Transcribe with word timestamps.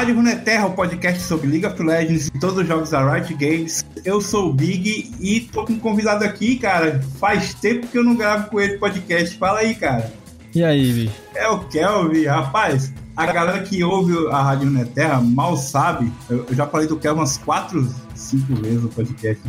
Rádio 0.00 0.14
Runeterra, 0.14 0.66
o 0.66 0.72
podcast 0.72 1.22
sobre 1.24 1.46
League 1.46 1.66
of 1.66 1.82
Legends 1.82 2.28
e 2.28 2.38
todos 2.40 2.56
os 2.56 2.66
jogos 2.66 2.88
da 2.88 3.06
Riot 3.06 3.34
Games. 3.34 3.84
Eu 4.02 4.18
sou 4.22 4.48
o 4.48 4.54
Big 4.54 5.12
e 5.20 5.40
tô 5.40 5.66
com 5.66 5.74
um 5.74 5.78
convidado 5.78 6.24
aqui, 6.24 6.56
cara. 6.56 7.02
Faz 7.18 7.52
tempo 7.52 7.86
que 7.86 7.98
eu 7.98 8.02
não 8.02 8.16
gravo 8.16 8.48
com 8.48 8.58
ele 8.58 8.78
podcast. 8.78 9.36
Fala 9.36 9.58
aí, 9.58 9.74
cara. 9.74 10.10
E 10.54 10.64
aí, 10.64 10.90
bicho? 10.90 11.14
É 11.34 11.46
o 11.48 11.58
Kelvin, 11.64 12.24
rapaz. 12.24 12.90
A 13.14 13.26
galera 13.30 13.60
que 13.60 13.84
ouve 13.84 14.14
a 14.28 14.42
Rádio 14.42 14.68
Runeterra 14.68 15.20
mal 15.20 15.54
sabe. 15.58 16.10
Eu 16.30 16.46
já 16.52 16.66
falei 16.66 16.86
do 16.86 16.96
Kelvin 16.96 17.20
umas 17.20 17.36
4, 17.36 17.86
5 18.14 18.54
vezes 18.54 18.82
no 18.82 18.88
podcast. 18.88 19.42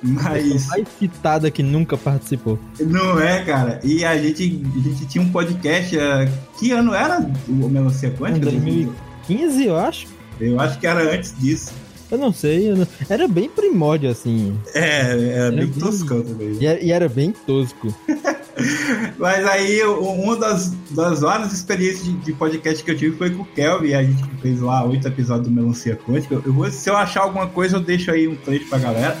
Mas. 0.00 0.68
Mais 0.68 0.86
citada 1.00 1.50
que 1.50 1.64
nunca 1.64 1.98
participou. 1.98 2.60
Não 2.78 3.20
é, 3.20 3.42
cara. 3.42 3.80
E 3.82 4.04
a 4.04 4.16
gente, 4.16 4.62
a 4.72 4.78
gente 4.88 5.06
tinha 5.06 5.24
um 5.24 5.32
podcast. 5.32 5.96
Uh, 5.96 6.30
que 6.60 6.70
ano 6.70 6.94
era 6.94 7.28
o 7.48 7.68
Melancia 7.68 8.12
Quântica? 8.12 8.46
2015, 9.26 9.64
eu 9.64 9.76
acho. 9.76 10.06
Eu 10.40 10.60
acho 10.60 10.78
que 10.78 10.86
era 10.86 11.14
antes 11.14 11.34
disso. 11.38 11.72
Eu 12.10 12.18
não 12.18 12.32
sei, 12.32 12.70
eu 12.70 12.76
não... 12.76 12.86
era 13.08 13.26
bem 13.26 13.48
primórdio, 13.48 14.08
assim. 14.08 14.56
É, 14.74 15.00
era, 15.00 15.22
era 15.22 15.50
bem, 15.50 15.66
bem 15.66 15.80
toscão 15.80 16.22
também. 16.22 16.56
E 16.60 16.66
era, 16.66 16.80
e 16.80 16.92
era 16.92 17.08
bem 17.08 17.32
tosco. 17.32 17.92
Mas 19.18 19.44
aí, 19.46 19.82
uma 19.82 20.36
das, 20.36 20.72
das 20.90 21.20
várias 21.20 21.52
experiências 21.52 22.04
de, 22.04 22.12
de, 22.12 22.32
podcast 22.32 22.82
que 22.82 22.90
eu 22.90 22.96
tive 22.96 23.16
foi 23.16 23.30
com 23.30 23.42
o 23.42 23.46
Kelvin. 23.46 23.92
A 23.92 24.02
gente 24.02 24.22
fez 24.40 24.60
lá 24.60 24.84
oito 24.84 25.06
episódios 25.06 25.48
do 25.48 25.54
Melancia 25.54 25.96
Quântica. 25.96 26.40
Eu 26.44 26.52
vou, 26.52 26.70
se 26.70 26.88
eu 26.88 26.96
achar 26.96 27.22
alguma 27.22 27.48
coisa, 27.48 27.76
eu 27.76 27.80
deixo 27.80 28.10
aí 28.10 28.26
um 28.28 28.36
trecho 28.36 28.68
pra 28.68 28.78
galera. 28.78 29.18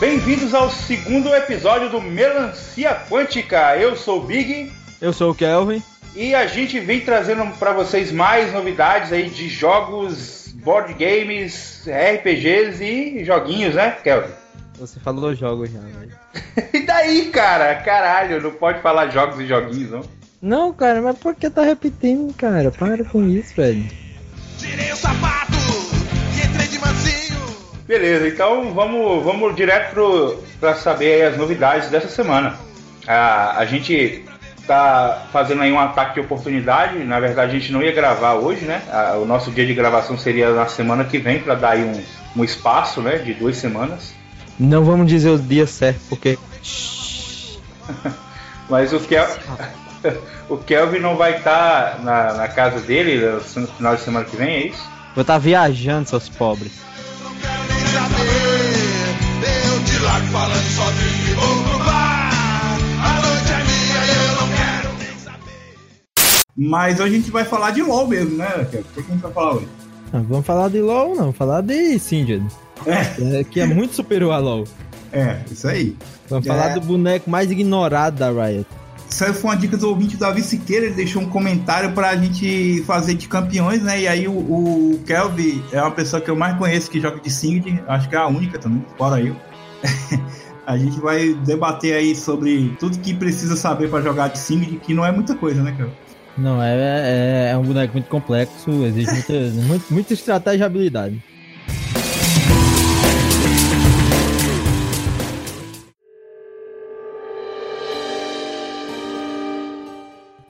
Bem-vindos 0.00 0.54
ao 0.54 0.70
segundo 0.70 1.34
episódio 1.34 1.90
do 1.90 2.00
Melancia 2.00 2.94
Quântica. 3.10 3.76
Eu 3.76 3.96
sou 3.96 4.20
o 4.20 4.24
Big. 4.24 4.72
Eu 5.00 5.12
sou 5.12 5.32
o 5.32 5.34
Kelvin. 5.34 5.82
E 6.14 6.36
a 6.36 6.46
gente 6.46 6.78
vem 6.78 7.00
trazendo 7.00 7.44
para 7.58 7.72
vocês 7.72 8.12
mais 8.12 8.52
novidades 8.52 9.12
aí 9.12 9.28
de 9.28 9.48
jogos, 9.48 10.54
board 10.62 10.94
games, 10.94 11.84
RPGs 11.88 12.84
e 12.84 13.24
joguinhos, 13.24 13.74
né, 13.74 13.90
Kelvin? 14.04 14.30
Você 14.78 15.00
falou 15.00 15.34
jogos 15.34 15.68
já, 15.72 15.80
velho. 15.80 16.12
e 16.72 16.86
daí, 16.86 17.30
cara? 17.30 17.74
Caralho, 17.82 18.40
não 18.40 18.52
pode 18.52 18.80
falar 18.80 19.08
jogos 19.08 19.40
e 19.40 19.48
joguinhos, 19.48 19.90
não? 19.90 20.04
Não, 20.40 20.72
cara, 20.72 21.02
mas 21.02 21.18
por 21.18 21.34
que 21.34 21.50
tá 21.50 21.62
repetindo, 21.62 22.32
cara? 22.34 22.70
Para 22.70 23.04
com 23.04 23.26
isso, 23.26 23.52
velho. 23.56 23.84
Beleza, 27.88 28.28
então 28.28 28.74
vamos, 28.74 29.24
vamos 29.24 29.56
direto 29.56 29.94
pro, 29.94 30.44
pra 30.60 30.74
saber 30.74 31.24
as 31.24 31.38
novidades 31.38 31.88
dessa 31.88 32.08
semana. 32.08 32.54
A, 33.06 33.58
a 33.58 33.64
gente 33.64 34.26
tá 34.66 35.26
fazendo 35.32 35.62
aí 35.62 35.72
um 35.72 35.80
ataque 35.80 36.12
de 36.14 36.20
oportunidade. 36.20 36.98
Na 36.98 37.18
verdade, 37.18 37.56
a 37.56 37.58
gente 37.58 37.72
não 37.72 37.82
ia 37.82 37.90
gravar 37.90 38.34
hoje, 38.34 38.66
né? 38.66 38.82
A, 38.92 39.14
o 39.16 39.24
nosso 39.24 39.50
dia 39.50 39.66
de 39.66 39.72
gravação 39.72 40.18
seria 40.18 40.50
na 40.50 40.66
semana 40.66 41.02
que 41.02 41.16
vem, 41.16 41.40
para 41.40 41.54
dar 41.54 41.70
aí 41.70 41.82
um, 41.82 42.02
um 42.42 42.44
espaço, 42.44 43.00
né? 43.00 43.16
De 43.16 43.32
duas 43.32 43.56
semanas. 43.56 44.12
Não 44.60 44.84
vamos 44.84 45.06
dizer 45.06 45.30
o 45.30 45.38
dia 45.38 45.66
certo, 45.66 46.00
porque. 46.10 46.38
Mas 48.68 48.92
o 48.92 49.00
que 49.00 49.16
é. 49.16 49.26
o 50.46 50.58
Kelvin 50.58 50.98
não 50.98 51.16
vai 51.16 51.38
estar 51.38 51.96
tá 51.96 51.98
na, 52.02 52.34
na, 52.34 52.48
casa 52.48 52.80
dele 52.80 53.18
no 53.26 53.40
final 53.40 53.96
de 53.96 54.02
semana 54.02 54.26
que 54.26 54.36
vem, 54.36 54.48
é 54.48 54.66
isso? 54.66 54.82
Vou 55.14 55.22
estar 55.22 55.34
tá 55.34 55.38
viajando, 55.38 56.06
seus 56.06 56.28
pobres. 56.28 56.86
Mas 66.58 66.98
hoje 66.98 67.14
a 67.14 67.18
gente 67.18 67.30
vai 67.30 67.44
falar 67.44 67.70
de 67.70 67.82
LoL 67.82 68.08
mesmo, 68.08 68.36
né? 68.36 68.48
O 68.56 68.66
que 68.66 68.78
a 68.78 69.02
gente 69.02 69.22
vai 69.22 69.32
falar 69.32 69.54
hoje? 69.54 69.68
Não, 70.12 70.24
vamos 70.24 70.44
falar 70.44 70.68
de 70.68 70.80
LoL, 70.80 71.14
não. 71.14 71.32
Falar 71.32 71.60
de 71.60 71.98
Singed. 72.00 72.44
É. 72.84 73.38
é. 73.40 73.44
Que 73.44 73.60
é 73.60 73.66
muito 73.66 73.94
superior 73.94 74.32
a 74.32 74.38
LoL. 74.38 74.64
É, 75.12 75.40
isso 75.50 75.68
aí. 75.68 75.96
Vamos 76.28 76.46
é. 76.46 76.48
falar 76.48 76.74
do 76.74 76.80
boneco 76.80 77.30
mais 77.30 77.50
ignorado 77.50 78.18
da 78.18 78.30
Riot. 78.30 78.66
Isso 79.08 79.24
aí 79.24 79.32
foi 79.32 79.50
uma 79.50 79.56
dica 79.56 79.76
do 79.76 79.88
ouvinte 79.88 80.16
Davi 80.16 80.42
Siqueira, 80.42 80.86
ele 80.86 80.94
deixou 80.94 81.22
um 81.22 81.28
comentário 81.28 81.92
pra 81.92 82.14
gente 82.16 82.82
fazer 82.86 83.14
de 83.14 83.26
campeões, 83.26 83.82
né? 83.82 84.02
E 84.02 84.06
aí 84.08 84.28
o, 84.28 84.32
o 84.32 85.00
Kelvin 85.06 85.62
é 85.72 85.80
uma 85.80 85.90
pessoa 85.90 86.20
que 86.20 86.30
eu 86.30 86.36
mais 86.36 86.56
conheço 86.58 86.90
que 86.90 87.00
joga 87.00 87.18
de 87.18 87.30
Singed, 87.30 87.82
acho 87.88 88.08
que 88.08 88.14
é 88.14 88.18
a 88.18 88.26
única 88.26 88.58
também, 88.58 88.84
fora 88.96 89.20
eu. 89.20 89.34
a 90.66 90.76
gente 90.76 91.00
vai 91.00 91.32
debater 91.46 91.94
aí 91.94 92.14
sobre 92.14 92.76
tudo 92.78 92.98
que 92.98 93.14
precisa 93.14 93.56
saber 93.56 93.88
para 93.88 94.02
jogar 94.02 94.28
de 94.28 94.38
Singed, 94.38 94.76
que 94.80 94.92
não 94.92 95.04
é 95.04 95.10
muita 95.10 95.34
coisa, 95.34 95.62
né, 95.62 95.72
Kelvin? 95.72 95.92
Não, 96.36 96.62
é, 96.62 96.76
é, 96.76 97.50
é 97.52 97.56
um 97.56 97.64
boneco 97.64 97.94
muito 97.94 98.08
complexo, 98.08 98.70
exige 98.84 99.10
muita, 99.10 99.32
muita, 99.66 99.84
muita 99.90 100.12
estratégia 100.12 100.64
e 100.64 100.66
habilidade. 100.66 101.22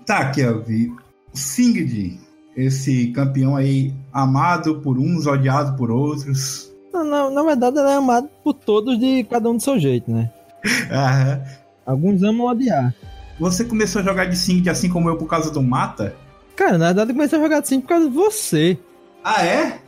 Tá, 0.09 0.31
Kelvin. 0.31 0.97
Singed, 1.35 2.19
esse 2.57 3.09
campeão 3.09 3.55
aí 3.55 3.93
amado 4.11 4.81
por 4.81 4.99
uns, 4.99 5.27
odiado 5.27 5.77
por 5.77 5.91
outros. 5.91 6.73
Não, 6.95 7.31
na 7.31 7.43
verdade, 7.43 7.79
ele 7.79 7.91
é 7.91 7.97
amado 7.97 8.27
por 8.43 8.55
todos 8.55 8.99
de 8.99 9.23
cada 9.25 9.51
um 9.51 9.59
do 9.59 9.63
seu 9.63 9.79
jeito, 9.79 10.11
né? 10.11 10.33
Aham. 10.91 11.43
Alguns 11.85 12.23
amam 12.23 12.47
odiar. 12.47 12.95
Você 13.39 13.67
começou 13.67 14.01
a 14.01 14.05
jogar 14.05 14.25
de 14.25 14.37
Singed 14.37 14.71
assim 14.71 14.89
como 14.89 15.11
eu 15.11 15.19
por 15.19 15.27
causa 15.27 15.51
do 15.51 15.63
Mata? 15.63 16.17
Cara, 16.57 16.79
na 16.79 16.87
verdade 16.87 17.11
eu 17.11 17.15
comecei 17.15 17.39
a 17.39 17.43
jogar 17.43 17.61
de 17.61 17.69
Singed 17.69 17.83
por 17.83 17.89
causa 17.91 18.09
de 18.09 18.17
você. 18.17 18.79
Ah, 19.23 19.45
é? 19.45 19.79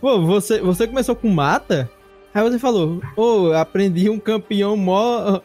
Pô, 0.00 0.20
você, 0.26 0.60
você 0.60 0.88
começou 0.88 1.14
com 1.14 1.28
Mata? 1.28 1.88
Aí 2.34 2.42
você 2.42 2.58
falou, 2.58 3.00
ô, 3.16 3.22
oh, 3.22 3.52
aprendi 3.52 4.10
um 4.10 4.18
campeão 4.18 4.76
mó, 4.76 5.40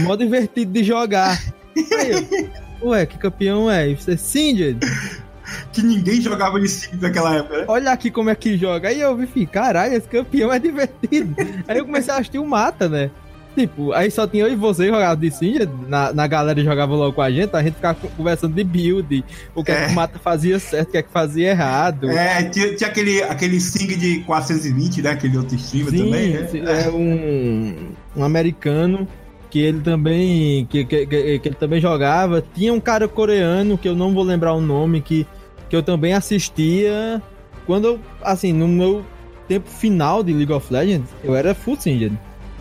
mó 0.00 0.16
divertido 0.16 0.72
de 0.72 0.82
jogar. 0.82 1.40
Aí 1.96 2.10
eu, 2.10 2.50
Ué, 2.82 3.06
que 3.06 3.18
campeão 3.18 3.70
é? 3.70 3.88
Isso 3.88 4.10
é 4.10 4.16
Singed? 4.16 4.78
que 5.72 5.82
ninguém 5.82 6.20
jogava 6.20 6.60
de 6.60 6.68
Singed 6.68 7.00
naquela 7.00 7.36
época, 7.36 7.58
né? 7.58 7.64
Olha 7.68 7.92
aqui 7.92 8.10
como 8.10 8.30
é 8.30 8.34
que 8.34 8.56
joga. 8.56 8.88
Aí 8.88 9.00
eu 9.00 9.16
vi, 9.16 9.46
caralho, 9.46 9.94
esse 9.94 10.08
campeão 10.08 10.52
é 10.52 10.58
divertido. 10.58 11.34
aí 11.66 11.78
eu 11.78 11.84
comecei 11.84 12.12
a 12.12 12.16
assistir 12.16 12.38
o 12.38 12.46
Mata, 12.46 12.88
né? 12.88 13.10
Tipo, 13.56 13.92
aí 13.92 14.10
só 14.10 14.26
tinha 14.26 14.44
eu 14.44 14.52
e 14.52 14.56
você 14.56 14.86
jogava 14.86 15.16
de 15.16 15.30
Singed, 15.30 15.70
na, 15.88 16.12
na 16.12 16.26
galera 16.26 16.62
jogava 16.62 16.94
logo 16.94 17.14
com 17.14 17.22
a 17.22 17.30
gente, 17.30 17.56
a 17.56 17.62
gente 17.62 17.76
ficava 17.76 17.98
conversando 18.14 18.54
de 18.54 18.62
build, 18.62 19.24
o 19.54 19.64
que 19.64 19.72
é, 19.72 19.74
é 19.74 19.86
que 19.86 19.92
o 19.92 19.94
Mata 19.94 20.18
fazia 20.18 20.58
certo, 20.58 20.88
o 20.88 20.92
que 20.92 20.98
é 20.98 21.02
que 21.02 21.10
fazia 21.10 21.52
errado. 21.52 22.10
É, 22.10 22.42
tinha, 22.50 22.76
tinha 22.76 22.90
aquele, 22.90 23.22
aquele 23.22 23.58
Singed 23.58 24.24
420, 24.24 25.00
né? 25.00 25.10
Aquele 25.10 25.38
outro 25.38 25.56
streamer 25.56 25.90
Sim, 25.90 26.04
também, 26.04 26.32
né? 26.34 26.84
É 26.84 26.90
um, 26.90 27.94
um 28.14 28.24
americano 28.24 29.08
que 29.50 29.58
ele 29.58 29.80
também 29.80 30.66
que, 30.66 30.84
que, 30.84 31.06
que, 31.06 31.38
que, 31.38 31.48
ele 31.48 31.56
também 31.56 31.80
jogava. 31.80 32.42
Tinha 32.54 32.72
um 32.72 32.80
cara 32.80 33.08
coreano 33.08 33.78
que 33.78 33.88
eu 33.88 33.94
não 33.94 34.12
vou 34.12 34.22
lembrar 34.22 34.52
o 34.54 34.60
nome 34.60 35.00
que, 35.00 35.26
que 35.68 35.76
eu 35.76 35.82
também 35.82 36.14
assistia 36.14 37.22
quando 37.66 37.86
eu, 37.86 38.00
assim, 38.22 38.52
no 38.52 38.68
meu 38.68 39.04
tempo 39.48 39.68
final 39.68 40.22
de 40.22 40.32
League 40.32 40.52
of 40.52 40.72
Legends, 40.72 41.10
eu 41.22 41.34
era 41.34 41.54
full 41.54 41.76
singed. 41.76 42.16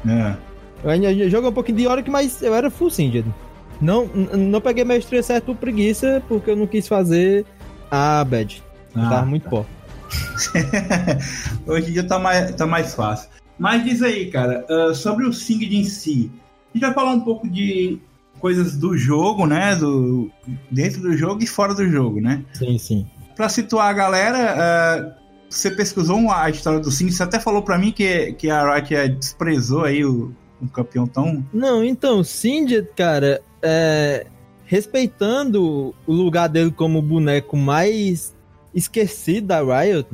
É. 0.07 0.35
Eu 0.83 0.89
ainda 0.89 1.29
joguei 1.29 1.49
um 1.49 1.53
pouquinho 1.53 1.77
de 1.77 1.87
Oric, 1.87 2.09
mas 2.09 2.41
eu 2.41 2.53
era 2.53 2.69
full 2.69 2.89
singed. 2.89 3.25
Não, 3.81 4.05
não 4.07 4.61
peguei 4.61 4.83
mestre 4.83 5.21
certo 5.21 5.45
por 5.45 5.57
preguiça, 5.57 6.23
porque 6.27 6.51
eu 6.51 6.55
não 6.55 6.65
quis 6.65 6.87
fazer 6.87 7.45
a 7.91 8.23
badge. 8.23 8.63
Ah, 8.95 9.09
tava 9.09 9.25
muito 9.25 9.43
tá. 9.43 9.49
pó. 9.49 9.65
Hoje 11.67 11.89
em 11.89 11.93
dia 11.93 12.03
tá 12.03 12.17
mais, 12.17 12.55
tá 12.55 12.65
mais 12.65 12.95
fácil. 12.95 13.29
Mas 13.57 13.83
diz 13.83 14.01
aí, 14.01 14.29
cara, 14.29 14.65
uh, 14.69 14.93
sobre 14.93 15.25
o 15.25 15.33
Singed 15.33 15.75
em 15.75 15.83
si, 15.83 16.31
gente 16.75 16.85
vai 16.85 16.93
falar 16.93 17.11
um 17.11 17.21
pouco 17.21 17.49
de 17.49 17.99
coisas 18.39 18.77
do 18.77 18.97
jogo, 18.97 19.47
né? 19.47 19.75
Do, 19.75 20.29
dentro 20.69 21.01
do 21.01 21.17
jogo 21.17 21.43
e 21.43 21.47
fora 21.47 21.73
do 21.73 21.89
jogo, 21.89 22.21
né? 22.21 22.43
Sim, 22.53 22.77
sim. 22.77 23.07
Pra 23.35 23.49
situar 23.49 23.87
a 23.87 23.93
galera, 23.93 25.15
uh, 25.17 25.25
você 25.49 25.71
pesquisou 25.71 26.29
a 26.31 26.49
história 26.49 26.79
do 26.79 26.91
Singed, 26.91 27.15
você 27.15 27.23
até 27.23 27.39
falou 27.39 27.61
para 27.61 27.77
mim 27.77 27.91
que, 27.91 28.33
que 28.33 28.49
a 28.49 28.75
Riot 28.75 29.09
desprezou 29.15 29.83
aí 29.83 30.05
o, 30.05 30.33
um 30.61 30.67
campeão 30.67 31.07
tão... 31.07 31.45
Não, 31.53 31.83
então, 31.83 32.23
Singed, 32.23 32.87
cara, 32.95 33.41
é, 33.61 34.27
respeitando 34.65 35.93
o 36.05 36.13
lugar 36.13 36.47
dele 36.47 36.71
como 36.71 36.99
o 36.99 37.01
boneco 37.01 37.57
mais 37.57 38.35
esquecido 38.73 39.47
da 39.47 39.61
Riot, 39.61 40.07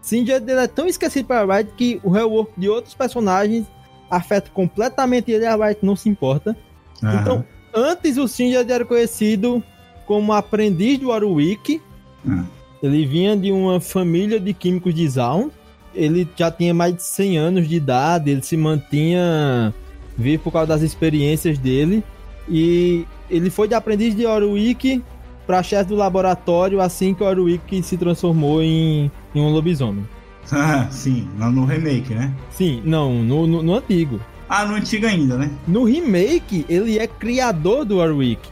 Singed 0.00 0.50
é 0.50 0.66
tão 0.66 0.86
esquecido 0.86 1.26
para 1.26 1.40
a 1.42 1.56
Riot 1.56 1.72
que 1.76 2.00
o 2.02 2.10
rework 2.10 2.52
de 2.56 2.68
outros 2.68 2.94
personagens 2.94 3.66
afeta 4.10 4.50
completamente 4.50 5.30
ele, 5.30 5.46
a 5.46 5.56
Riot 5.56 5.80
não 5.82 5.96
se 5.96 6.08
importa. 6.08 6.56
Uhum. 7.02 7.20
Então, 7.20 7.44
antes 7.74 8.16
o 8.16 8.26
Singed 8.26 8.70
era 8.70 8.84
conhecido 8.84 9.62
como 10.06 10.32
aprendiz 10.32 10.98
do 10.98 11.08
Warwick. 11.08 11.80
Uhum. 12.24 12.44
Ele 12.82 13.06
vinha 13.06 13.36
de 13.36 13.50
uma 13.50 13.80
família 13.80 14.38
de 14.38 14.52
químicos 14.52 14.94
de 14.94 15.08
Zaun. 15.08 15.50
Ele 15.94 16.28
já 16.36 16.50
tinha 16.50 16.74
mais 16.74 16.94
de 16.94 17.02
100 17.02 17.38
anos 17.38 17.68
de 17.68 17.76
idade, 17.76 18.30
ele 18.30 18.42
se 18.42 18.56
mantinha 18.56 19.74
vivo 20.16 20.44
por 20.44 20.52
causa 20.52 20.68
das 20.68 20.82
experiências 20.82 21.58
dele. 21.58 22.04
E 22.48 23.04
ele 23.30 23.50
foi 23.50 23.66
de 23.66 23.74
aprendiz 23.74 24.14
de 24.14 24.26
Orwick 24.26 25.02
pra 25.46 25.62
chefe 25.62 25.88
do 25.88 25.96
laboratório 25.96 26.80
assim 26.80 27.14
que 27.14 27.22
Orwick 27.22 27.82
se 27.82 27.96
transformou 27.96 28.62
em, 28.62 29.10
em 29.34 29.40
um 29.40 29.48
lobisomem. 29.50 30.06
Ah, 30.52 30.86
sim, 30.92 31.28
no 31.36 31.64
remake, 31.64 32.14
né? 32.14 32.32
Sim, 32.50 32.82
não, 32.84 33.22
no, 33.22 33.46
no, 33.46 33.62
no 33.62 33.74
antigo. 33.74 34.20
Ah, 34.48 34.64
no 34.64 34.74
antigo 34.74 35.06
ainda, 35.06 35.36
né? 35.36 35.50
No 35.66 35.84
remake, 35.84 36.64
ele 36.68 36.98
é 36.98 37.06
criador 37.06 37.84
do 37.84 37.96
Warwick. 37.96 38.48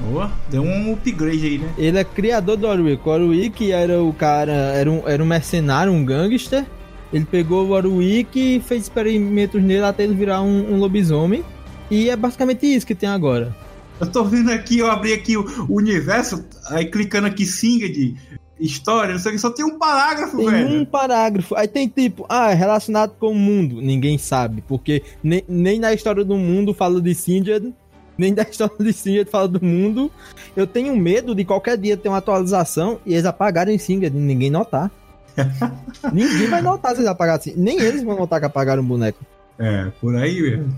Boa, 0.00 0.30
deu 0.48 0.62
um 0.62 0.92
upgrade 0.92 1.44
aí, 1.44 1.58
né? 1.58 1.72
Ele 1.76 1.98
é 1.98 2.04
criador 2.04 2.56
do 2.56 2.66
Warwick. 2.66 3.02
O 3.06 3.10
Warwick 3.10 3.72
era 3.72 4.02
o 4.02 4.12
cara, 4.12 4.52
era 4.52 4.90
um, 4.90 5.02
era 5.06 5.22
um 5.22 5.26
mercenário, 5.26 5.92
um 5.92 6.04
gangster. 6.04 6.64
Ele 7.12 7.24
pegou 7.24 7.66
o 7.66 7.70
Warwick 7.70 8.38
e 8.38 8.60
fez 8.60 8.84
experimentos 8.84 9.62
nele 9.62 9.84
até 9.84 10.04
ele 10.04 10.14
virar 10.14 10.40
um, 10.40 10.74
um 10.74 10.78
lobisomem. 10.78 11.44
E 11.90 12.10
é 12.10 12.16
basicamente 12.16 12.66
isso 12.66 12.86
que 12.86 12.94
tem 12.94 13.08
agora. 13.08 13.54
Eu 14.00 14.06
tô 14.06 14.24
vendo 14.24 14.50
aqui, 14.52 14.78
eu 14.78 14.90
abri 14.90 15.12
aqui 15.12 15.36
o, 15.36 15.44
o 15.68 15.76
universo, 15.76 16.44
aí 16.66 16.86
clicando 16.86 17.26
aqui 17.26 17.44
Singed, 17.44 18.16
história, 18.60 19.12
não 19.12 19.20
sei 19.20 19.32
o 19.32 19.34
que, 19.34 19.40
só 19.40 19.50
tem 19.50 19.64
um 19.64 19.78
parágrafo, 19.78 20.36
tem 20.36 20.50
velho. 20.50 20.80
um 20.80 20.84
parágrafo. 20.84 21.54
Aí 21.54 21.68
tem 21.68 21.88
tipo, 21.88 22.26
ah, 22.28 22.50
é 22.50 22.54
relacionado 22.54 23.14
com 23.18 23.30
o 23.30 23.34
mundo. 23.34 23.80
Ninguém 23.80 24.18
sabe, 24.18 24.62
porque 24.66 25.02
nem, 25.22 25.44
nem 25.48 25.78
na 25.78 25.92
história 25.92 26.24
do 26.24 26.36
mundo 26.36 26.74
fala 26.74 27.00
de 27.00 27.14
Singed, 27.14 27.72
nem 28.16 28.34
da 28.34 28.42
história 28.42 28.76
de 28.78 28.92
Singed 28.92 29.30
fala 29.30 29.48
do 29.48 29.64
mundo. 29.64 30.10
Eu 30.56 30.66
tenho 30.66 30.96
medo 30.96 31.34
de 31.34 31.44
qualquer 31.44 31.76
dia 31.76 31.96
ter 31.96 32.08
uma 32.08 32.18
atualização 32.18 33.00
e 33.06 33.12
eles 33.12 33.24
apagarem 33.24 33.78
Singed 33.78 34.14
e 34.14 34.20
ninguém 34.20 34.50
notar. 34.50 34.90
ninguém 36.12 36.48
vai 36.48 36.60
notar 36.60 36.92
se 36.92 36.98
eles 36.98 37.10
apagarem 37.10 37.40
assim. 37.40 37.54
Nem 37.56 37.78
eles 37.80 38.02
vão 38.02 38.16
notar 38.16 38.40
que 38.40 38.46
apagaram 38.46 38.82
o 38.82 38.86
boneco. 38.86 39.24
É, 39.58 39.90
por 40.00 40.16
aí 40.16 40.40
mesmo. 40.40 40.74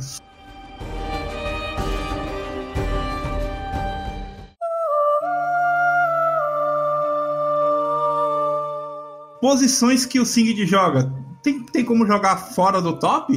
Posições 9.41 10.05
que 10.05 10.21
o 10.21 10.27
Singed 10.27 10.67
joga. 10.67 11.13
Tem, 11.43 11.61
tem 11.65 11.85
como 11.85 12.07
jogar 12.07 12.37
fora 12.37 12.81
do 12.83 12.99
top? 12.99 13.33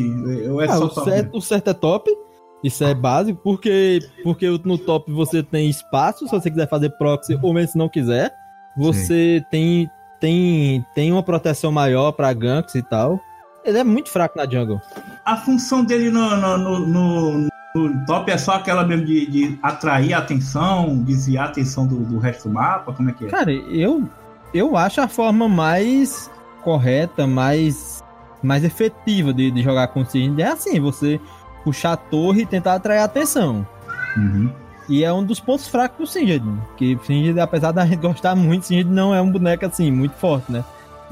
Ou 0.50 0.62
é 0.62 0.66
Ah, 0.66 0.78
só 0.78 0.86
o, 0.86 0.90
top? 0.90 1.10
certo, 1.10 1.38
o 1.38 1.42
certo 1.42 1.70
é 1.70 1.74
top. 1.74 2.12
Isso 2.64 2.84
é 2.84 2.94
básico, 2.94 3.40
porque, 3.44 4.00
porque 4.24 4.50
no 4.64 4.78
top 4.78 5.12
você 5.12 5.44
tem 5.44 5.70
espaço, 5.70 6.26
se 6.26 6.32
você 6.32 6.50
quiser 6.50 6.68
fazer 6.70 6.90
proxy, 6.98 7.38
ou 7.42 7.54
mesmo 7.54 7.74
se 7.74 7.78
não 7.78 7.90
quiser. 7.90 8.34
Você 8.78 9.44
tem, 9.52 9.90
tem, 10.20 10.86
tem 10.96 11.12
uma 11.12 11.22
proteção 11.24 11.72
maior 11.72 12.12
pra 12.14 12.32
ganks 12.34 12.76
e 12.76 12.82
tal. 12.82 13.20
Ele 13.66 13.78
é 13.78 13.84
muito 13.84 14.10
fraco 14.10 14.38
na 14.38 14.46
jungle. 14.50 14.80
A 15.26 15.38
função 15.38 15.84
dele 15.84 16.10
no, 16.10 16.36
no, 16.38 16.58
no, 16.58 16.80
no- 17.38 17.48
no 17.76 18.06
top 18.06 18.30
é 18.32 18.38
só 18.38 18.54
aquela 18.54 18.86
mesmo 18.86 19.06
de, 19.06 19.26
de 19.26 19.60
atrair 19.64 20.14
a 20.14 20.20
atenção, 20.20 20.98
desviar 21.04 21.48
a 21.48 21.50
atenção 21.50 21.88
do, 21.88 21.98
do 21.98 22.18
resto 22.20 22.48
do 22.48 22.54
mapa? 22.54 22.94
Como 22.94 23.10
é 23.10 23.14
que 23.14 23.26
é? 23.26 23.28
Cara, 23.30 23.52
eu, 23.52 24.08
eu 24.54 24.78
acho 24.78 25.02
a 25.02 25.08
forma 25.08 25.48
mais 25.48 26.30
correta, 26.64 27.28
mais, 27.28 28.04
mais 28.42 28.64
efetiva 28.64 29.34
de, 29.34 29.52
de 29.52 29.62
jogar 29.62 29.88
com 29.88 30.02
o 30.02 30.06
Singed 30.06 30.42
é 30.42 30.48
assim, 30.48 30.80
você 30.80 31.20
puxar 31.64 31.94
a 31.94 31.98
torre 31.98 32.42
e 32.42 32.46
tentar 32.46 32.76
atrair 32.76 33.00
a 33.00 33.06
atenção. 33.06 33.66
Uhum. 34.16 34.52
E 34.88 35.04
é 35.04 35.12
um 35.14 35.24
dos 35.24 35.40
pontos 35.40 35.68
fracos 35.68 35.98
do 35.98 36.08
Singed. 36.08 36.44
Que 36.78 36.98
Singed, 37.06 37.40
apesar 37.40 37.72
da 37.72 37.86
gente 37.86 38.00
gostar 38.02 38.36
muito, 38.36 38.66
Singed 38.66 38.90
não 38.90 39.14
é 39.14 39.22
um 39.22 39.32
boneco 39.32 39.66
assim, 39.66 39.92
muito 39.92 40.16
forte, 40.16 40.52
né? 40.52 40.64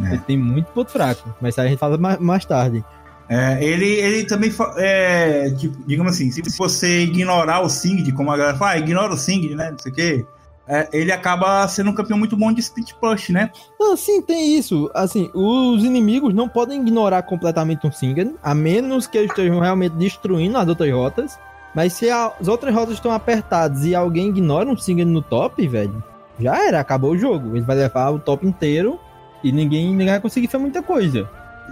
É. 0.04 0.14
Ele 0.14 0.18
tem 0.20 0.38
muito 0.38 0.68
ponto 0.68 0.92
fraco. 0.92 1.34
Mas 1.42 1.58
a 1.58 1.68
gente 1.68 1.78
fala 1.78 1.98
mais, 1.98 2.20
mais 2.20 2.46
tarde. 2.46 2.84
É, 3.30 3.64
ele, 3.64 3.86
ele 3.86 4.26
também, 4.26 4.52
é, 4.78 5.50
tipo, 5.52 5.78
digamos 5.88 6.14
assim, 6.14 6.30
se 6.32 6.42
você 6.58 7.04
ignorar 7.04 7.62
o 7.62 7.70
Singed, 7.70 8.12
como 8.12 8.30
a 8.30 8.36
galera 8.36 8.58
fala, 8.58 8.72
ah, 8.72 8.78
ignora 8.78 9.14
o 9.14 9.18
Singed, 9.18 9.56
né, 9.56 9.72
não 9.72 9.80
sei 9.80 9.92
o 9.92 9.96
quê, 9.96 10.26
é, 10.68 10.88
ele 10.94 11.12
acaba 11.12 11.68
sendo 11.68 11.90
um 11.90 11.94
campeão 11.94 12.18
muito 12.18 12.38
bom 12.38 12.52
de 12.52 12.60
split 12.62 12.94
push, 12.94 13.30
né? 13.30 13.50
Não, 13.80 13.98
sim, 13.98 14.22
tem 14.22 14.58
isso. 14.58 14.90
Assim, 14.94 15.30
os 15.34 15.84
inimigos 15.84 16.34
não 16.34 16.48
podem 16.48 16.80
ignorar 16.82 17.24
completamente 17.24 17.86
um 17.86 17.92
Singed, 17.92 18.36
a 18.42 18.54
menos 18.54 19.08
que 19.08 19.18
eles 19.18 19.32
estejam 19.32 19.60
realmente 19.60 19.94
destruindo 19.96 20.58
as 20.58 20.68
outras 20.68 20.92
rotas. 20.94 21.40
Mas 21.74 21.94
se 21.94 22.10
as 22.10 22.48
outras 22.48 22.74
rotas 22.74 22.96
estão 22.96 23.12
apertadas 23.12 23.86
e 23.86 23.96
alguém 23.96 24.28
ignora 24.30 24.70
um 24.70 24.78
Singed 24.78 25.06
no 25.10 25.22
top, 25.22 25.66
velho, 25.68 26.04
já 26.40 26.66
era, 26.66 26.80
acabou 26.80 27.12
o 27.12 27.18
jogo. 27.18 27.56
Ele 27.56 27.66
vai 27.66 27.76
levar 27.78 28.10
o 28.12 28.20
top 28.20 28.46
inteiro 28.46 29.00
e 29.44 29.52
ninguém, 29.52 29.90
ninguém 29.92 30.08
vai 30.10 30.20
conseguir 30.20 30.48
fazer 30.48 30.62
muita 30.62 30.82
coisa. 30.84 31.30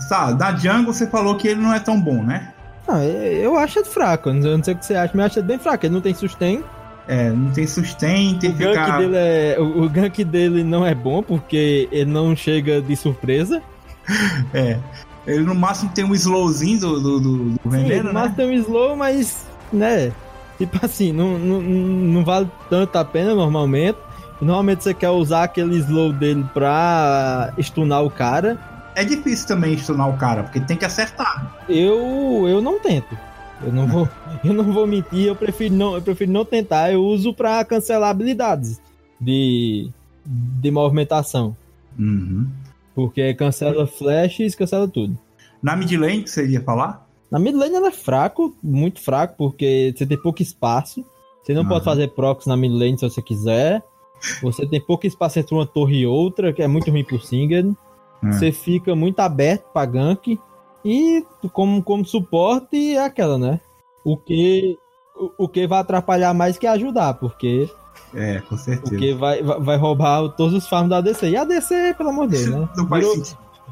Tá, 0.08 0.32
da 0.32 0.56
jungle 0.56 0.94
você 0.94 1.06
falou 1.08 1.36
que 1.36 1.48
ele 1.48 1.62
não 1.62 1.74
é 1.74 1.80
tão 1.80 2.00
bom, 2.00 2.24
né? 2.24 2.54
Ah, 2.88 3.04
eu 3.06 3.58
acho 3.58 3.80
ele 3.80 3.86
fraco. 3.90 4.30
Eu 4.30 4.34
não 4.36 4.42
sei- 4.42 4.52
eu 4.54 4.58
não 4.58 4.64
sei 4.64 4.74
o 4.74 4.78
que 4.78 4.86
você 4.86 4.96
acha, 4.96 5.12
mas 5.14 5.20
eu 5.20 5.26
acho 5.28 5.40
ele 5.40 5.48
bem 5.48 5.60
fraco. 5.60 5.86
Ele 5.86 5.94
não 5.94 6.02
tem 6.02 6.14
sustain. 6.14 6.64
É, 7.10 7.32
não 7.32 7.50
tem 7.50 7.66
sustain, 7.66 8.38
tem 8.38 8.52
O 8.52 8.54
que 8.54 8.64
gank, 8.64 8.80
ficar... 8.80 8.98
dele 9.00 9.16
é, 9.16 9.56
o, 9.60 9.84
o 9.84 9.90
gank 9.90 10.24
dele 10.24 10.64
não 10.64 10.86
é 10.86 10.94
bom 10.94 11.24
porque 11.24 11.90
ele 11.92 12.12
não 12.12 12.36
chega 12.36 12.80
de 12.80 12.96
surpresa. 12.96 13.62
É, 14.54 14.80
ele 15.28 15.44
no 15.44 15.54
máximo 15.54 15.92
tem 15.94 16.04
um 16.04 16.16
slowzinho 16.16 16.80
do, 16.80 17.00
do, 17.00 17.20
do, 17.20 17.38
do 17.50 17.60
Sim, 17.64 17.70
veneno, 17.70 18.12
mas 18.12 18.30
né? 18.30 18.34
tem 18.36 18.48
um 18.48 18.54
slow, 18.54 18.96
mas, 18.96 19.46
né? 19.72 20.12
Tipo 20.58 20.84
assim, 20.84 21.12
não, 21.12 21.38
não, 21.38 21.62
não 21.62 22.26
vale 22.26 22.50
tanto 22.70 22.98
a 22.98 23.06
pena 23.06 23.36
normalmente. 23.36 23.98
Normalmente 24.42 24.84
você 24.84 24.94
quer 24.94 25.10
usar 25.10 25.44
aquele 25.44 25.78
slow 25.78 26.12
dele 26.12 26.44
pra 26.54 27.54
stunar 27.60 28.04
o 28.04 28.10
cara. 28.10 28.58
É 28.96 29.04
difícil 29.04 29.48
também 29.48 29.78
stunar 29.78 30.10
o 30.10 30.18
cara, 30.18 30.44
porque 30.44 30.60
tem 30.60 30.76
que 30.76 30.86
acertar. 30.86 31.56
Eu, 31.70 32.46
eu 32.48 32.62
não 32.62 32.80
tento. 32.80 33.16
Eu 33.62 33.74
não 33.74 33.88
vou, 33.88 34.10
eu 34.44 34.54
não 34.54 34.64
vou 34.72 34.88
mentir, 34.88 35.26
eu 35.26 35.36
prefiro 35.36 35.74
não, 35.74 35.96
eu 35.96 36.02
prefiro 36.02 36.32
não 36.32 36.46
tentar. 36.46 36.92
Eu 36.92 37.04
uso 37.04 37.34
pra 37.34 37.64
cancelar 37.66 38.10
habilidades 38.10 38.82
de, 39.20 39.90
de 40.26 40.72
movimentação. 40.72 41.56
Uhum. 41.98 42.48
Porque 42.96 43.34
cancela 43.34 43.86
flashes, 43.86 44.56
cancela 44.56 44.88
tudo. 44.88 45.18
Na 45.62 45.76
mid 45.76 45.92
lane, 45.92 46.24
que 46.24 46.30
você 46.30 46.48
ia 46.48 46.62
falar? 46.62 47.08
Na 47.30 47.38
mid 47.38 47.56
lane 47.56 47.76
ela 47.76 47.90
é 47.90 47.92
fraco, 47.92 48.56
muito 48.64 49.02
fraco, 49.02 49.36
porque 49.38 49.94
você 49.96 50.06
tem 50.06 50.18
pouco 50.18 50.42
espaço. 50.42 51.06
Você 51.44 51.54
não 51.54 51.62
Aham. 51.62 51.70
pode 51.70 51.86
fazer 51.86 52.08
procs 52.10 52.48
na 52.48 52.58
mid 52.58 52.72
lane 52.72 52.98
se 52.98 53.10
você 53.10 53.22
quiser. 53.22 53.84
Você 54.42 54.66
tem 54.68 54.82
pouco 54.82 55.08
espaço 55.08 55.40
entre 55.40 55.54
uma 55.54 55.66
torre 55.66 56.00
e 56.00 56.08
outra, 56.08 56.52
que 56.52 56.62
é 56.62 56.68
muito 56.68 56.92
ruim 56.92 57.04
pro 57.04 57.20
Singed. 57.20 57.74
É. 58.24 58.32
Você 58.32 58.52
fica 58.52 58.96
muito 58.96 59.20
aberto 59.20 59.64
pra 59.72 59.86
gank. 59.86 60.40
E 60.84 61.26
como, 61.52 61.84
como 61.84 62.06
suporte 62.06 62.96
é 62.96 63.04
aquela, 63.04 63.38
né? 63.38 63.60
O 64.04 64.16
que, 64.18 64.78
o, 65.16 65.46
o 65.46 65.48
que 65.48 65.68
vai 65.68 65.80
atrapalhar 65.80 66.34
mais 66.34 66.58
que 66.58 66.66
ajudar, 66.66 67.16
porque 67.16 67.70
É, 68.14 68.40
com 68.42 68.58
certeza. 68.58 68.96
o 68.96 68.98
que 68.98 69.14
vai, 69.14 69.44
vai 69.44 69.78
roubar 69.78 70.30
todos 70.30 70.54
os 70.54 70.68
farms 70.68 70.90
da 70.90 70.98
ADC. 70.98 71.30
E 71.30 71.38
a 71.38 71.42
ADC, 71.42 71.96
pelo 71.98 72.10
amor 72.10 72.28
de 72.28 72.38
Deus, 72.38 72.48
né? 72.48 72.70
Não 72.76 72.88
faz 72.88 73.06
Virou, 73.06 73.24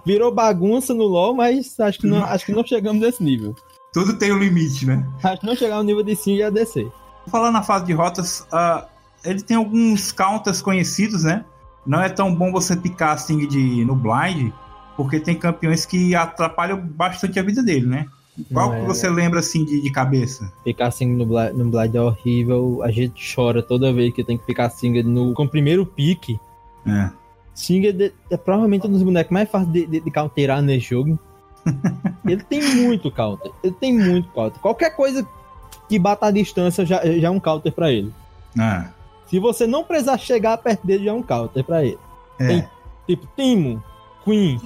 virou 0.06 0.34
bagunça 0.34 0.94
no 0.94 1.06
LoL, 1.06 1.34
mas 1.34 1.80
acho 1.80 2.00
que 2.00 2.08
não, 2.08 2.24
acho 2.24 2.46
que 2.46 2.52
não 2.54 2.66
chegamos 2.66 3.02
nesse 3.02 3.24
nível. 3.24 3.56
Tudo 3.94 4.14
tem 4.18 4.32
um 4.32 4.40
limite, 4.40 4.86
né? 4.86 5.08
Acho 5.24 5.42
que 5.42 5.48
não 5.48 5.56
chegar 5.56 5.78
no 5.78 5.84
nível 5.84 6.04
de 6.04 6.16
Sing 6.16 6.36
e 6.36 6.44
ADC. 6.44 6.92
Falando 7.28 7.54
na 7.54 7.64
fase 7.64 7.86
de 7.86 7.94
rotas, 7.94 8.46
ah, 8.52 8.86
ele 9.24 9.42
tem 9.42 9.58
alguns 9.58 10.12
counters 10.12 10.62
conhecidos, 10.62 11.24
né? 11.24 11.44
Não 11.86 12.02
é 12.02 12.10
tão 12.10 12.34
bom 12.34 12.52
você 12.52 12.76
picar 12.76 13.14
assim 13.14 13.48
de, 13.48 13.84
no 13.86 13.96
blind, 13.96 14.52
porque 14.98 15.20
tem 15.20 15.36
campeões 15.36 15.86
que 15.86 16.14
atrapalham 16.16 16.78
bastante 16.78 17.40
a 17.40 17.44
vida 17.44 17.64
dele, 17.64 17.86
né? 17.86 18.08
Qual 18.54 18.70
Não, 18.70 18.76
que 18.76 18.82
é- 18.84 18.88
você 18.88 19.10
lembra 19.10 19.40
assim 19.40 19.64
de, 19.64 19.82
de 19.82 19.92
cabeça? 19.92 20.52
Ficar 20.64 20.92
Sing 20.92 21.08
no 21.16 21.26
Blind, 21.26 21.54
no 21.54 21.70
blind 21.72 21.96
é 21.96 22.02
horrível. 22.02 22.82
A 22.84 22.92
gente 22.92 23.34
chora 23.36 23.64
toda 23.64 23.94
vez 23.94 24.14
que 24.14 24.24
tem 24.24 24.38
que 24.38 24.46
ficar 24.46 24.70
Sing 24.70 25.02
no, 25.04 25.34
com 25.34 25.44
o 25.44 25.50
primeiro 25.50 25.86
pique. 25.86 26.40
É. 26.86 27.10
Sing 27.56 27.86
é, 27.88 28.12
é 28.30 28.38
provavelmente 28.38 28.86
um 28.86 28.92
dos 28.92 29.02
bonecos 29.02 29.32
mais 29.32 29.50
fáceis 29.50 29.72
de, 29.72 29.86
de, 29.88 30.00
de 30.02 30.12
counterar 30.12 30.62
nesse 30.62 30.90
jogo. 30.90 31.18
Ele 32.26 32.44
tem 32.44 32.62
muito 32.76 33.10
counter. 33.12 33.52
Ele 33.64 33.74
tem 33.80 33.94
muito 33.98 34.30
counter. 34.30 34.60
Qualquer 34.62 34.96
coisa 34.96 35.28
que 35.90 35.98
bata 35.98 36.28
a 36.28 36.32
distância 36.32 36.86
já, 36.86 37.04
já 37.06 37.28
é 37.28 37.32
um 37.32 37.40
counter 37.40 37.72
pra 37.72 37.92
ele. 37.92 38.14
Ah, 38.60 38.90
Se 39.26 39.40
você 39.40 39.66
não 39.66 39.84
precisar 39.84 40.18
chegar 40.18 40.58
perto 40.58 40.86
dele, 40.86 41.06
já 41.06 41.12
é 41.12 41.14
um 41.14 41.24
counter 41.24 41.64
pra 41.64 41.84
ele. 41.84 41.98
é. 42.40 42.48
Tem- 42.48 42.68
Tipo, 43.08 43.26
Timo, 43.38 43.82
Queen, 44.28 44.60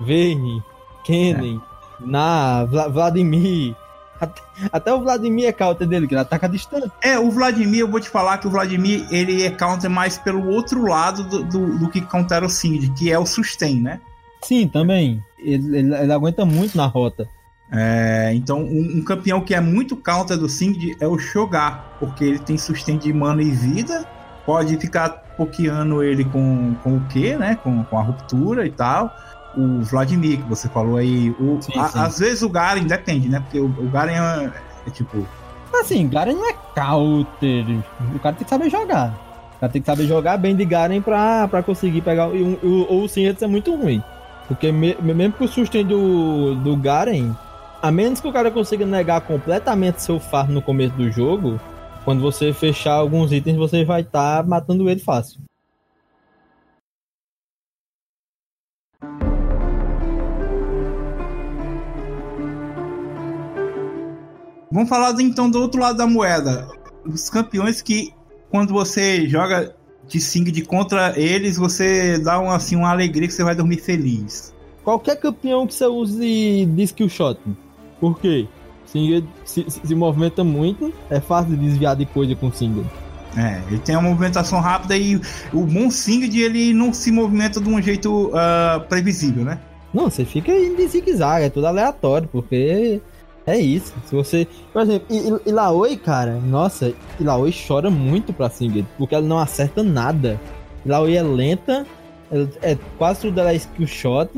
Vayne, 0.00 0.62
Kennen, 1.04 1.60
Na, 2.00 2.64
Vla- 2.66 2.88
Vladimir. 2.88 3.74
Até, 4.20 4.42
até 4.72 4.92
o 4.92 5.00
Vladimir 5.00 5.46
é 5.46 5.52
counter 5.52 5.86
dele, 5.86 6.06
que 6.08 6.14
ele 6.14 6.20
ataca 6.20 6.46
a 6.46 6.50
distância. 6.50 6.90
É, 7.02 7.18
o 7.18 7.30
Vladimir, 7.30 7.80
eu 7.80 7.88
vou 7.90 8.00
te 8.00 8.08
falar 8.08 8.38
que 8.38 8.46
o 8.48 8.50
Vladimir, 8.50 9.06
ele 9.12 9.44
é 9.44 9.50
counter 9.50 9.88
mais 9.88 10.18
pelo 10.18 10.48
outro 10.48 10.82
lado 10.86 11.22
do, 11.24 11.44
do, 11.44 11.78
do 11.78 11.88
que 11.88 12.00
counter 12.00 12.42
o 12.42 12.48
Singed, 12.48 12.92
que 12.98 13.10
é 13.12 13.18
o 13.18 13.24
sustain, 13.24 13.80
né? 13.80 14.00
Sim, 14.42 14.66
também. 14.68 15.22
Ele, 15.38 15.78
ele- 15.78 15.94
ele 15.94 16.12
aguenta 16.12 16.44
muito 16.44 16.76
na 16.76 16.86
rota. 16.86 17.28
É, 17.70 18.32
então, 18.34 18.60
um, 18.60 18.98
um 18.98 19.04
campeão 19.04 19.40
que 19.40 19.54
é 19.54 19.60
muito 19.60 19.96
counter 19.96 20.36
do 20.36 20.48
Singed 20.48 20.96
é 21.00 21.06
o 21.06 21.18
Shogar, 21.18 21.92
porque 22.00 22.24
ele 22.24 22.38
tem 22.40 22.58
sustain 22.58 22.98
de 22.98 23.12
mana 23.12 23.42
e 23.42 23.50
vida, 23.50 24.04
pode 24.48 24.78
ficar 24.78 25.10
pokeando 25.36 26.02
ele 26.02 26.24
com, 26.24 26.74
com 26.82 26.96
o 26.96 27.00
Q, 27.00 27.36
né? 27.36 27.58
Com, 27.62 27.84
com 27.84 27.98
a 27.98 28.02
ruptura 28.02 28.64
e 28.66 28.70
tal. 28.70 29.14
O 29.54 29.82
Vladimir, 29.82 30.38
que 30.38 30.48
você 30.48 30.70
falou 30.70 30.96
aí. 30.96 31.28
O, 31.38 31.60
Sim, 31.60 31.78
a- 31.78 31.88
sim. 31.88 31.98
Às 31.98 32.18
vezes 32.18 32.40
o 32.42 32.48
Garen, 32.48 32.84
depende, 32.84 33.28
né? 33.28 33.40
Porque 33.40 33.60
o, 33.60 33.66
o 33.66 33.90
Garen 33.90 34.12
é, 34.14 34.50
é 34.86 34.90
tipo. 34.90 35.26
Assim, 35.78 36.08
Garen 36.08 36.32
não 36.32 36.48
é 36.48 36.54
counter. 36.74 37.66
O 38.14 38.18
cara 38.20 38.34
tem 38.36 38.44
que 38.44 38.48
saber 38.48 38.70
jogar. 38.70 39.12
O 39.56 39.60
cara 39.60 39.70
tem 39.72 39.82
que 39.82 39.86
saber 39.86 40.06
jogar 40.06 40.38
bem 40.38 40.56
de 40.56 40.64
Garen 40.64 41.02
pra, 41.02 41.46
pra 41.46 41.62
conseguir 41.62 42.00
pegar. 42.00 42.28
Ou 42.28 43.04
o 43.04 43.06
Singed 43.08 43.44
é 43.44 43.46
muito 43.46 43.74
ruim. 43.76 44.02
Porque 44.46 44.72
me, 44.72 44.96
mesmo 45.02 45.34
que 45.34 45.44
o 45.44 45.48
sustento 45.48 45.88
do, 45.88 46.54
do 46.54 46.74
Garen, 46.74 47.32
a 47.82 47.90
menos 47.90 48.18
que 48.18 48.26
o 48.28 48.32
cara 48.32 48.50
consiga 48.50 48.86
negar 48.86 49.20
completamente 49.20 50.00
seu 50.00 50.18
farm 50.18 50.52
no 50.52 50.62
começo 50.62 50.94
do 50.94 51.10
jogo, 51.10 51.60
quando 52.08 52.22
você 52.22 52.54
fechar 52.54 52.94
alguns 52.94 53.32
itens, 53.32 53.54
você 53.58 53.84
vai 53.84 54.00
estar 54.00 54.42
tá 54.42 54.48
matando 54.48 54.88
ele 54.88 54.98
fácil. 54.98 55.42
Vamos 64.72 64.88
falar 64.88 65.20
então 65.20 65.50
do 65.50 65.60
outro 65.60 65.78
lado 65.78 65.98
da 65.98 66.06
moeda. 66.06 66.66
Os 67.04 67.28
campeões 67.28 67.82
que, 67.82 68.14
quando 68.50 68.72
você 68.72 69.28
joga 69.28 69.76
de 70.06 70.18
Singed 70.18 70.64
contra 70.64 71.12
eles, 71.14 71.58
você 71.58 72.18
dá 72.18 72.38
uma, 72.38 72.56
assim, 72.56 72.74
uma 72.74 72.90
alegria 72.90 73.28
que 73.28 73.34
você 73.34 73.44
vai 73.44 73.54
dormir 73.54 73.82
feliz. 73.82 74.54
Qualquer 74.82 75.16
campeão 75.16 75.66
que 75.66 75.74
você 75.74 75.84
use 75.84 76.64
de 76.64 76.82
skill 76.84 77.10
shot. 77.10 77.38
Por 78.00 78.18
quê? 78.18 78.48
Singed 78.92 79.26
se, 79.44 79.64
se, 79.68 79.94
movimenta 79.94 80.42
muito, 80.42 80.92
é 81.10 81.20
fácil 81.20 81.56
de 81.56 81.56
desviar 81.56 81.96
de 81.96 82.06
coisa 82.06 82.34
com 82.34 82.50
Singed. 82.50 82.86
É, 83.36 83.60
ele 83.68 83.78
tem 83.78 83.94
uma 83.94 84.08
movimentação 84.08 84.60
rápida 84.60 84.96
e 84.96 85.20
o 85.52 85.60
bom 85.60 85.90
Singed 85.90 86.34
ele 86.38 86.72
não 86.72 86.92
se 86.92 87.12
movimenta 87.12 87.60
de 87.60 87.68
um 87.68 87.80
jeito 87.80 88.28
uh, 88.28 88.80
previsível, 88.88 89.44
né? 89.44 89.60
Não, 89.92 90.10
você 90.10 90.24
fica 90.24 90.52
em 90.52 90.86
zigue-zague, 90.86 91.46
é 91.46 91.50
tudo 91.50 91.66
aleatório, 91.66 92.28
porque 92.30 93.00
é 93.46 93.58
isso. 93.58 93.94
Se 94.04 94.14
você. 94.14 94.46
Por 94.72 94.82
exemplo, 94.82 95.06
Ilaoi, 95.46 95.96
cara, 95.96 96.34
nossa, 96.34 96.92
Ilaoi 97.18 97.54
chora 97.66 97.90
muito 97.90 98.32
pra 98.32 98.50
Singed, 98.50 98.86
porque 98.96 99.14
ela 99.14 99.26
não 99.26 99.38
acerta 99.38 99.82
nada. 99.82 100.40
Ilaoi 100.84 101.16
é 101.16 101.22
lenta, 101.22 101.86
é 102.62 102.76
quase 102.98 103.22
tudo 103.22 103.34
dela 103.34 103.52
é 103.52 103.56
skill 103.56 103.86
shot. 103.86 104.30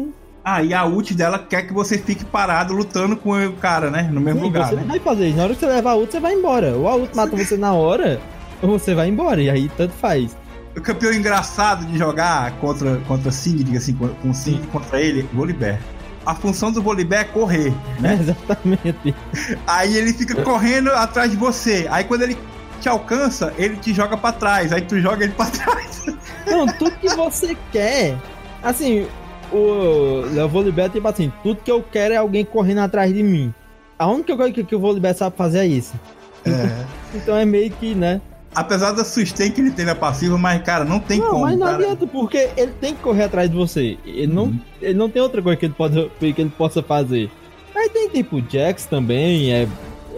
Ah, 0.45 0.63
e 0.63 0.73
a 0.73 0.85
ult 0.87 1.15
dela 1.15 1.39
quer 1.39 1.67
que 1.67 1.73
você 1.73 1.99
fique 1.99 2.25
parado 2.25 2.73
lutando 2.73 3.17
com 3.17 3.33
o 3.47 3.53
cara, 3.55 3.91
né? 3.91 4.09
No 4.11 4.21
mesmo 4.21 4.41
Sim, 4.41 4.47
lugar. 4.47 4.69
Você 4.69 4.77
né? 4.77 4.85
vai 4.87 4.99
fazer 4.99 5.29
isso. 5.29 5.37
Na 5.37 5.45
hora 5.45 5.55
que 5.55 5.61
você 5.61 5.67
levar 5.67 5.91
a 5.91 5.97
ult, 5.97 6.11
você 6.11 6.21
vai 6.21 6.35
embora. 6.35 6.77
Ou 6.77 6.89
a 6.89 6.97
ult 6.97 7.15
mata 7.15 7.37
você 7.37 7.57
na 7.57 7.73
hora, 7.75 8.21
ou 8.63 8.79
você 8.79 8.95
vai 8.95 9.09
embora. 9.09 9.43
E 9.43 9.51
aí 9.51 9.71
tanto 9.77 9.93
faz. 9.95 10.37
O 10.77 10.81
campeão 10.81 11.13
engraçado 11.13 11.85
de 11.85 11.99
jogar 11.99 12.53
contra, 12.53 12.97
contra 13.09 13.31
Singed, 13.31 13.77
assim, 13.77 13.95
com 13.95 14.33
Singed 14.33 14.67
contra 14.69 15.01
ele, 15.01 15.29
Volibear 15.33 15.79
a 16.25 16.35
função 16.35 16.71
do 16.71 16.83
Volibear 16.83 17.23
é 17.23 17.25
correr, 17.25 17.73
né? 17.99 18.15
É, 18.15 18.21
exatamente. 18.21 19.15
Aí 19.67 19.97
ele 19.97 20.13
fica 20.13 20.43
correndo 20.43 20.91
atrás 20.91 21.31
de 21.31 21.37
você. 21.37 21.87
Aí 21.91 22.05
quando 22.05 22.23
ele 22.23 22.37
te 22.81 22.89
alcança, 22.89 23.53
ele 23.57 23.77
te 23.77 23.93
joga 23.93 24.17
para 24.17 24.33
trás. 24.33 24.73
Aí 24.73 24.83
tu 24.83 25.01
joga 25.01 25.25
ele 25.25 25.33
para 25.33 25.51
trás. 25.51 26.07
Não, 26.47 26.67
tudo 26.67 26.93
que 26.93 27.09
você 27.09 27.57
quer. 27.73 28.17
Assim, 28.63 29.07
o 29.53 30.23
é 30.81 30.89
tipo 30.89 31.09
assim, 31.09 31.33
tudo 31.43 31.63
que 31.63 31.71
eu 31.71 31.83
quero 31.83 32.15
é 32.15 32.17
alguém 32.17 32.45
correndo 32.45 32.79
atrás 32.79 33.13
de 33.13 33.23
mim. 33.23 33.53
A 33.99 34.07
única 34.07 34.37
coisa 34.37 34.53
que, 34.53 34.65
que 34.65 34.75
o 34.75 34.81
Volibear 34.81 35.15
sabe 35.15 35.37
fazer 35.37 35.59
é 35.59 35.67
isso. 35.67 35.95
É. 36.45 36.87
então 37.15 37.37
é 37.37 37.45
meio 37.45 37.71
que, 37.71 37.95
né? 37.95 38.21
Apesar 38.55 38.93
da 38.93 39.05
sustain 39.05 39.51
que 39.51 39.61
ele 39.61 39.71
tem 39.71 39.85
na 39.85 39.95
passiva, 39.95 40.37
mas, 40.37 40.61
cara, 40.63 40.85
não 40.85 40.99
tem 40.99 41.21
não, 41.21 41.31
como. 41.31 41.43
Mas 41.43 41.59
não 41.59 41.67
cara. 41.67 41.79
adianta, 41.79 42.07
porque 42.07 42.51
ele 42.57 42.73
tem 42.81 42.95
que 42.95 43.01
correr 43.01 43.25
atrás 43.25 43.49
de 43.49 43.57
você. 43.57 43.97
Ele 44.05 44.27
não, 44.27 44.45
uhum. 44.45 44.61
ele 44.83 44.95
não 44.95 45.09
tem 45.09 45.23
outra 45.23 45.41
coisa 45.41 45.57
que 45.57 45.67
ele, 45.67 45.75
pode, 45.75 46.11
que 46.19 46.27
ele 46.27 46.53
possa 46.57 46.83
fazer. 46.83 47.31
Aí 47.75 47.89
tem 47.91 48.09
tipo 48.09 48.43
Jax 48.51 48.87
também, 48.87 49.53
é, 49.53 49.69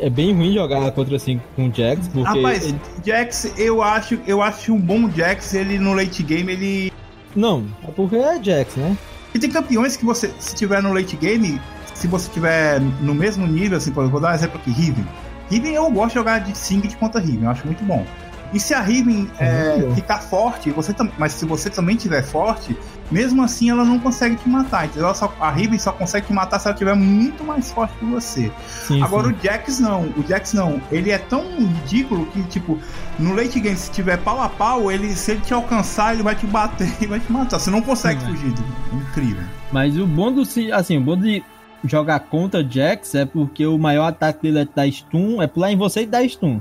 é 0.00 0.08
bem 0.08 0.34
ruim 0.34 0.54
jogar 0.54 0.90
contra 0.92 1.16
assim 1.16 1.40
com 1.54 1.70
Jax, 1.70 2.08
porque. 2.08 2.38
Rapaz, 2.38 2.64
ele... 2.64 2.80
Jax, 3.04 3.52
eu 3.58 3.82
acho, 3.82 4.18
eu 4.26 4.40
acho 4.40 4.72
um 4.72 4.80
bom 4.80 5.10
Jax, 5.10 5.52
ele 5.52 5.78
no 5.78 5.92
late 5.92 6.22
game, 6.22 6.52
ele. 6.52 6.92
Não, 7.36 7.66
é 7.86 7.90
porque 7.90 8.16
é 8.16 8.42
Jax, 8.42 8.76
né? 8.76 8.96
E 9.34 9.38
tem 9.38 9.50
campeões 9.50 9.96
que 9.96 10.04
você, 10.04 10.32
se 10.38 10.54
tiver 10.54 10.82
no 10.82 10.92
late 10.92 11.16
game, 11.16 11.60
se 11.94 12.06
você 12.06 12.30
tiver 12.30 12.80
no 12.80 13.14
mesmo 13.14 13.46
nível, 13.46 13.78
assim, 13.78 13.90
por 13.90 14.02
exemplo, 14.02 14.20
vou 14.20 14.20
dar 14.20 14.32
um 14.32 14.34
exemplo 14.34 14.60
aqui, 14.60 14.70
Riven. 14.70 15.06
Riven 15.50 15.74
eu 15.74 15.90
gosto 15.90 16.08
de 16.08 16.14
jogar 16.14 16.38
de 16.40 16.56
Singed 16.56 16.96
contra 16.96 17.20
Riven, 17.20 17.44
eu 17.44 17.50
acho 17.50 17.66
muito 17.66 17.84
bom. 17.84 18.04
E 18.52 18.60
se 18.60 18.74
a 18.74 18.80
Riven 18.80 19.30
é, 19.38 19.94
ficar 19.94 20.18
forte, 20.18 20.70
você 20.70 20.94
mas 21.16 21.32
se 21.32 21.46
você 21.46 21.70
também 21.70 21.96
tiver 21.96 22.22
forte, 22.22 22.76
mesmo 23.12 23.42
assim 23.42 23.70
ela 23.70 23.84
não 23.84 23.98
consegue 23.98 24.36
te 24.36 24.48
matar. 24.48 24.86
Então 24.86 25.14
só, 25.14 25.32
a 25.38 25.50
Riven 25.50 25.78
só 25.78 25.92
consegue 25.92 26.26
te 26.26 26.32
matar 26.32 26.58
se 26.58 26.66
ela 26.66 26.76
tiver 26.76 26.94
muito 26.94 27.44
mais 27.44 27.70
forte 27.70 27.94
que 27.98 28.04
você. 28.04 28.50
Sim, 28.86 29.02
Agora 29.02 29.28
sim. 29.28 29.34
o 29.34 29.42
Jax 29.42 29.78
não, 29.78 30.02
o 30.16 30.24
Jax 30.26 30.54
não. 30.54 30.80
Ele 30.90 31.10
é 31.10 31.18
tão 31.18 31.44
ridículo 31.58 32.26
que, 32.26 32.42
tipo, 32.44 32.78
no 33.18 33.34
late 33.34 33.60
game, 33.60 33.76
se 33.76 33.90
tiver 33.90 34.16
pau 34.18 34.40
a 34.40 34.48
pau, 34.48 34.90
ele, 34.90 35.14
se 35.14 35.32
ele 35.32 35.40
te 35.42 35.52
alcançar, 35.52 36.14
ele 36.14 36.22
vai 36.22 36.34
te 36.34 36.46
bater 36.46 36.90
e 37.00 37.06
vai 37.06 37.20
te 37.20 37.30
matar. 37.30 37.58
Você 37.58 37.70
não 37.70 37.82
consegue 37.82 38.20
sim, 38.20 38.26
fugir. 38.28 38.54
É. 38.92 38.96
Incrível. 38.96 39.44
Mas 39.70 39.96
o 39.98 40.06
bom 40.06 40.32
do 40.32 40.42
assim, 40.72 40.98
o 40.98 41.00
bom 41.00 41.16
de 41.16 41.44
jogar 41.84 42.20
contra 42.20 42.66
Jax 42.68 43.14
é 43.14 43.24
porque 43.24 43.66
o 43.66 43.78
maior 43.78 44.06
ataque 44.06 44.42
dele 44.42 44.60
é 44.60 44.68
dar 44.74 44.90
stun, 44.90 45.42
é 45.42 45.46
pular 45.46 45.72
em 45.72 45.76
você 45.76 46.02
e 46.02 46.06
dar 46.06 46.26
stun. 46.28 46.60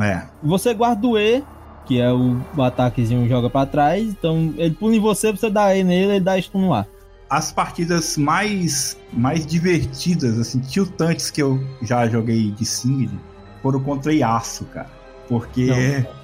É. 0.00 0.22
Você 0.42 0.72
guarda 0.72 1.06
o 1.06 1.18
E, 1.18 1.42
que 1.90 2.00
é 2.00 2.12
o, 2.12 2.40
o 2.56 2.62
ataquezinho 2.62 3.28
joga 3.28 3.50
para 3.50 3.66
trás, 3.66 4.04
então 4.04 4.54
ele 4.56 4.76
pula 4.76 4.94
em 4.94 5.00
você, 5.00 5.32
você 5.32 5.50
dá 5.50 5.74
E 5.74 5.82
nele 5.82 6.18
e 6.18 6.20
dá 6.20 6.40
stun 6.40 6.68
lá. 6.68 6.86
As 7.28 7.50
partidas 7.50 8.16
mais 8.16 8.96
mais 9.12 9.44
divertidas, 9.44 10.38
assim, 10.38 10.60
tiltantes 10.60 11.32
que 11.32 11.42
eu 11.42 11.60
já 11.82 12.08
joguei 12.08 12.52
de 12.52 12.64
Singed 12.64 13.18
foram 13.60 13.80
contra 13.80 14.14
Yasuo, 14.14 14.68
cara. 14.68 14.88
Porque. 15.28 15.66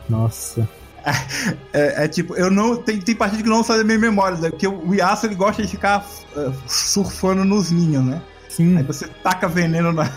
Não. 0.09 0.21
Nossa. 0.21 0.69
É, 1.73 2.05
é, 2.05 2.09
tipo, 2.09 2.35
eu 2.35 2.51
não. 2.51 2.77
Tem, 2.77 2.99
tem 2.99 3.15
partida 3.15 3.41
que 3.41 3.49
não 3.49 3.63
sai 3.63 3.79
da 3.79 3.85
minha 3.85 3.99
memória, 3.99 4.37
né? 4.39 4.51
porque 4.51 4.67
o 4.67 4.93
Yasuo 4.93 5.29
ele 5.29 5.37
gosta 5.37 5.63
de 5.63 5.69
ficar 5.69 6.05
uh, 6.35 6.53
surfando 6.67 7.45
nos 7.45 7.71
ninhos, 7.71 8.05
né? 8.05 8.21
Sim. 8.49 8.77
Aí 8.77 8.83
você 8.83 9.07
taca 9.23 9.47
veneno 9.47 9.93
na, 9.93 10.11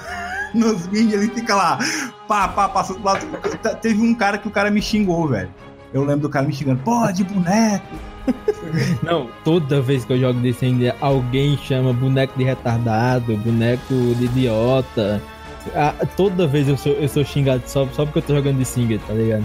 nos 0.53 0.87
minions, 0.87 1.23
ele 1.23 1.31
fica 1.33 1.55
lá, 1.55 1.79
pá, 2.27 2.47
pá, 2.47 2.69
passa 2.69 2.93
do 2.93 3.03
lado. 3.03 3.25
Teve 3.81 4.01
um 4.01 4.13
cara 4.13 4.37
que 4.37 4.47
o 4.47 4.51
cara 4.51 4.69
me 4.69 4.81
xingou, 4.81 5.27
velho. 5.27 5.49
Eu 5.93 6.03
lembro 6.03 6.21
do 6.21 6.29
cara 6.29 6.45
me 6.45 6.53
xingando, 6.53 6.81
pô, 6.83 7.11
de 7.11 7.23
boneco. 7.23 7.95
Não, 9.01 9.29
toda 9.43 9.81
vez 9.81 10.05
que 10.05 10.13
eu 10.13 10.19
jogo 10.19 10.39
Descender, 10.39 10.95
alguém 11.01 11.57
chama 11.57 11.91
boneco 11.93 12.37
de 12.37 12.43
retardado, 12.43 13.35
boneco 13.37 13.93
de 14.15 14.25
idiota. 14.25 15.21
Ah, 15.75 15.93
toda 16.15 16.47
vez 16.47 16.67
eu 16.67 16.77
sou, 16.77 16.93
eu 16.93 17.07
sou 17.09 17.23
xingado 17.25 17.63
só, 17.65 17.87
só 17.87 18.05
porque 18.05 18.19
eu 18.19 18.23
tô 18.23 18.35
jogando 18.35 18.57
de 18.57 18.65
Singer, 18.65 18.99
tá 19.07 19.13
ligado? 19.13 19.43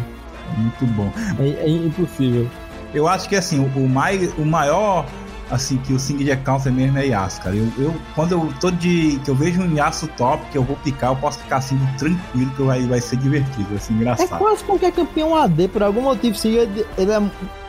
Muito 0.56 0.86
bom. 0.94 1.10
É, 1.38 1.64
é 1.64 1.68
impossível. 1.68 2.48
Eu 2.92 3.08
acho 3.08 3.28
que 3.28 3.34
assim, 3.34 3.58
o, 3.58 3.88
mais, 3.88 4.32
o 4.38 4.44
maior 4.44 5.06
assim, 5.50 5.76
que 5.78 5.92
o 5.92 5.98
Sing 5.98 6.16
de 6.16 6.36
counter 6.38 6.72
mesmo 6.72 6.98
é 6.98 7.06
Yasuo, 7.06 7.42
cara. 7.42 7.56
Eu, 7.56 7.68
eu, 7.78 7.94
quando 8.14 8.32
eu 8.32 8.52
tô 8.60 8.70
de. 8.70 9.18
que 9.24 9.30
eu 9.30 9.34
vejo 9.34 9.60
um 9.60 9.74
Yasuo 9.74 10.08
top, 10.16 10.44
que 10.50 10.58
eu 10.58 10.62
vou 10.62 10.76
picar, 10.76 11.10
eu 11.10 11.16
posso 11.16 11.38
ficar 11.40 11.58
assim 11.58 11.78
tranquilo, 11.98 12.50
que 12.56 12.62
vai, 12.62 12.82
vai 12.86 13.00
ser 13.00 13.16
divertido, 13.16 13.74
assim, 13.74 13.94
engraçado. 13.94 14.34
É 14.34 14.38
quase 14.38 14.64
qualquer 14.64 14.92
campeão 14.92 15.34
AD, 15.34 15.68
por 15.68 15.82
algum 15.82 16.02
motivo, 16.02 16.36
sim, 16.36 16.54
ele, 16.54 16.86
ele 16.96 17.12
é. 17.12 17.22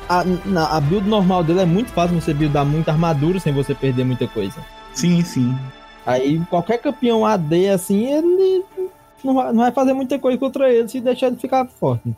A, 0.08 0.24
na, 0.46 0.68
a 0.68 0.80
build 0.80 1.10
normal 1.10 1.44
dele 1.44 1.62
é 1.62 1.66
muito 1.66 1.92
fácil 1.92 2.22
você 2.22 2.32
buildar 2.32 2.64
muita 2.64 2.92
armadura 2.92 3.40
sem 3.40 3.52
você 3.52 3.74
perder 3.74 4.04
muita 4.04 4.28
coisa. 4.28 4.64
Sim, 4.94 5.24
sim. 5.24 5.58
Aí 6.06 6.40
qualquer 6.48 6.78
campeão 6.78 7.26
AD 7.26 7.70
assim, 7.70 8.06
ele 8.06 8.64
não 9.24 9.34
vai, 9.34 9.48
não 9.48 9.64
vai 9.64 9.72
fazer 9.72 9.94
muita 9.94 10.20
coisa 10.20 10.38
contra 10.38 10.72
ele 10.72 10.88
se 10.88 11.02
deixar 11.02 11.28
ele 11.28 11.38
ficar 11.38 11.66
forte. 11.66 12.16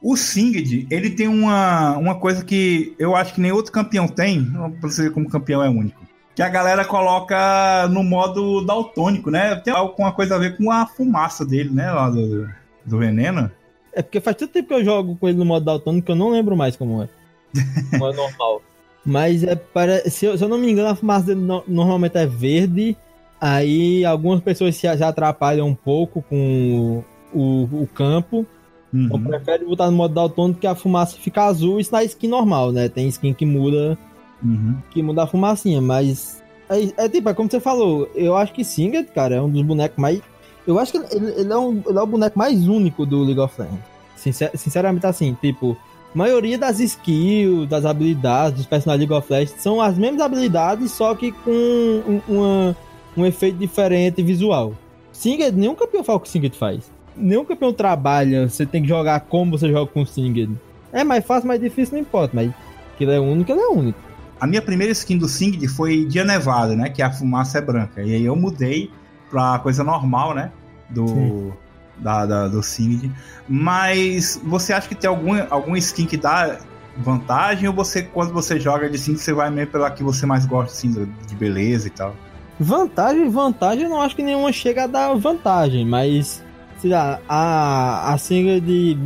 O 0.00 0.16
Singed, 0.16 0.86
ele 0.90 1.10
tem 1.10 1.26
uma, 1.26 1.96
uma 1.96 2.14
coisa 2.14 2.44
que 2.44 2.94
eu 2.98 3.16
acho 3.16 3.34
que 3.34 3.40
nem 3.40 3.50
outro 3.50 3.72
campeão 3.72 4.06
tem, 4.06 4.44
pra 4.80 4.88
você 4.88 5.04
ver 5.04 5.12
como 5.12 5.28
campeão 5.28 5.62
é 5.62 5.68
único. 5.68 6.06
Que 6.36 6.42
a 6.42 6.48
galera 6.48 6.84
coloca 6.84 7.88
no 7.88 8.04
modo 8.04 8.64
daltônico, 8.64 9.28
né? 9.28 9.56
Tem 9.56 9.74
alguma 9.74 10.12
coisa 10.12 10.36
a 10.36 10.38
ver 10.38 10.56
com 10.56 10.70
a 10.70 10.86
fumaça 10.86 11.44
dele, 11.44 11.70
né? 11.70 11.90
Lá 11.90 12.08
do, 12.10 12.48
do 12.84 12.98
veneno. 12.98 13.50
É 13.92 14.02
porque 14.02 14.20
faz 14.20 14.36
tanto 14.36 14.52
tempo 14.52 14.68
que 14.68 14.74
eu 14.74 14.84
jogo 14.84 15.16
com 15.16 15.28
ele 15.28 15.36
no 15.36 15.44
modo 15.44 15.64
daltônico 15.64 16.06
que 16.06 16.12
eu 16.12 16.16
não 16.16 16.30
lembro 16.30 16.56
mais 16.56 16.76
como 16.76 17.02
é. 17.02 17.08
Como 17.90 18.06
é 18.06 18.14
normal. 18.14 18.62
Mas 19.04 19.42
é 19.42 19.56
para, 19.56 20.08
se, 20.10 20.26
eu, 20.26 20.36
se 20.36 20.44
eu 20.44 20.48
não 20.48 20.58
me 20.58 20.70
engano, 20.70 20.90
a 20.90 20.94
fumaça 20.94 21.26
dele 21.26 21.40
no, 21.40 21.64
normalmente 21.66 22.18
é 22.18 22.26
verde. 22.26 22.96
Aí 23.40 24.04
algumas 24.04 24.40
pessoas 24.40 24.76
se, 24.76 24.82
já 24.96 25.08
atrapalham 25.08 25.66
um 25.66 25.74
pouco 25.74 26.22
com 26.22 27.02
o, 27.32 27.82
o 27.82 27.88
campo. 27.94 28.46
Uhum. 28.92 29.04
Então 29.06 29.22
prefere 29.22 29.64
botar 29.64 29.90
no 29.90 29.96
modo 29.96 30.14
daltônico 30.14 30.60
que 30.60 30.66
a 30.66 30.74
fumaça 30.74 31.16
fica 31.18 31.44
azul, 31.44 31.78
isso 31.78 31.92
na 31.92 32.02
skin 32.04 32.28
normal, 32.28 32.72
né? 32.72 32.88
Tem 32.88 33.08
skin 33.08 33.34
que 33.34 33.44
muda 33.44 33.98
uhum. 34.42 34.76
que 34.90 35.02
muda 35.02 35.24
a 35.24 35.26
fumacinha, 35.26 35.80
mas 35.80 36.42
é, 36.68 37.04
é, 37.04 37.08
tipo, 37.08 37.28
é 37.28 37.34
como 37.34 37.50
você 37.50 37.58
falou, 37.58 38.08
eu 38.14 38.36
acho 38.36 38.52
que 38.52 38.62
Singed, 38.62 39.10
cara, 39.14 39.36
é 39.36 39.40
um 39.40 39.48
dos 39.48 39.62
bonecos 39.62 39.98
mais. 39.98 40.20
Eu 40.66 40.78
acho 40.78 40.92
que 40.92 40.98
ele, 40.98 41.32
ele, 41.32 41.52
é, 41.52 41.56
um, 41.56 41.82
ele 41.86 41.98
é 41.98 42.02
o 42.02 42.06
boneco 42.06 42.38
mais 42.38 42.68
único 42.68 43.06
do 43.06 43.24
League 43.24 43.40
of 43.40 43.58
Legends. 43.58 43.80
Sincer, 44.16 44.50
sinceramente, 44.54 45.06
assim, 45.06 45.34
tipo, 45.40 45.76
maioria 46.14 46.58
das 46.58 46.78
skills, 46.78 47.68
das 47.68 47.86
habilidades 47.86 48.58
dos 48.58 48.66
personagens 48.66 49.08
League 49.08 49.18
of 49.18 49.32
Legends 49.32 49.62
são 49.62 49.80
as 49.80 49.96
mesmas 49.96 50.20
habilidades, 50.20 50.90
só 50.90 51.14
que 51.14 51.32
com 51.32 51.50
um, 51.50 52.20
uma, 52.28 52.76
um 53.16 53.24
efeito 53.24 53.56
diferente 53.56 54.22
visual. 54.22 54.74
Singed, 55.10 55.56
nenhum 55.56 55.74
campeão 55.74 56.04
fala 56.04 56.18
o 56.18 56.20
que 56.20 56.28
Singed 56.28 56.54
faz. 56.54 56.90
Nenhum 57.18 57.44
campeão 57.44 57.72
trabalha, 57.72 58.48
você 58.48 58.64
tem 58.64 58.82
que 58.82 58.88
jogar 58.88 59.20
como 59.20 59.58
você 59.58 59.70
joga 59.70 59.90
com 59.90 60.06
Singed. 60.06 60.50
É 60.92 61.04
mais 61.04 61.24
fácil, 61.24 61.48
mais 61.48 61.60
difícil, 61.60 61.94
não 61.94 62.00
importa, 62.00 62.34
mas 62.34 62.50
que 62.96 63.04
ele 63.04 63.12
é 63.12 63.20
único, 63.20 63.50
ele 63.52 63.60
é 63.60 63.68
único. 63.68 63.98
A 64.40 64.46
minha 64.46 64.62
primeira 64.62 64.92
skin 64.92 65.18
do 65.18 65.28
Singed 65.28 65.66
foi 65.68 66.04
Dia 66.04 66.24
Nevado, 66.24 66.76
né? 66.76 66.88
Que 66.88 67.02
a 67.02 67.10
fumaça 67.10 67.58
é 67.58 67.60
branca. 67.60 68.02
E 68.02 68.14
aí 68.14 68.24
eu 68.24 68.36
mudei 68.36 68.90
pra 69.30 69.58
coisa 69.58 69.82
normal, 69.82 70.34
né? 70.34 70.52
Do, 70.88 71.52
da, 71.98 72.24
da, 72.24 72.48
do 72.48 72.62
Singed. 72.62 73.10
Mas 73.48 74.40
você 74.44 74.72
acha 74.72 74.88
que 74.88 74.94
tem 74.94 75.08
algum, 75.08 75.34
algum 75.50 75.76
skin 75.76 76.06
que 76.06 76.16
dá 76.16 76.58
vantagem? 76.96 77.68
Ou 77.68 77.74
você, 77.74 78.02
quando 78.02 78.32
você 78.32 78.60
joga 78.60 78.88
de 78.88 78.96
Singed, 78.96 79.20
você 79.20 79.32
vai 79.32 79.50
mesmo 79.50 79.72
pela 79.72 79.90
que 79.90 80.04
você 80.04 80.24
mais 80.24 80.46
gosta, 80.46 80.72
assim, 80.72 80.92
de 81.26 81.34
beleza 81.34 81.88
e 81.88 81.90
tal? 81.90 82.14
Vantagem, 82.60 83.28
vantagem, 83.28 83.84
eu 83.84 83.90
não 83.90 84.00
acho 84.00 84.16
que 84.16 84.22
nenhuma 84.22 84.52
chega 84.52 84.84
a 84.84 84.86
dar 84.86 85.14
vantagem, 85.14 85.84
mas 85.84 86.42
sei 86.78 86.90
lá, 86.90 87.20
a, 87.28 88.12
a 88.12 88.18
single 88.18 88.60
de 88.60 88.96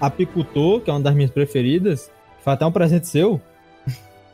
Apicultor, 0.00 0.80
que 0.80 0.90
é 0.90 0.92
uma 0.92 1.00
das 1.00 1.14
minhas 1.14 1.30
preferidas, 1.30 2.10
foi 2.42 2.52
até 2.52 2.66
um 2.66 2.72
presente 2.72 3.08
seu. 3.08 3.40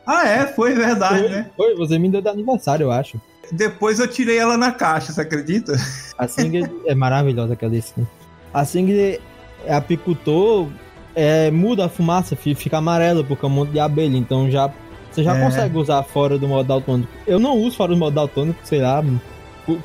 Ah, 0.05 0.27
é? 0.27 0.47
Foi 0.47 0.73
verdade, 0.73 1.19
foi, 1.19 1.29
né? 1.29 1.49
Foi, 1.55 1.75
você 1.75 1.97
me 1.97 2.09
deu 2.09 2.21
de 2.21 2.27
aniversário, 2.27 2.85
eu 2.85 2.91
acho. 2.91 3.19
Depois 3.51 3.99
eu 3.99 4.07
tirei 4.07 4.37
ela 4.37 4.57
na 4.57 4.71
caixa, 4.71 5.11
você 5.11 5.21
acredita? 5.21 5.73
A 6.17 6.27
single 6.27 6.67
é 6.85 6.95
maravilhosa 6.95 7.53
aquela 7.53 7.75
skin. 7.75 8.07
A 8.53 8.65
single 8.65 9.19
apicultor 9.67 10.67
é, 11.15 11.51
muda 11.51 11.85
a 11.85 11.89
fumaça, 11.89 12.35
fica 12.35 12.77
amarela 12.77 13.23
porque 13.23 13.45
é 13.45 13.47
um 13.47 13.51
monte 13.51 13.71
de 13.71 13.79
abelha, 13.79 14.17
então 14.17 14.49
já 14.49 14.71
você 15.11 15.23
já 15.23 15.37
é. 15.37 15.43
consegue 15.43 15.77
usar 15.77 16.01
fora 16.03 16.37
do 16.37 16.47
modo 16.47 16.67
daltônico. 16.67 17.11
Eu 17.27 17.37
não 17.37 17.57
uso 17.57 17.75
fora 17.75 17.91
do 17.91 17.97
modo 17.97 18.13
daltônico, 18.13 18.59
sei 18.63 18.79
lá, 18.79 19.03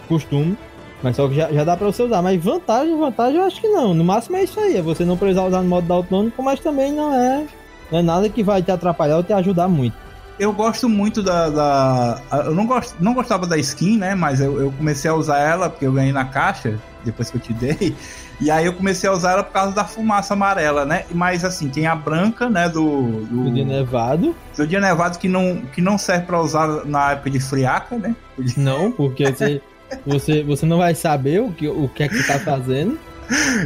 costume. 0.07 0.57
Mas 1.03 1.17
só 1.17 1.29
que 1.29 1.35
já, 1.35 1.53
já 1.53 1.65
dá 1.65 1.77
pra 1.77 1.87
você 1.87 2.03
usar. 2.03 2.23
Mas 2.23 2.43
vantagem, 2.43 2.97
vantagem 2.99 3.37
eu 3.37 3.45
acho 3.45 3.61
que 3.61 3.69
não. 3.69 3.95
No 3.95 4.05
máximo 4.05 4.37
é 4.37 4.45
isso 4.45 4.59
aí. 4.59 4.77
É 4.77 4.83
você 4.83 5.05
não 5.05 5.17
precisar 5.17 5.45
usar 5.45 5.63
no 5.63 5.69
modo 5.69 5.87
daltônico, 5.87 6.43
mas 6.43 6.61
também 6.61 6.93
não 6.93 7.15
é, 7.15 7.45
não 7.91 7.99
é 7.99 8.03
nada 8.03 8.29
que 8.29 8.43
vai 8.43 8.63
te 8.63 8.71
atrapalhar 8.71 9.17
ou 9.17 9.23
te 9.23 9.33
ajudar 9.33 9.69
muito. 9.69 10.07
Eu 10.39 10.53
gosto 10.53 10.89
muito 10.89 11.23
da. 11.23 11.49
da 11.49 12.23
eu 12.45 12.55
não, 12.55 12.67
gost, 12.67 12.95
não 13.01 13.15
gostava 13.15 13.47
da 13.47 13.57
skin, 13.57 13.97
né? 13.97 14.15
Mas 14.15 14.41
eu, 14.41 14.61
eu 14.61 14.73
comecei 14.73 15.11
a 15.11 15.15
usar 15.15 15.39
ela 15.39 15.71
porque 15.71 15.87
eu 15.87 15.93
ganhei 15.93 16.13
na 16.13 16.27
caixa, 16.27 16.79
depois 17.05 17.31
que 17.31 17.37
eu 17.37 17.41
te 17.41 17.53
dei. 17.53 17.95
E 18.39 18.51
aí 18.51 18.67
eu 18.67 18.75
comecei 18.75 19.09
a 19.09 19.15
usar 19.15 19.33
ela 19.33 19.43
por 19.43 19.55
causa 19.55 19.75
da 19.75 19.83
fumaça 19.83 20.35
amarela, 20.35 20.85
né? 20.85 21.07
Mas 21.11 21.43
assim, 21.43 21.71
tem 21.71 21.87
a 21.87 21.97
branca, 21.97 22.51
né? 22.51 22.69
Do. 22.69 23.25
Do, 23.25 23.45
do 23.45 23.51
dia 23.51 23.65
nevado. 23.65 24.37
Do 24.55 24.67
dia 24.67 24.79
nevado 24.79 25.19
que 25.19 25.27
não, 25.27 25.63
que 25.73 25.81
não 25.81 25.97
serve 25.97 26.27
para 26.27 26.39
usar 26.39 26.85
na 26.85 27.13
época 27.13 27.31
de 27.31 27.41
friaca, 27.41 27.97
né? 27.97 28.15
Não, 28.55 28.93
porque 28.93 29.25
você, 30.07 30.43
você, 30.43 30.67
não 30.67 30.79
vai 30.79 30.95
saber 30.95 31.41
o 31.41 31.53
que, 31.53 31.69
o 31.69 31.89
que 31.89 32.03
é 32.03 32.09
que 32.09 32.17
você 32.17 32.33
tá 32.33 32.39
fazendo. 32.39 32.99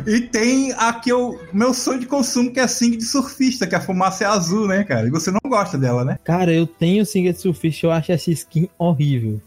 E 0.07 0.23
tem 0.23 0.73
aqui 0.73 1.12
o 1.12 1.39
meu 1.53 1.75
sonho 1.75 2.00
de 2.00 2.07
consumo, 2.07 2.50
que 2.50 2.59
é 2.59 2.62
a 2.62 2.69
Sing 2.69 2.97
de 2.97 3.05
surfista, 3.05 3.67
que 3.67 3.75
a 3.75 3.81
fumaça 3.81 4.25
é 4.25 4.27
azul, 4.27 4.67
né, 4.67 4.85
cara? 4.85 5.07
E 5.07 5.11
você 5.11 5.31
não 5.31 5.41
gosta 5.47 5.77
dela, 5.77 6.03
né? 6.03 6.19
Cara, 6.25 6.53
eu 6.53 6.67
tenho 6.67 7.05
Sing 7.05 7.31
de 7.31 7.39
surfista, 7.39 7.87
eu 7.87 7.91
acho 7.91 8.11
essa 8.11 8.31
skin 8.31 8.69
horrível. 8.79 9.41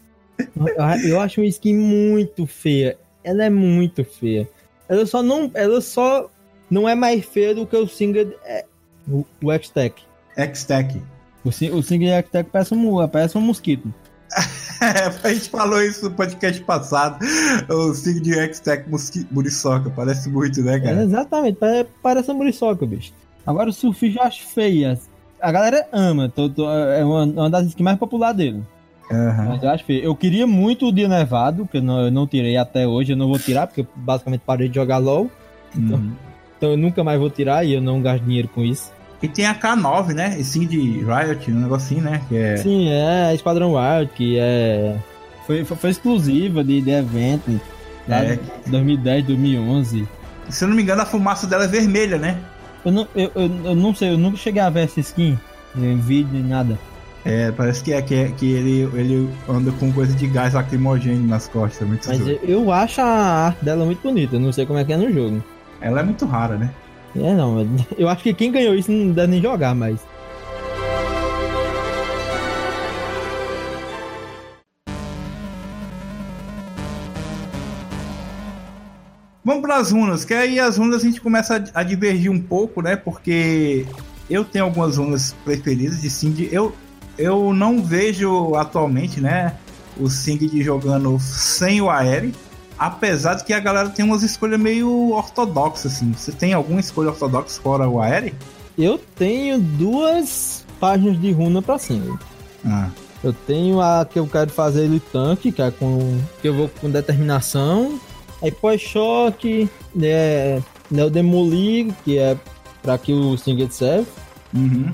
eu 1.04 1.20
acho 1.20 1.40
uma 1.40 1.46
skin 1.46 1.76
muito 1.76 2.46
feia. 2.46 2.96
Ela 3.22 3.44
é 3.44 3.50
muito 3.50 4.04
feia. 4.04 4.48
Ela 4.88 5.06
só 5.06 5.22
não, 5.22 5.50
ela 5.54 5.80
só 5.80 6.30
não 6.70 6.88
é 6.88 6.94
mais 6.94 7.24
feia 7.24 7.54
do 7.54 7.66
que 7.66 7.76
o 7.76 7.86
Singed, 7.86 8.32
é, 8.44 8.64
o, 9.08 9.24
o 9.42 9.52
X-Tech. 9.52 10.02
X-Tech. 10.36 11.00
O, 11.44 11.48
o 11.48 11.82
Singed 11.82 12.10
X-Tech 12.10 12.50
parece 12.50 12.74
um, 12.74 13.08
parece 13.08 13.38
um 13.38 13.40
mosquito. 13.40 13.92
a 15.22 15.32
gente 15.32 15.48
falou 15.48 15.82
isso 15.82 16.04
no 16.04 16.10
podcast 16.10 16.60
passado. 16.62 17.24
O 17.68 17.94
Singed 17.94 18.38
X-Tech 18.38 18.84
Muriçoca. 19.30 19.90
Parece 19.90 20.28
muito, 20.28 20.62
né, 20.62 20.80
cara? 20.80 21.00
É, 21.00 21.04
exatamente, 21.04 21.58
parece, 22.02 22.30
um 22.30 22.34
Muriçoca, 22.34 22.84
bicho. 22.86 23.12
Agora 23.46 23.70
o 23.70 23.72
surfista 23.72 24.20
eu 24.20 24.24
acho 24.24 24.46
feia. 24.46 24.98
A 25.40 25.52
galera 25.52 25.86
ama, 25.92 26.28
tô, 26.28 26.48
tô, 26.48 26.70
é 26.70 27.04
uma, 27.04 27.24
uma 27.24 27.50
das 27.50 27.66
skins 27.66 27.84
mais 27.84 27.98
populares 27.98 28.36
dele. 28.36 28.62
Uhum. 29.10 29.48
Mas 29.48 29.62
eu 29.62 29.70
acho 29.70 29.84
feio. 29.84 30.02
Eu 30.02 30.16
queria 30.16 30.46
muito 30.46 30.88
o 30.88 30.92
dia 30.92 31.08
nevado, 31.08 31.68
que 31.70 31.76
eu 31.76 31.82
não, 31.82 32.00
eu 32.00 32.10
não 32.10 32.26
tirei 32.26 32.56
até 32.56 32.86
hoje, 32.86 33.12
eu 33.12 33.16
não 33.16 33.28
vou 33.28 33.38
tirar, 33.38 33.66
porque 33.66 33.82
eu 33.82 33.86
basicamente 33.94 34.40
parei 34.40 34.68
de 34.68 34.74
jogar 34.74 34.98
LOL. 34.98 35.30
Então, 35.76 35.98
uhum. 35.98 36.12
então 36.56 36.70
eu 36.70 36.76
nunca 36.76 37.04
mais 37.04 37.20
vou 37.20 37.28
tirar 37.28 37.64
e 37.64 37.74
eu 37.74 37.82
não 37.82 38.00
gasto 38.00 38.24
dinheiro 38.24 38.48
com 38.48 38.62
isso. 38.62 38.90
E 39.24 39.28
tem 39.28 39.46
a 39.46 39.54
K9, 39.54 40.12
né? 40.12 40.36
Esse 40.38 40.66
de 40.66 41.02
Riot, 41.02 41.50
um 41.50 41.60
negocinho, 41.60 42.02
né? 42.02 42.20
Que 42.28 42.36
é... 42.36 42.56
Sim, 42.58 42.90
é 42.90 43.28
a 43.28 43.34
Esquadrão 43.34 43.72
Riot, 43.72 44.12
que 44.14 44.38
é. 44.38 44.96
Foi, 45.46 45.64
foi, 45.64 45.76
foi 45.78 45.90
exclusiva 45.90 46.62
de, 46.62 46.82
de 46.82 46.90
evento. 46.90 47.58
É. 48.06 48.38
2010, 48.66 49.24
2011. 49.24 50.06
Se 50.50 50.64
eu 50.64 50.68
não 50.68 50.76
me 50.76 50.82
engano, 50.82 51.00
a 51.00 51.06
fumaça 51.06 51.46
dela 51.46 51.64
é 51.64 51.66
vermelha, 51.66 52.18
né? 52.18 52.38
Eu 52.84 52.92
não, 52.92 53.08
eu, 53.16 53.32
eu, 53.34 53.50
eu 53.64 53.74
não 53.74 53.94
sei, 53.94 54.10
eu 54.10 54.18
nunca 54.18 54.36
cheguei 54.36 54.60
a 54.60 54.68
ver 54.68 54.80
essa 54.80 55.00
skin, 55.00 55.38
em 55.74 55.96
vídeo, 55.96 56.28
nem 56.30 56.42
nada. 56.42 56.78
É, 57.24 57.50
parece 57.50 57.82
que 57.82 57.94
é 57.94 58.02
que, 58.02 58.14
é, 58.14 58.28
que 58.28 58.52
ele, 58.52 58.82
ele 58.92 59.30
anda 59.48 59.72
com 59.72 59.90
coisa 59.90 60.14
de 60.14 60.26
gás 60.26 60.52
lacrimogêneo 60.52 61.26
nas 61.26 61.48
costas. 61.48 61.88
Muito 61.88 62.06
Mas 62.06 62.20
eu, 62.20 62.38
eu, 62.42 62.70
acho 62.70 63.00
a 63.00 63.06
arte 63.46 63.64
dela 63.64 63.86
muito 63.86 64.02
bonita, 64.02 64.38
não 64.38 64.52
sei 64.52 64.66
como 64.66 64.78
é 64.78 64.84
que 64.84 64.92
é 64.92 64.98
no 64.98 65.10
jogo. 65.10 65.42
Ela 65.80 66.00
é 66.00 66.02
muito 66.02 66.26
rara, 66.26 66.58
né? 66.58 66.70
É, 67.16 67.34
não, 67.34 67.66
eu 67.96 68.08
acho 68.08 68.22
que 68.22 68.34
quem 68.34 68.50
ganhou 68.50 68.74
isso 68.74 68.90
não 68.90 69.12
deve 69.12 69.28
nem 69.28 69.42
jogar 69.42 69.74
mais. 69.74 70.00
Vamos 79.44 79.60
para 79.60 79.76
as 79.76 79.90
runas, 79.90 80.24
que 80.24 80.32
aí 80.32 80.58
as 80.58 80.78
runas 80.78 81.02
a 81.02 81.04
gente 81.04 81.20
começa 81.20 81.62
a, 81.74 81.82
divergir 81.82 82.30
um 82.30 82.40
pouco, 82.40 82.80
né? 82.80 82.96
Porque 82.96 83.84
eu 84.28 84.42
tenho 84.42 84.64
algumas 84.64 84.96
runas 84.96 85.36
preferidas 85.44 86.00
de 86.00 86.08
Cindy. 86.08 86.48
Eu, 86.50 86.74
eu 87.18 87.52
não 87.52 87.82
vejo 87.82 88.54
atualmente, 88.54 89.20
né, 89.20 89.54
o 89.98 90.08
Singed 90.08 90.62
jogando 90.62 91.18
sem 91.20 91.80
o 91.80 91.90
Aere, 91.90 92.34
apesar 92.86 93.34
de 93.34 93.44
que 93.44 93.52
a 93.52 93.60
galera 93.60 93.88
tem 93.88 94.04
umas 94.04 94.22
escolhas 94.22 94.60
meio 94.60 95.12
ortodoxas, 95.12 95.94
assim. 95.94 96.12
Você 96.12 96.32
tem 96.32 96.52
alguma 96.52 96.80
escolha 96.80 97.10
ortodoxa 97.10 97.60
fora 97.60 97.88
o 97.88 98.00
Aere? 98.00 98.34
Eu 98.76 99.00
tenho 99.16 99.58
duas 99.58 100.64
páginas 100.78 101.20
de 101.20 101.30
runa 101.32 101.62
pra 101.62 101.78
Singed. 101.78 102.18
Ah. 102.66 102.90
Eu 103.22 103.32
tenho 103.32 103.80
a 103.80 104.04
que 104.04 104.18
eu 104.18 104.26
quero 104.26 104.50
fazer 104.50 104.84
ele 104.84 105.00
tanque, 105.12 105.50
que 105.50 105.62
é 105.62 105.70
com. 105.70 106.18
que 106.42 106.48
eu 106.48 106.54
vou 106.54 106.68
com 106.68 106.90
determinação. 106.90 107.98
Aí 108.42 108.50
pós-choque, 108.50 109.68
né, 109.94 110.62
né, 110.90 111.04
o 111.04 111.08
Demolir, 111.08 111.94
que 112.04 112.18
é 112.18 112.36
para 112.82 112.98
que 112.98 113.12
o 113.14 113.38
Singed 113.38 113.72
serve. 113.72 114.06
Uhum. 114.52 114.90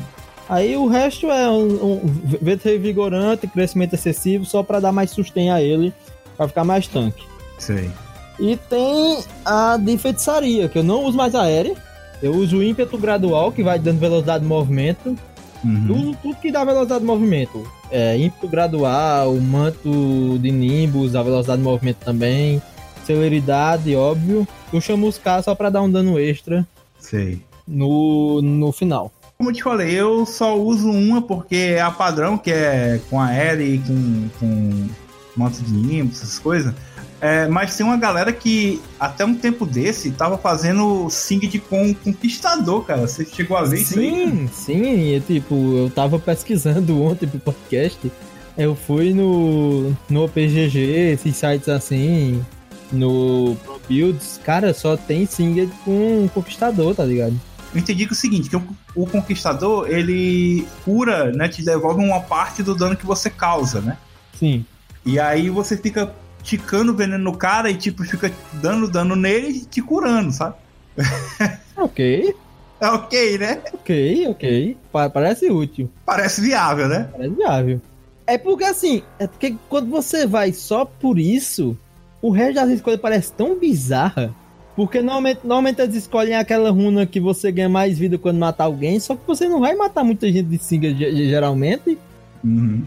Aí 0.49 0.77
o 0.77 0.87
resto 0.87 1.29
é 1.31 1.51
um, 1.51 1.97
um 1.97 2.81
vigorante, 2.81 3.49
crescimento 3.49 3.95
excessivo, 3.95 4.45
só 4.45 4.63
para 4.63 4.79
dar 4.79 4.93
mais 4.93 5.11
sustento 5.11 5.53
a 5.53 5.61
ele, 5.61 5.93
para 6.37 6.47
ficar 6.47 6.65
mais 6.65 6.87
tanque. 6.87 7.25
Sei. 7.61 7.91
E 8.39 8.57
tem 8.57 9.23
a 9.45 9.77
de 9.77 9.99
feitiçaria, 9.99 10.69
que 10.69 10.79
eu 10.79 10.83
não 10.83 11.05
uso 11.05 11.17
mais 11.17 11.35
aérea. 11.35 11.77
Eu 12.23 12.35
uso 12.35 12.59
o 12.59 12.63
ímpeto 12.63 12.99
gradual, 12.99 13.53
que 13.53 13.63
vai 13.63 13.79
dando 13.79 14.01
velocidade 14.01 14.43
de 14.43 14.49
movimento. 14.49 15.17
Uhum. 15.63 15.93
Uso 15.93 16.17
tudo 16.23 16.37
que 16.37 16.51
dá 16.51 16.65
velocidade 16.65 17.01
de 17.01 17.07
movimento. 17.07 17.71
É, 17.91 18.17
ímpeto 18.19 18.49
gradual, 18.49 19.35
manto 19.37 20.39
de 20.39 20.51
nimbus, 20.51 21.15
a 21.15 21.23
velocidade 21.23 21.59
de 21.59 21.69
movimento 21.69 21.99
também. 21.99 22.63
Celeridade, 23.05 23.95
óbvio. 23.95 24.49
Eu 24.73 24.81
chamo 24.81 25.07
os 25.07 25.19
caras 25.19 25.45
só 25.45 25.55
pra 25.55 25.69
dar 25.69 25.83
um 25.83 25.91
dano 25.91 26.19
extra. 26.19 26.67
Sei. 26.99 27.43
No, 27.69 28.41
no 28.41 28.73
final. 28.73 29.13
Como 29.37 29.51
eu 29.51 29.55
te 29.55 29.63
falei, 29.63 29.99
eu 29.99 30.25
só 30.27 30.59
uso 30.59 30.91
uma 30.91 31.23
porque 31.23 31.57
é 31.57 31.81
a 31.81 31.91
padrão, 31.91 32.37
que 32.37 32.51
é 32.51 33.01
com 33.09 33.21
a 33.21 33.33
L 33.33 33.65
e 33.65 33.79
com, 33.79 34.29
com 34.39 34.89
manto 35.37 35.63
de 35.63 35.73
nimbo, 35.73 36.13
essas 36.13 36.39
coisas. 36.39 36.75
É, 37.21 37.47
mas 37.49 37.77
tem 37.77 37.85
uma 37.85 37.99
galera 37.99 38.33
que 38.33 38.81
até 38.99 39.25
um 39.25 39.35
tempo 39.35 39.67
desse 39.67 40.11
tava 40.11 40.39
fazendo 40.39 41.11
Singed 41.11 41.59
com 41.61 41.93
Conquistador, 41.95 42.85
cara. 42.85 43.03
Você 43.03 43.25
chegou 43.27 43.57
a 43.57 43.63
ver 43.63 43.77
sim, 43.79 43.83
isso 43.83 43.99
aí? 43.99 44.09
Sim, 44.09 44.51
sim. 44.53 45.15
É, 45.15 45.21
tipo, 45.21 45.55
eu 45.77 45.91
tava 45.91 46.19
pesquisando 46.19 47.01
ontem 47.03 47.29
pro 47.29 47.39
podcast. 47.39 48.11
Eu 48.57 48.75
fui 48.75 49.13
no, 49.13 49.95
no 50.09 50.25
OPGG, 50.25 50.79
esses 51.13 51.37
sites 51.37 51.69
assim, 51.69 52.45
no 52.91 53.57
Pro 53.65 53.81
Builds. 53.89 54.41
Cara, 54.43 54.73
só 54.73 54.97
tem 54.97 55.27
Singed 55.27 55.71
com 55.85 56.29
Conquistador, 56.35 56.95
tá 56.95 57.05
ligado? 57.05 57.39
eu 57.73 57.81
entendi 57.81 58.05
que 58.05 58.13
é 58.13 58.15
o 58.15 58.17
seguinte, 58.17 58.51
que 58.51 58.57
o, 58.57 58.63
o, 58.97 59.07
conquistador, 59.07 59.89
ele 59.89 60.67
cura, 60.85 61.31
né, 61.31 61.49
te 61.49 61.65
devolve 61.65 62.03
uma 62.03 62.21
parte 62.21 62.63
do 62.63 62.75
dano 62.75 62.97
que 62.97 63.07
você 63.07 63.31
causa, 63.31 63.81
né? 63.81 63.97
Sim. 64.37 64.65
E 65.07 65.21
aí 65.21 65.49
você 65.49 65.77
fica 65.77 66.13
ticando 66.43 66.95
veneno 66.95 67.25
no 67.25 67.37
cara 67.37 67.71
e 67.71 67.77
tipo 67.77 68.05
fica 68.05 68.33
dando 68.55 68.91
dano 68.91 69.15
nele 69.17 69.49
e 69.49 69.65
te 69.65 69.81
curando, 69.83 70.33
sabe? 70.33 70.57
Ok. 71.77 72.35
É 72.79 72.89
ok, 72.89 73.39
né? 73.39 73.61
Ok, 73.73 74.27
ok. 74.29 74.77
Parece 74.93 75.51
útil. 75.51 75.91
Parece 76.05 76.43
viável, 76.43 76.89
né? 76.89 77.09
Parece 77.11 77.35
viável. 77.35 77.81
É 78.27 78.39
porque 78.39 78.65
assim, 78.65 79.03
é 79.19 79.27
porque 79.27 79.57
quando 79.69 79.91
você 79.91 80.27
vai 80.27 80.53
só 80.53 80.85
por 80.85 81.19
isso, 81.19 81.77
o 82.23 82.31
resto 82.31 82.55
das 82.55 82.71
escolhas 82.71 83.01
parece 83.01 83.33
tão 83.33 83.59
bizarra. 83.59 84.35
Porque 84.77 85.01
normalmente, 85.01 85.41
normalmente 85.43 85.83
eles 85.83 85.95
escolhem 85.95 86.37
aquela 86.37 86.71
runa 86.71 87.05
que 87.05 87.21
você 87.21 87.51
ganha 87.51 87.69
mais 87.69 87.99
vida 87.99 88.17
quando 88.17 88.39
matar 88.39 88.65
alguém, 88.65 89.01
só 89.01 89.15
que 89.15 89.27
você 89.27 89.49
não 89.49 89.61
vai 89.61 89.75
matar 89.75 90.05
muita 90.05 90.31
gente 90.31 90.45
de 90.45 90.59
Singer 90.59 90.97
geralmente. 90.97 91.99
Uhum. 92.43 92.85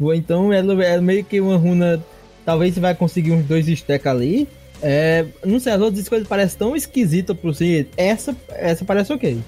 Ou 0.00 0.14
então 0.14 0.52
ela 0.52 0.82
é 0.84 1.00
meio 1.00 1.24
que 1.24 1.40
uma 1.40 1.56
runa. 1.56 2.02
Talvez 2.46 2.72
você 2.72 2.80
vai 2.80 2.94
conseguir 2.94 3.32
uns 3.32 3.44
dois 3.44 3.66
stacks 3.66 4.06
ali. 4.06 4.48
É, 4.80 5.26
não 5.44 5.58
sei, 5.58 5.72
as 5.72 5.80
outras 5.80 5.98
escolhas 5.98 6.28
parecem 6.28 6.58
tão 6.58 6.76
esquisitas 6.76 7.36
por 7.36 7.52
si. 7.52 7.88
Essa, 7.96 8.36
essa 8.50 8.84
parece 8.84 9.12
ok. 9.12 9.38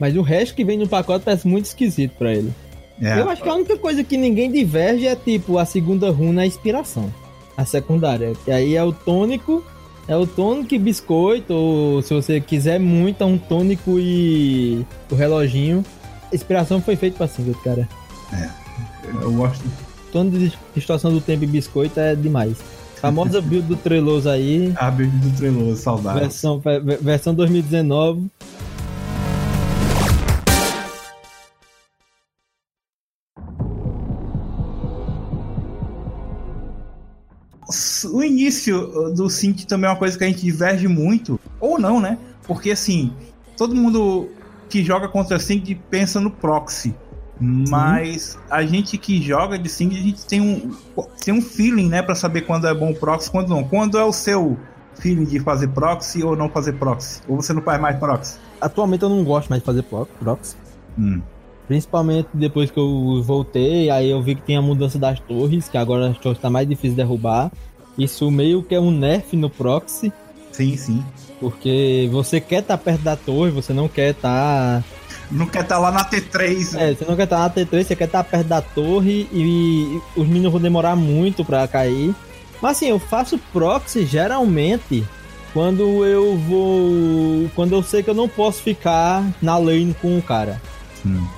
Mas 0.00 0.16
o 0.16 0.22
resto 0.22 0.54
que 0.54 0.64
vem 0.64 0.78
no 0.78 0.88
pacote 0.88 1.24
parece 1.24 1.46
muito 1.46 1.66
esquisito 1.66 2.12
para 2.18 2.32
ele. 2.32 2.50
É. 3.00 3.20
Eu 3.20 3.28
acho 3.28 3.42
que 3.42 3.48
a 3.48 3.54
única 3.54 3.76
coisa 3.76 4.02
que 4.02 4.16
ninguém 4.16 4.50
diverge 4.50 5.06
é 5.06 5.14
tipo 5.14 5.58
a 5.58 5.66
segunda 5.66 6.10
runa, 6.10 6.42
a 6.42 6.46
inspiração. 6.46 7.12
A 7.56 7.66
secundária. 7.66 8.32
Que 8.42 8.50
aí 8.50 8.74
é 8.74 8.82
o 8.82 8.92
tônico. 8.92 9.62
É 10.08 10.16
o 10.16 10.26
tônico 10.26 10.74
e 10.74 10.78
biscoito. 10.78 11.52
Ou 11.52 12.00
se 12.00 12.14
você 12.14 12.40
quiser 12.40 12.80
muito, 12.80 13.22
é 13.22 13.26
um 13.26 13.36
tônico 13.36 13.98
e 13.98 14.82
o 15.10 15.14
reloginho. 15.14 15.84
A 16.32 16.34
inspiração 16.34 16.80
foi 16.80 16.96
feita 16.96 17.18
pra 17.18 17.28
single, 17.28 17.54
cara. 17.62 17.86
É. 18.32 18.48
Eu 19.22 19.32
gosto. 19.32 19.62
Tônico 20.16 20.38
de 20.38 20.50
distorção 20.74 21.12
do 21.12 21.20
tempo 21.20 21.44
e 21.44 21.46
biscoito 21.46 22.00
é 22.00 22.14
demais. 22.14 22.56
Famosa 22.94 23.38
build 23.42 23.68
do 23.68 23.76
Treloso 23.76 24.30
aí. 24.30 24.72
A 24.76 24.90
build 24.90 25.14
do 25.14 25.36
Treloso, 25.36 25.76
saudade. 25.82 26.20
Versão, 26.20 26.62
versão 27.02 27.34
2019. 27.34 28.30
O 38.10 38.22
início 38.22 39.12
do 39.14 39.28
Synth 39.28 39.66
também 39.66 39.86
é 39.86 39.92
uma 39.92 39.98
coisa 39.98 40.16
que 40.16 40.24
a 40.24 40.26
gente 40.26 40.40
diverge 40.40 40.88
muito, 40.88 41.38
ou 41.60 41.78
não, 41.78 42.00
né? 42.00 42.16
Porque 42.44 42.70
assim, 42.70 43.12
todo 43.54 43.74
mundo 43.74 44.30
que 44.70 44.82
joga 44.82 45.08
contra 45.08 45.38
Synth 45.38 45.76
pensa 45.90 46.18
no 46.18 46.30
proxy. 46.30 46.94
Mas 47.40 48.38
a 48.50 48.64
gente 48.64 48.96
que 48.96 49.20
joga 49.20 49.58
de 49.58 49.68
Sync, 49.68 49.94
a 49.94 50.00
gente 50.00 50.24
tem 50.24 50.40
um, 50.40 50.74
tem 51.22 51.34
um 51.34 51.42
feeling, 51.42 51.88
né, 51.88 52.02
para 52.02 52.14
saber 52.14 52.42
quando 52.42 52.66
é 52.66 52.74
bom 52.74 52.94
proxy, 52.94 53.30
quando 53.30 53.48
não. 53.50 53.62
Quando 53.62 53.98
é 53.98 54.04
o 54.04 54.12
seu 54.12 54.56
feeling 54.94 55.24
de 55.24 55.38
fazer 55.40 55.68
proxy 55.68 56.22
ou 56.22 56.34
não 56.34 56.48
fazer 56.48 56.72
proxy? 56.74 57.20
Ou 57.28 57.36
você 57.36 57.52
não 57.52 57.62
faz 57.62 57.80
mais 57.80 57.98
proxy? 57.98 58.38
Atualmente 58.60 59.02
eu 59.02 59.08
não 59.10 59.22
gosto 59.22 59.48
mais 59.50 59.60
de 59.60 59.66
fazer 59.66 59.82
proxy. 59.82 60.56
Hum. 60.98 61.20
Principalmente 61.68 62.28
depois 62.32 62.70
que 62.70 62.78
eu 62.78 63.22
voltei, 63.22 63.90
aí 63.90 64.08
eu 64.10 64.22
vi 64.22 64.36
que 64.36 64.42
tem 64.42 64.56
a 64.56 64.62
mudança 64.62 64.98
das 64.98 65.20
torres, 65.20 65.68
que 65.68 65.76
agora 65.76 66.08
as 66.08 66.18
torres 66.18 66.38
tá 66.38 66.48
mais 66.48 66.66
difícil 66.66 66.90
de 66.90 66.96
derrubar. 66.96 67.50
Isso 67.98 68.30
meio 68.30 68.62
que 68.62 68.74
é 68.74 68.80
um 68.80 68.90
nerf 68.90 69.36
no 69.36 69.50
proxy. 69.50 70.12
Sim, 70.52 70.76
sim. 70.76 71.04
Porque 71.38 72.08
você 72.10 72.40
quer 72.40 72.60
estar 72.60 72.78
tá 72.78 72.82
perto 72.82 73.02
da 73.02 73.16
torre, 73.16 73.50
você 73.50 73.74
não 73.74 73.88
quer 73.88 74.12
estar. 74.12 74.82
Tá 74.82 74.95
não 75.30 75.46
quer 75.46 75.62
estar 75.62 75.76
tá 75.76 75.80
lá 75.80 75.90
na 75.90 76.04
T3. 76.04 76.72
Né? 76.72 76.90
É, 76.90 76.94
você 76.94 77.04
não 77.04 77.16
quer 77.16 77.24
estar 77.24 77.36
tá 77.36 77.42
na 77.42 77.50
T3, 77.50 77.84
você 77.84 77.96
quer 77.96 78.04
estar 78.04 78.22
tá 78.22 78.30
perto 78.30 78.46
da 78.46 78.60
torre 78.60 79.28
e, 79.32 80.00
e 80.16 80.20
os 80.20 80.26
minions 80.26 80.52
vão 80.52 80.60
demorar 80.60 80.96
muito 80.96 81.44
para 81.44 81.66
cair. 81.66 82.14
Mas 82.60 82.76
assim, 82.76 82.88
eu 82.88 82.98
faço 82.98 83.38
proxy 83.52 84.04
geralmente 84.06 85.04
quando 85.52 86.04
eu 86.04 86.36
vou. 86.36 87.50
Quando 87.54 87.74
eu 87.74 87.82
sei 87.82 88.02
que 88.02 88.10
eu 88.10 88.14
não 88.14 88.28
posso 88.28 88.62
ficar 88.62 89.24
na 89.40 89.56
lane 89.56 89.94
com 90.00 90.18
o 90.18 90.22
cara. 90.22 90.60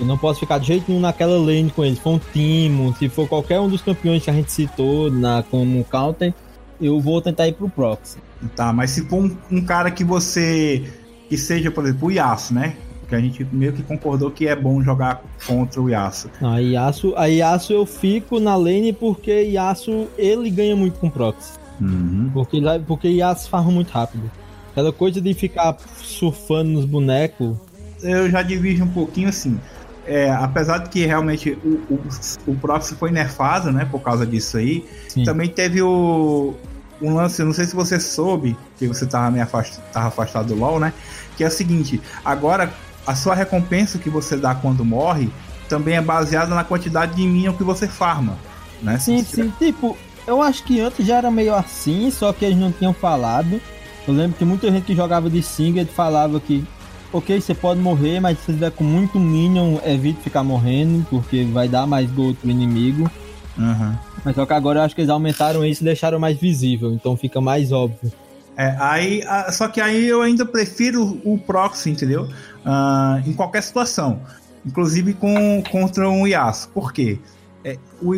Eu 0.00 0.06
não 0.06 0.16
posso 0.16 0.40
ficar 0.40 0.58
de 0.58 0.66
jeito 0.66 0.86
nenhum 0.88 1.00
naquela 1.00 1.36
lane 1.36 1.70
com 1.70 1.84
ele. 1.84 1.96
Se 1.96 2.00
for 2.00 2.14
um 2.14 2.20
Timo, 2.32 2.94
se 2.98 3.08
for 3.08 3.28
qualquer 3.28 3.60
um 3.60 3.68
dos 3.68 3.82
campeões 3.82 4.24
que 4.24 4.30
a 4.30 4.32
gente 4.32 4.50
citou 4.50 5.10
na, 5.10 5.42
como 5.42 5.84
counter, 5.84 6.32
eu 6.80 6.98
vou 7.00 7.20
tentar 7.20 7.48
ir 7.48 7.52
pro 7.52 7.68
proxy. 7.68 8.16
Tá, 8.56 8.72
mas 8.72 8.92
se 8.92 9.02
for 9.06 9.22
um, 9.22 9.36
um 9.50 9.60
cara 9.60 9.90
que 9.90 10.04
você. 10.04 10.90
Que 11.28 11.36
seja, 11.36 11.70
por 11.70 11.84
exemplo, 11.84 12.08
o 12.08 12.10
Yasuo, 12.10 12.54
né? 12.54 12.76
Que 13.08 13.14
a 13.14 13.20
gente 13.20 13.44
meio 13.50 13.72
que 13.72 13.82
concordou 13.82 14.30
que 14.30 14.46
é 14.46 14.54
bom 14.54 14.82
jogar 14.82 15.22
contra 15.46 15.80
o 15.80 15.88
Yasuo. 15.88 16.30
a 16.42 16.58
Yasuo, 16.58 17.14
a 17.16 17.26
Yasuo 17.26 17.76
eu 17.76 17.86
fico 17.86 18.38
na 18.38 18.54
lane 18.54 18.92
porque 18.92 19.30
Yasuo 19.30 20.08
ele 20.18 20.50
ganha 20.50 20.76
muito 20.76 20.98
com 20.98 21.08
proxy. 21.08 21.54
Uhum. 21.80 22.30
Porque, 22.32 22.60
porque 22.86 23.08
Yasuo 23.08 23.48
farma 23.48 23.70
muito 23.70 23.90
rápido. 23.90 24.30
Aquela 24.72 24.92
coisa 24.92 25.20
de 25.20 25.32
ficar 25.32 25.76
surfando 25.96 26.70
nos 26.70 26.84
bonecos. 26.84 27.56
Eu 28.02 28.30
já 28.30 28.42
divido 28.42 28.84
um 28.84 28.88
pouquinho 28.88 29.30
assim. 29.30 29.58
É, 30.06 30.30
apesar 30.30 30.78
de 30.78 30.90
que 30.90 31.04
realmente 31.04 31.58
o, 31.64 31.94
o, 31.94 32.00
o 32.46 32.56
proxy 32.56 32.94
foi 32.94 33.10
nerfado, 33.10 33.70
né, 33.70 33.86
por 33.90 34.00
causa 34.00 34.26
disso 34.26 34.56
aí, 34.56 34.86
Sim. 35.06 35.22
também 35.22 35.48
teve 35.48 35.82
o, 35.82 36.54
um 37.00 37.14
lance, 37.14 37.42
não 37.42 37.52
sei 37.52 37.66
se 37.66 37.74
você 37.74 38.00
soube, 38.00 38.56
que 38.78 38.86
você 38.86 39.06
tava 39.06 39.30
meio 39.30 39.44
afastado, 39.44 39.84
tava 39.92 40.08
afastado 40.08 40.48
do 40.48 40.54
LoL, 40.54 40.80
né? 40.80 40.92
Que 41.36 41.44
é 41.44 41.48
o 41.48 41.50
seguinte, 41.50 42.00
agora 42.24 42.72
a 43.08 43.14
sua 43.14 43.34
recompensa 43.34 43.98
que 43.98 44.10
você 44.10 44.36
dá 44.36 44.54
quando 44.54 44.84
morre 44.84 45.30
também 45.66 45.96
é 45.96 46.02
baseada 46.02 46.54
na 46.54 46.62
quantidade 46.62 47.14
de 47.14 47.22
minion 47.22 47.54
que 47.54 47.64
você 47.64 47.88
farma, 47.88 48.36
né? 48.82 48.98
Sim, 48.98 49.24
sim. 49.24 49.50
Tipo, 49.58 49.96
eu 50.26 50.42
acho 50.42 50.62
que 50.62 50.78
antes 50.78 51.06
já 51.06 51.16
era 51.16 51.30
meio 51.30 51.54
assim, 51.54 52.10
só 52.10 52.34
que 52.34 52.44
eles 52.44 52.58
não 52.58 52.70
tinham 52.70 52.92
falado. 52.92 53.58
Eu 54.06 54.12
lembro 54.12 54.36
que 54.36 54.44
muita 54.44 54.70
gente 54.70 54.84
que 54.84 54.94
jogava 54.94 55.30
de 55.30 55.42
Singed 55.42 55.90
falava 55.90 56.38
que, 56.38 56.62
ok, 57.10 57.40
você 57.40 57.54
pode 57.54 57.80
morrer, 57.80 58.20
mas 58.20 58.38
se 58.40 58.44
você 58.44 58.52
tiver 58.52 58.72
com 58.72 58.84
muito 58.84 59.18
minion, 59.18 59.78
evite 59.86 60.20
ficar 60.20 60.44
morrendo, 60.44 61.06
porque 61.08 61.44
vai 61.44 61.66
dar 61.66 61.86
mais 61.86 62.10
gold 62.10 62.36
pro 62.36 62.50
inimigo. 62.50 63.10
Uhum. 63.56 63.94
Mas 64.22 64.36
só 64.36 64.44
que 64.44 64.52
agora 64.52 64.80
eu 64.80 64.82
acho 64.84 64.94
que 64.94 65.00
eles 65.00 65.10
aumentaram 65.10 65.64
isso 65.64 65.82
e 65.82 65.84
deixaram 65.84 66.18
mais 66.18 66.38
visível, 66.38 66.92
então 66.92 67.16
fica 67.16 67.40
mais 67.40 67.72
óbvio. 67.72 68.12
É, 68.58 68.76
aí, 68.80 69.22
só 69.52 69.68
que 69.68 69.80
aí 69.80 70.04
eu 70.04 70.20
ainda 70.20 70.44
prefiro 70.44 71.20
o 71.24 71.38
proxy, 71.38 71.90
entendeu? 71.90 72.28
Uh, 72.68 73.26
em 73.26 73.32
qualquer 73.32 73.62
situação, 73.62 74.20
inclusive 74.66 75.14
com, 75.14 75.62
contra 75.70 76.06
um 76.10 76.26
Yasuo. 76.26 76.70
Por 76.74 76.92
quê? 76.92 77.18
É, 77.64 77.78
o, 78.02 78.14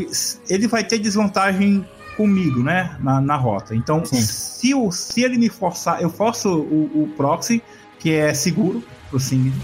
ele 0.49 0.67
vai 0.67 0.83
ter 0.83 0.99
desvantagem 0.99 1.87
comigo, 2.17 2.61
né? 2.61 2.97
Na, 3.01 3.21
na 3.21 3.37
rota. 3.37 3.77
Então, 3.77 4.05
se, 4.05 4.75
se 4.91 5.23
ele 5.23 5.39
me 5.39 5.49
forçar, 5.49 6.03
eu 6.03 6.11
forço 6.11 6.49
o, 6.49 7.05
o 7.05 7.09
proxy, 7.17 7.63
que 8.01 8.13
é 8.13 8.35
seguro 8.35 8.83
pro 9.09 9.21
Singed. 9.21 9.55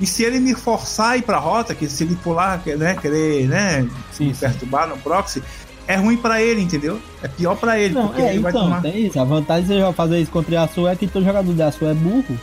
E 0.00 0.06
se 0.06 0.24
ele 0.24 0.40
me 0.40 0.54
forçar 0.54 1.10
a 1.10 1.16
ir 1.16 1.22
pra 1.22 1.38
rota, 1.38 1.72
que 1.76 1.88
se 1.88 2.02
ele 2.02 2.16
pular, 2.16 2.60
né, 2.66 2.96
querer, 2.96 3.46
né, 3.46 3.88
sim, 4.10 4.26
me 4.26 4.34
perturbar 4.34 4.88
no 4.88 4.98
proxy, 4.98 5.40
é 5.86 5.94
ruim 5.94 6.16
para 6.16 6.42
ele, 6.42 6.60
entendeu? 6.60 7.00
É 7.22 7.28
pior 7.28 7.56
para 7.56 7.78
ele, 7.78 7.94
não, 7.94 8.08
porque 8.08 8.22
é, 8.22 8.30
ele 8.30 8.38
então, 8.38 8.52
vai 8.52 8.52
tomar... 8.52 8.82
tem 8.82 9.06
isso. 9.06 9.20
A 9.20 9.24
vantagem 9.24 9.76
de 9.76 9.80
você 9.80 9.92
fazer 9.92 10.20
isso 10.20 10.32
contra 10.32 10.50
o 10.50 10.54
Yasuo 10.54 10.88
é 10.88 10.96
que 10.96 11.06
todo 11.06 11.24
jogador 11.24 11.54
de 11.54 11.60
Yasuo 11.60 11.88
é 11.88 11.94
burro. 11.94 12.36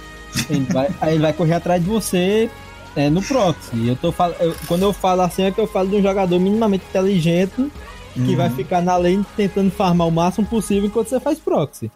Ele 0.49 0.65
vai, 0.71 0.89
aí 1.01 1.13
ele 1.13 1.21
vai 1.21 1.33
correr 1.33 1.53
atrás 1.53 1.83
de 1.83 1.89
você 1.89 2.49
é, 2.95 3.09
no 3.09 3.21
proxy. 3.21 3.87
Eu 3.87 3.95
tô 3.95 4.11
fal... 4.11 4.31
Eu, 4.39 4.55
quando 4.67 4.83
eu 4.83 4.93
falo 4.93 5.21
assim 5.21 5.43
é 5.43 5.51
que 5.51 5.59
eu 5.59 5.67
falo 5.67 5.89
de 5.89 5.95
um 5.95 6.01
jogador 6.01 6.39
minimamente 6.39 6.85
inteligente 6.89 7.71
que 8.13 8.19
uhum. 8.19 8.35
vai 8.35 8.49
ficar 8.49 8.81
na 8.81 8.97
lane 8.97 9.25
tentando 9.35 9.71
farmar 9.71 10.07
o 10.07 10.11
máximo 10.11 10.47
possível 10.47 10.85
enquanto 10.85 11.09
você 11.09 11.19
faz 11.19 11.39
proxy. 11.39 11.91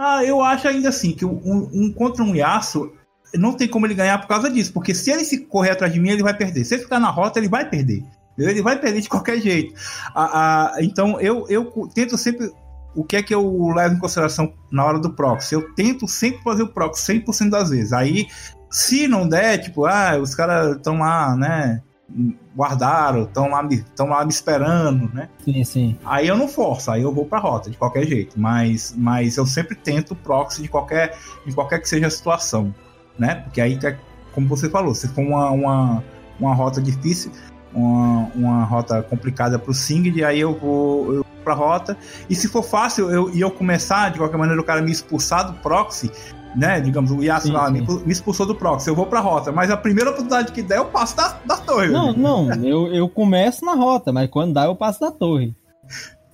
Ah, 0.00 0.24
eu 0.24 0.40
acho 0.40 0.68
ainda 0.68 0.90
assim 0.90 1.10
que 1.10 1.24
um, 1.24 1.68
um 1.72 1.92
contra 1.92 2.22
um 2.22 2.34
Yasuo 2.34 2.96
não 3.34 3.52
tem 3.52 3.66
como 3.66 3.84
ele 3.84 3.94
ganhar 3.94 4.18
por 4.18 4.28
causa 4.28 4.48
disso. 4.48 4.72
Porque 4.72 4.94
se 4.94 5.10
ele 5.10 5.24
se 5.24 5.44
correr 5.46 5.70
atrás 5.70 5.92
de 5.92 5.98
mim, 5.98 6.10
ele 6.10 6.22
vai 6.22 6.36
perder. 6.36 6.64
Se 6.64 6.74
ele 6.74 6.84
ficar 6.84 7.00
na 7.00 7.10
rota, 7.10 7.40
ele 7.40 7.48
vai 7.48 7.68
perder. 7.68 8.04
Ele 8.38 8.62
vai 8.62 8.78
perder 8.78 9.00
de 9.00 9.08
qualquer 9.08 9.40
jeito. 9.40 9.74
A, 10.14 10.76
a, 10.76 10.82
então 10.82 11.20
eu, 11.20 11.46
eu 11.48 11.88
tento 11.94 12.16
sempre. 12.16 12.50
O 12.94 13.04
que 13.04 13.16
é 13.16 13.22
que 13.22 13.34
eu 13.34 13.68
levo 13.68 13.94
em 13.94 13.98
consideração 13.98 14.52
na 14.70 14.84
hora 14.84 14.98
do 14.98 15.12
proxy? 15.12 15.54
Eu 15.54 15.72
tento 15.74 16.08
sempre 16.08 16.42
fazer 16.42 16.62
o 16.62 16.68
proxy 16.68 17.20
100% 17.20 17.50
das 17.50 17.70
vezes. 17.70 17.92
Aí, 17.92 18.26
se 18.70 19.06
não 19.06 19.28
der, 19.28 19.58
tipo, 19.58 19.84
ah, 19.84 20.18
os 20.18 20.34
caras 20.34 20.76
estão 20.76 20.98
lá, 20.98 21.36
né? 21.36 21.82
guardaram, 22.56 23.24
estão 23.24 23.50
lá, 23.50 23.62
me, 23.62 23.84
lá 23.98 24.24
me 24.24 24.30
esperando, 24.30 25.12
né? 25.14 25.28
Sim, 25.44 25.64
sim. 25.64 25.98
Aí 26.04 26.26
eu 26.26 26.36
não 26.36 26.48
forço, 26.48 26.90
aí 26.90 27.02
eu 27.02 27.12
vou 27.12 27.26
pra 27.26 27.38
rota, 27.38 27.70
de 27.70 27.76
qualquer 27.76 28.06
jeito. 28.06 28.40
Mas, 28.40 28.94
mas 28.96 29.36
eu 29.36 29.46
sempre 29.46 29.76
tento 29.76 30.16
proxy 30.16 30.62
de 30.62 30.68
qualquer, 30.68 31.16
de 31.46 31.54
qualquer 31.54 31.80
que 31.80 31.88
seja 31.88 32.06
a 32.06 32.10
situação, 32.10 32.74
né? 33.18 33.36
Porque 33.36 33.60
aí, 33.60 33.78
é 33.84 33.96
como 34.32 34.48
você 34.48 34.68
falou, 34.68 34.94
se 34.94 35.08
for 35.08 35.22
uma, 35.22 35.50
uma, 35.50 36.04
uma 36.40 36.54
rota 36.54 36.80
difícil, 36.80 37.30
uma, 37.72 38.30
uma 38.34 38.64
rota 38.64 39.02
complicada 39.02 39.58
pro 39.58 39.74
Singed, 39.74 40.22
aí 40.24 40.40
eu 40.40 40.54
vou, 40.54 41.14
eu 41.14 41.26
pra 41.48 41.54
rota. 41.54 41.96
E 42.28 42.34
se 42.34 42.48
for 42.48 42.62
fácil 42.62 43.10
eu, 43.10 43.34
e 43.34 43.40
eu 43.40 43.50
começar, 43.50 44.10
de 44.10 44.18
qualquer 44.18 44.36
maneira, 44.36 44.60
o 44.60 44.64
cara 44.64 44.82
me 44.82 44.90
expulsar 44.90 45.46
do 45.46 45.54
proxy, 45.60 46.10
né? 46.54 46.80
Digamos, 46.80 47.10
o 47.10 47.22
Yasuo 47.22 47.52
lá 47.52 47.70
me, 47.70 47.80
me, 47.80 48.12
expulsou 48.12 48.46
do 48.46 48.54
proxy, 48.54 48.88
eu 48.88 48.94
vou 48.94 49.06
pra 49.06 49.20
rota, 49.20 49.50
mas 49.50 49.70
a 49.70 49.76
primeira 49.76 50.10
oportunidade 50.10 50.52
que 50.52 50.62
der, 50.62 50.78
eu 50.78 50.86
passo 50.86 51.16
da, 51.16 51.38
da 51.44 51.56
torre. 51.56 51.88
Não, 51.88 52.12
não, 52.12 52.52
eu, 52.64 52.92
eu 52.92 53.08
começo 53.08 53.64
na 53.64 53.74
rota, 53.74 54.12
mas 54.12 54.28
quando 54.28 54.52
dá, 54.52 54.64
eu 54.64 54.76
passo 54.76 55.00
da 55.00 55.10
torre. 55.10 55.54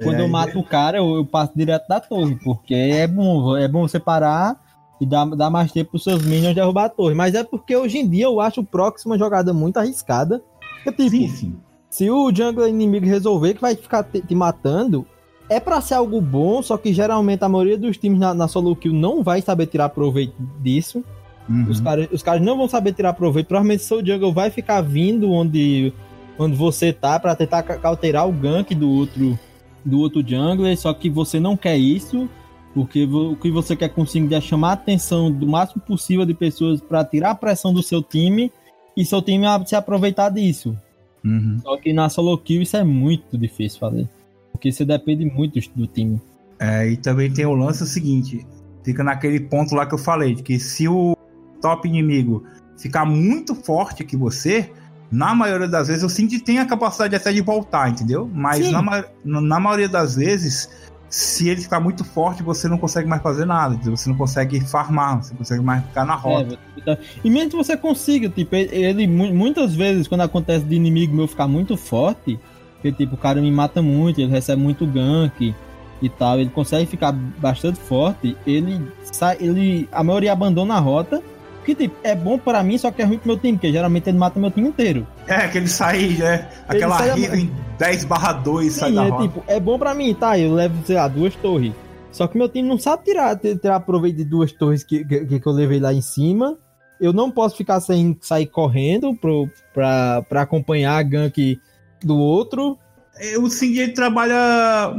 Quando 0.03 0.17
é, 0.17 0.23
eu 0.23 0.29
mato 0.29 0.59
o 0.59 0.65
cara, 0.65 0.99
eu, 0.99 1.17
eu, 1.17 1.25
passo 1.25 1.53
direto 1.55 1.87
da 1.87 2.01
torre, 2.01 2.37
porque 2.43 2.75
é 2.75 3.07
bom, 3.07 3.57
é 3.57 3.69
bom 3.69 3.87
você 3.87 4.01
parar 4.01 4.61
e 5.01 5.07
dar, 5.07 5.25
dar 5.27 5.51
mais 5.51 5.71
tempo 5.71 5.91
pros 5.91 6.05
seus 6.05 6.25
minions 6.25 6.55
derrubar 6.55 6.87
a 6.87 6.89
torre. 6.89 7.15
Mas 7.15 7.35
é 7.35 7.45
porque 7.45 7.77
hoje 7.77 7.99
em 7.99 8.09
dia 8.09 8.25
eu 8.25 8.41
acho 8.41 8.61
o 8.61 8.67
proxy 8.67 9.07
uma 9.07 9.19
jogada 9.19 9.53
muito 9.53 9.77
arriscada. 9.77 10.43
Porque, 10.85 10.93
tipo, 10.93 11.11
sim, 11.11 11.29
sim. 11.29 11.57
se 11.89 12.11
o 12.11 12.31
jungle 12.35 12.69
inimigo 12.69 13.07
resolver 13.07 13.55
que 13.55 13.61
vai 13.61 13.75
ficar 13.75 14.03
te, 14.05 14.21
te 14.21 14.35
matando, 14.35 15.07
é 15.49 15.59
para 15.59 15.81
ser 15.81 15.95
algo 15.95 16.21
bom, 16.21 16.63
só 16.63 16.77
que 16.77 16.93
geralmente 16.93 17.43
a 17.43 17.49
maioria 17.49 17.79
dos 17.79 17.97
times 17.97 18.19
na, 18.19 18.35
na 18.35 18.49
solo 18.49 18.77
kill 18.77 18.93
não 18.93 19.23
vai 19.23 19.41
saber 19.43 19.67
tirar 19.67 19.89
proveito 19.91 20.35
disso. 20.61 21.05
Uhum. 21.49 21.67
Os 21.69 21.81
caras 21.81 22.09
os 22.11 22.23
cara 22.23 22.41
não 22.41 22.57
vão 22.57 22.69
saber 22.69 22.93
tirar 22.93 23.13
proveito. 23.13 23.49
Provavelmente 23.49 23.83
seu 23.83 24.05
jungle 24.05 24.33
vai 24.33 24.51
ficar 24.51 24.81
vindo 24.81 25.31
onde, 25.31 25.93
onde 26.39 26.57
você 26.57 26.93
tá 26.93 27.19
para 27.21 27.35
tentar 27.35 27.63
cauterar 27.63 28.29
o 28.29 28.33
gank 28.33 28.75
do 28.75 28.91
outro 28.91 29.39
do 29.85 29.99
outro 29.99 30.27
jungler, 30.27 30.77
só 30.79 30.95
que 30.95 31.11
você 31.11 31.39
não 31.39 31.59
quer 31.59 31.77
isso, 31.77 32.27
porque 32.73 33.05
o 33.05 33.37
que 33.37 33.51
você 33.51 33.77
quer 33.77 33.91
conseguir 33.91 34.35
é 34.35 34.41
chamar 34.41 34.71
a 34.71 34.73
atenção 34.73 35.31
do 35.31 35.47
máximo 35.47 35.83
possível 35.83 36.25
de 36.25 36.33
pessoas 36.33 36.81
para 36.81 37.05
tirar 37.05 37.33
a 37.33 37.35
pressão 37.35 37.73
do 37.73 37.83
seu 37.83 38.03
time 38.03 38.51
e 38.97 39.05
seu 39.05 39.21
time 39.21 39.47
se 39.67 39.75
aproveitar 39.75 40.31
disso. 40.31 40.77
Uhum. 41.25 41.59
Só 41.63 41.77
que 41.79 41.93
na 41.93 42.09
solo 42.09 42.37
kill 42.39 42.63
isso 42.63 42.77
é 42.77 42.85
muito 42.85 43.37
difícil 43.39 43.81
fazer, 43.81 44.09
porque 44.53 44.71
você 44.71 44.85
depende 44.85 45.25
muito 45.25 45.59
do 45.75 45.87
time. 45.87 46.21
É, 46.59 46.89
e 46.89 46.97
também 46.97 47.33
tem 47.33 47.47
o 47.47 47.55
lance 47.55 47.87
seguinte, 47.87 48.47
fica 48.85 49.03
naquele 49.03 49.41
ponto 49.41 49.75
lá 49.75 49.87
que 49.87 49.95
eu 49.95 49.99
falei, 49.99 50.35
de 50.35 50.43
que 50.43 50.59
se 50.59 50.87
o 50.87 51.17
top 51.61 51.89
inimigo 51.89 52.45
ficar 52.77 53.05
muito 53.05 53.55
forte 53.55 54.05
que 54.05 54.17
você, 54.17 54.71
na 55.11 55.35
maioria 55.35 55.69
das 55.69 55.89
vezes, 55.89 56.05
o 56.05 56.09
Cindy 56.09 56.41
tem 56.41 56.59
a 56.59 56.67
capacidade 56.67 57.17
até 57.17 57.33
de 57.33 57.41
voltar, 57.41 57.91
entendeu? 57.91 58.31
Mas 58.33 58.71
na, 58.71 59.05
na, 59.25 59.61
maioria 59.61 59.89
das 59.89 60.17
vezes, 60.17 60.69
se 61.09 61.49
ele 61.49 61.61
ficar 61.61 61.81
muito 61.81 62.05
forte, 62.05 62.43
você 62.43 62.69
não 62.69 62.79
consegue 62.79 63.09
mais 63.09 63.23
fazer 63.23 63.45
nada, 63.45 63.77
você 63.91 64.09
não 64.09 64.17
consegue 64.17 64.61
farmar, 64.61 65.23
você 65.23 65.31
não 65.31 65.39
consegue 65.39 65.63
mais 65.63 65.85
ficar 65.85 66.05
na 66.05 66.15
rota. 66.15 66.59
É, 66.87 66.99
e 67.23 67.31
mesmo 67.31 67.51
que 67.51 67.57
você 67.57 67.77
consiga, 67.77 68.29
tipo, 68.29 68.55
ele 68.57 69.07
muitas 69.07 69.75
vezes, 69.75 70.09
quando 70.09 70.23
acontece 70.23 70.65
de 70.65 70.75
inimigo 70.75 71.15
meu 71.15 71.29
ficar 71.29 71.47
muito 71.47 71.77
forte, 71.77 72.39
que 72.83 72.93
tipo, 72.93 73.15
o 73.15 73.19
cara 73.19 73.41
me 73.41 73.51
mata 73.51 73.81
muito, 73.81 74.21
ele 74.21 74.31
recebe 74.31 74.61
muito 74.61 74.87
gank 74.87 75.55
e 76.03 76.09
tal, 76.09 76.39
ele 76.39 76.51
consegue 76.51 76.87
ficar 76.87 77.13
bastante 77.13 77.79
forte, 77.79 78.37
ele 78.47 78.81
sai, 79.05 79.37
ele 79.41 79.89
a 79.93 80.03
maioria 80.03 80.33
abandona 80.33 80.75
a 80.75 80.81
rota 80.81 81.23
que, 81.65 81.75
tipo, 81.75 81.97
é 82.03 82.15
bom 82.15 82.39
para 82.39 82.63
mim, 82.63 82.79
só 82.79 82.91
que 82.91 83.03
é 83.03 83.05
ruim 83.05 83.19
pro 83.19 83.29
meu 83.29 83.39
time, 83.39 83.55
porque 83.55 83.73
geralmente 83.73 84.09
ele 84.09 84.19
mata 84.19 84.39
meu 84.39 84.51
time 84.51 84.69
inteiro. 84.69 85.07
É, 85.27 85.49
que 85.49 85.59
ele 85.59 85.69
sai, 85.69 86.09
né? 86.09 86.49
Aquela 86.69 86.99
riva 87.15 87.37
em 87.37 87.51
10 87.79 88.05
barra 88.05 88.33
2 88.35 88.73
sai 88.73 88.93
da 88.93 89.05
é, 89.05 89.09
roda. 89.09 89.23
Tipo, 89.29 89.45
é 89.47 89.59
bom 89.59 89.79
para 89.79 89.95
mim, 89.95 90.15
tá? 90.15 90.39
Eu 90.39 90.55
levo, 90.55 90.85
sei 90.87 90.97
lá, 90.97 91.09
duas 91.09 91.35
torres. 91.37 91.73
Só 92.13 92.29
que 92.29 92.39
meu 92.39 92.49
time 92.49 92.69
não 92.69 92.79
sabe 92.79 93.05
tirar, 93.05 93.37
tirar 93.37 93.81
proveito 93.81 94.17
de 94.17 94.25
duas 94.25 94.53
torres 94.53 94.85
que, 94.85 95.05
que, 95.05 95.41
que 95.41 95.47
eu 95.47 95.53
levei 95.53 95.81
lá 95.81 95.93
em 95.93 96.01
cima. 96.01 96.57
Eu 97.01 97.13
não 97.13 97.31
posso 97.31 97.57
ficar 97.57 97.81
sem 97.81 98.17
sair 98.21 98.47
correndo 98.47 99.15
pro, 99.17 99.51
pra, 99.73 100.23
pra 100.29 100.43
acompanhar 100.43 100.97
a 100.97 101.03
gank 101.03 101.59
do 102.03 102.17
outro. 102.17 102.79
É, 103.17 103.37
o 103.37 103.51
Cindy 103.51 103.81
ele 103.81 103.93
trabalha 103.93 104.95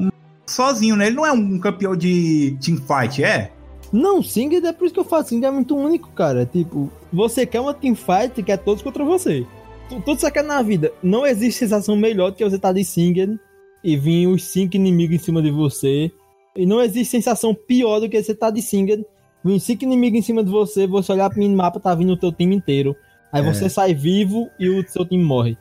sozinho, 0.46 0.96
né? 0.96 1.08
Ele 1.08 1.16
não 1.16 1.26
é 1.26 1.32
um 1.32 1.58
campeão 1.60 1.96
de 1.96 2.58
teamfight, 2.62 3.24
é? 3.24 3.52
Não, 3.96 4.22
Singed 4.22 4.68
é 4.68 4.74
por 4.74 4.84
isso 4.84 4.94
que 4.94 5.00
eu 5.00 5.06
falo, 5.06 5.24
Singed 5.24 5.46
é 5.46 5.52
muito 5.52 5.74
único, 5.74 6.10
cara. 6.12 6.46
Tipo, 6.46 6.92
você 7.14 7.46
quer 7.46 7.62
uma 7.62 7.74
teamfight 7.74 8.44
que 8.44 8.52
é 8.52 8.58
todos 8.58 8.84
contra 8.84 9.06
você. 9.06 9.48
Tudo 9.88 10.20
você 10.20 10.30
quer 10.30 10.44
na 10.44 10.62
vida. 10.62 10.92
Não 11.02 11.26
existe 11.26 11.60
sensação 11.60 11.96
melhor 11.96 12.32
do 12.32 12.36
que 12.36 12.44
você 12.44 12.58
estar 12.58 12.70
tá 12.70 12.74
de 12.74 12.84
Singed 12.84 13.40
e 13.82 13.96
vir 13.96 14.28
os 14.28 14.44
cinco 14.44 14.76
inimigos 14.76 15.16
em 15.16 15.20
cima 15.20 15.42
de 15.42 15.50
você. 15.50 16.12
E 16.58 16.66
não 16.66 16.82
existe 16.82 17.12
sensação 17.12 17.56
pior 17.56 18.02
do 18.02 18.10
que 18.10 18.22
você 18.22 18.34
estar 18.34 18.48
tá 18.48 18.52
de 18.52 18.62
Singed, 18.62 19.06
vir 19.42 19.60
cinco 19.62 19.86
inimigos 19.86 20.20
em 20.20 20.24
cima 20.24 20.44
de 20.44 20.52
você, 20.52 20.86
você 20.86 21.14
olhar 21.14 21.30
pro 21.30 21.40
minimapa, 21.40 21.80
tá 21.80 21.96
vindo 21.96 22.12
o 22.12 22.18
teu 22.18 22.34
time 22.34 22.54
inteiro. 22.54 22.94
Aí 23.32 23.48
é. 23.48 23.54
você 23.54 23.70
sai 23.70 23.94
vivo 23.94 24.50
e 24.60 24.68
o 24.68 24.86
seu 24.90 25.06
time 25.06 25.24
morre. 25.24 25.58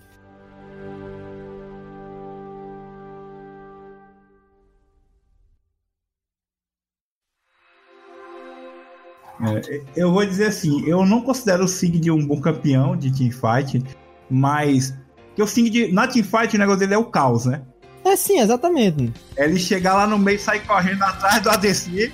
É, 9.46 9.80
eu 9.96 10.12
vou 10.12 10.24
dizer 10.24 10.46
assim, 10.46 10.86
eu 10.86 11.04
não 11.04 11.20
considero 11.20 11.64
o 11.64 11.68
Sigrid 11.68 12.10
um 12.10 12.26
bom 12.26 12.40
campeão 12.40 12.96
de 12.96 13.12
teamfight, 13.12 13.82
mas 14.30 14.94
que 15.34 15.42
o 15.42 15.46
Sigrid, 15.46 15.92
na 15.92 16.06
teamfight, 16.06 16.54
o 16.54 16.58
negócio 16.58 16.80
dele 16.80 16.94
é 16.94 16.98
o 16.98 17.04
caos, 17.04 17.46
né? 17.46 17.62
É 18.04 18.16
sim, 18.16 18.38
exatamente. 18.38 19.12
Ele 19.36 19.58
chegar 19.58 19.94
lá 19.94 20.06
no 20.06 20.18
meio 20.18 20.36
e 20.36 20.38
sair 20.38 20.60
correndo 20.60 21.02
atrás 21.02 21.42
do 21.42 21.50
ADC. 21.50 22.12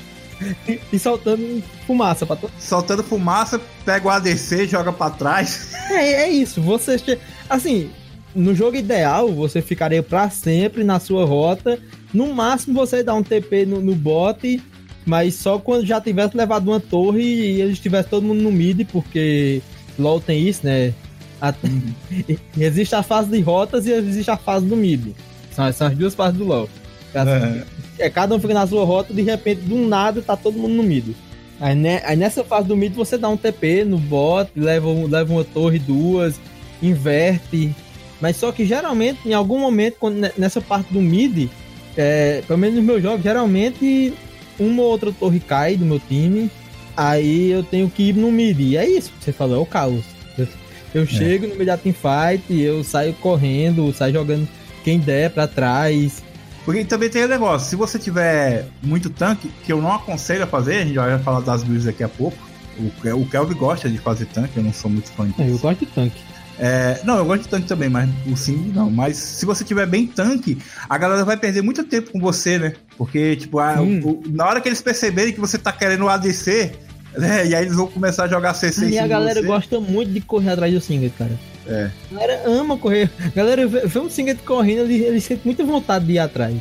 e 0.92 0.98
soltando 0.98 1.62
fumaça 1.86 2.24
pra 2.24 2.36
todo 2.36 2.52
Soltando 2.58 3.02
fumaça, 3.02 3.60
pega 3.84 4.06
o 4.06 4.10
ADC, 4.10 4.68
joga 4.68 4.92
pra 4.92 5.10
trás. 5.10 5.74
É, 5.90 6.22
é 6.22 6.30
isso. 6.30 6.62
Você. 6.62 7.18
Assim, 7.48 7.90
no 8.34 8.54
jogo 8.54 8.76
ideal, 8.76 9.32
você 9.32 9.60
ficaria 9.60 10.02
para 10.02 10.30
sempre 10.30 10.84
na 10.84 11.00
sua 11.00 11.24
rota. 11.24 11.78
No 12.14 12.32
máximo, 12.32 12.74
você 12.74 13.02
dá 13.02 13.12
um 13.12 13.22
TP 13.22 13.66
no, 13.66 13.80
no 13.80 13.94
bot 13.94 14.62
mas 15.04 15.34
só 15.34 15.58
quando 15.58 15.86
já 15.86 16.00
tivesse 16.00 16.36
levado 16.36 16.68
uma 16.68 16.80
torre 16.80 17.22
e 17.22 17.60
eles 17.60 17.72
estivesse 17.74 18.08
todo 18.08 18.26
mundo 18.26 18.42
no 18.42 18.52
mid, 18.52 18.86
porque 18.90 19.62
LoL 19.98 20.20
tem 20.20 20.46
isso, 20.46 20.64
né? 20.64 20.92
A... 21.40 21.54
Uhum. 21.64 22.36
existe 22.58 22.94
a 22.94 23.02
fase 23.02 23.30
de 23.30 23.40
rotas 23.40 23.86
e 23.86 23.92
existe 23.92 24.30
a 24.30 24.36
fase 24.36 24.66
do 24.66 24.76
mid. 24.76 25.14
São, 25.52 25.72
são 25.72 25.86
as 25.86 25.96
duas 25.96 26.14
fases 26.14 26.38
do 26.38 26.44
LoL. 26.44 26.68
Assim, 27.14 27.62
é. 27.98 28.06
é. 28.06 28.10
cada 28.10 28.34
um 28.34 28.40
fica 28.40 28.54
na 28.54 28.66
sua 28.66 28.84
rota, 28.84 29.12
de 29.12 29.22
repente, 29.22 29.62
do 29.62 29.76
nada, 29.76 30.22
tá 30.22 30.36
todo 30.36 30.58
mundo 30.58 30.74
no 30.74 30.82
mid. 30.82 31.14
Aí, 31.60 31.74
né, 31.74 32.00
aí, 32.04 32.16
nessa 32.16 32.44
fase 32.44 32.68
do 32.68 32.76
mid 32.76 32.94
você 32.94 33.18
dá 33.18 33.28
um 33.28 33.36
TP 33.36 33.84
no 33.84 33.98
bot, 33.98 34.50
leva, 34.56 34.88
leva 35.08 35.32
uma 35.32 35.44
torre, 35.44 35.78
duas, 35.78 36.40
inverte. 36.82 37.74
Mas 38.20 38.36
só 38.36 38.52
que 38.52 38.64
geralmente, 38.64 39.20
em 39.26 39.34
algum 39.34 39.58
momento, 39.58 39.96
quando, 39.98 40.30
nessa 40.36 40.60
parte 40.60 40.92
do 40.92 41.00
mid, 41.00 41.48
é, 41.96 42.42
pelo 42.46 42.58
menos 42.58 42.76
nos 42.76 42.84
meus 42.84 43.02
jogos, 43.02 43.22
geralmente 43.22 44.14
uma 44.60 44.82
ou 44.82 44.90
outra 44.90 45.10
torre 45.10 45.40
cai 45.40 45.76
do 45.76 45.84
meu 45.84 45.98
time, 45.98 46.50
aí 46.96 47.50
eu 47.50 47.62
tenho 47.62 47.88
que 47.90 48.10
ir 48.10 48.14
no 48.14 48.30
mid. 48.30 48.60
E 48.60 48.76
é 48.76 48.88
isso 48.88 49.10
que 49.10 49.24
você 49.24 49.32
falou, 49.32 49.56
é 49.56 49.58
o 49.58 49.66
caos. 49.66 50.04
Eu, 50.36 50.46
eu 50.94 51.02
é. 51.02 51.06
chego 51.06 51.46
no 51.46 51.54
meio 51.54 51.66
da 51.66 51.76
teamfight, 51.76 52.42
eu 52.50 52.84
saio 52.84 53.14
correndo, 53.14 53.92
saio 53.92 54.12
jogando 54.12 54.46
quem 54.84 54.98
der 54.98 55.30
para 55.30 55.48
trás. 55.48 56.22
Porque 56.64 56.84
também 56.84 57.08
tem 57.08 57.24
o 57.24 57.28
negócio, 57.28 57.68
se 57.68 57.74
você 57.74 57.98
tiver 57.98 58.66
muito 58.82 59.08
tanque, 59.08 59.50
que 59.64 59.72
eu 59.72 59.80
não 59.80 59.92
aconselho 59.92 60.44
a 60.44 60.46
fazer, 60.46 60.76
a 60.76 60.84
gente 60.84 60.94
vai 60.94 61.18
falar 61.18 61.40
das 61.40 61.64
builds 61.64 61.86
daqui 61.86 62.04
a 62.04 62.08
pouco. 62.08 62.36
O, 62.78 63.16
o 63.16 63.26
Kelvin 63.26 63.54
gosta 63.54 63.88
de 63.88 63.98
fazer 63.98 64.26
tanque, 64.26 64.56
eu 64.56 64.62
não 64.62 64.72
sou 64.72 64.90
muito 64.90 65.10
fã 65.10 65.26
disso. 65.26 65.42
Eu 65.42 65.58
gosto 65.58 65.80
de 65.80 65.86
tanque. 65.86 66.29
É, 66.62 67.00
não, 67.04 67.16
eu 67.16 67.24
gosto 67.24 67.42
de 67.44 67.48
tanque 67.48 67.66
também, 67.66 67.88
mas 67.88 68.08
o 68.30 68.36
sim 68.36 68.70
não. 68.74 68.90
Mas 68.90 69.16
se 69.16 69.46
você 69.46 69.64
tiver 69.64 69.86
bem 69.86 70.06
tanque, 70.06 70.58
a 70.88 70.98
galera 70.98 71.24
vai 71.24 71.38
perder 71.38 71.62
muito 71.62 71.82
tempo 71.84 72.12
com 72.12 72.20
você, 72.20 72.58
né? 72.58 72.74
Porque, 72.98 73.34
tipo, 73.36 73.58
a, 73.58 73.80
o, 73.80 74.22
na 74.26 74.46
hora 74.46 74.60
que 74.60 74.68
eles 74.68 74.82
perceberem 74.82 75.32
que 75.32 75.40
você 75.40 75.56
tá 75.56 75.72
querendo 75.72 76.04
o 76.04 76.08
ADC, 76.10 76.72
né? 77.16 77.46
E 77.46 77.54
aí 77.54 77.64
eles 77.64 77.76
vão 77.76 77.86
começar 77.86 78.24
a 78.24 78.28
jogar 78.28 78.52
CC. 78.52 78.90
E 78.90 78.98
a 78.98 79.06
galera 79.06 79.40
gosta 79.40 79.80
muito 79.80 80.12
de 80.12 80.20
correr 80.20 80.50
atrás 80.50 80.74
do 80.74 80.82
Singed, 80.82 81.14
cara. 81.16 81.32
É. 81.66 81.90
A 82.10 82.14
galera 82.14 82.42
ama 82.46 82.76
correr. 82.76 83.10
A 83.24 83.30
galera 83.30 83.66
vê, 83.66 83.86
vê 83.86 83.98
um 83.98 84.10
Singed 84.10 84.42
correndo, 84.42 84.82
eles, 84.82 85.00
eles 85.00 85.24
sentem 85.24 85.46
muita 85.46 85.64
vontade 85.64 86.04
de 86.04 86.12
ir 86.12 86.18
atrás. 86.18 86.56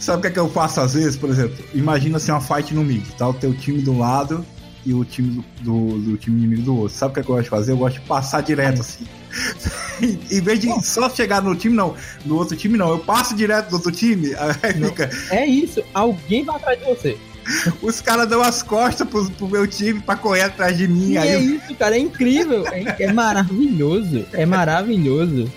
Sabe 0.00 0.18
o 0.18 0.20
que 0.22 0.28
é 0.28 0.30
que 0.30 0.38
eu 0.38 0.48
faço 0.48 0.80
às 0.80 0.94
vezes, 0.94 1.16
por 1.16 1.28
exemplo? 1.28 1.62
Imagina 1.74 2.16
assim 2.16 2.32
uma 2.32 2.40
fight 2.40 2.74
no 2.74 2.82
mid, 2.82 3.04
tá 3.18 3.28
o 3.28 3.34
teu 3.34 3.52
time 3.52 3.82
do 3.82 3.98
lado 3.98 4.44
e 4.86 4.94
o 4.94 5.04
time 5.04 5.44
do, 5.60 5.90
do, 5.90 5.98
do 5.98 6.16
time 6.16 6.38
inimigo 6.38 6.62
do 6.62 6.76
outro. 6.78 6.96
Sabe 6.96 7.10
o 7.10 7.14
que, 7.14 7.20
é 7.20 7.22
que 7.24 7.28
eu 7.28 7.34
gosto 7.34 7.44
de 7.44 7.50
fazer? 7.50 7.72
Eu 7.72 7.76
gosto 7.76 8.00
de 8.00 8.06
passar 8.06 8.40
direto 8.40 8.80
assim 8.80 9.04
em 10.00 10.40
vez 10.40 10.60
de 10.60 10.84
só 10.84 11.10
chegar 11.10 11.42
no 11.42 11.54
time, 11.54 11.74
não. 11.74 11.94
No 12.24 12.36
outro 12.36 12.56
time, 12.56 12.78
não. 12.78 12.90
Eu 12.90 12.98
passo 13.00 13.34
direto 13.34 13.68
do 13.68 13.76
outro 13.76 13.92
time. 13.92 14.28
Fica... 14.28 15.10
É 15.30 15.44
isso. 15.44 15.82
Alguém 15.92 16.44
vai 16.44 16.56
atrás 16.56 16.78
de 16.78 16.84
você. 16.84 17.18
Os 17.80 18.00
caras 18.00 18.28
dão 18.28 18.42
as 18.42 18.62
costas 18.62 19.06
pro, 19.08 19.30
pro, 19.30 19.48
meu 19.48 19.66
time 19.66 20.00
pra 20.00 20.16
correr 20.16 20.42
atrás 20.42 20.76
de 20.76 20.88
mim. 20.88 21.12
E 21.12 21.18
aí 21.18 21.28
é 21.28 21.36
eu... 21.36 21.40
isso, 21.40 21.74
cara. 21.74 21.96
É 21.96 21.98
incrível. 21.98 22.64
É, 22.68 23.04
é 23.04 23.12
maravilhoso. 23.12 24.26
É 24.32 24.44
maravilhoso. 24.44 25.50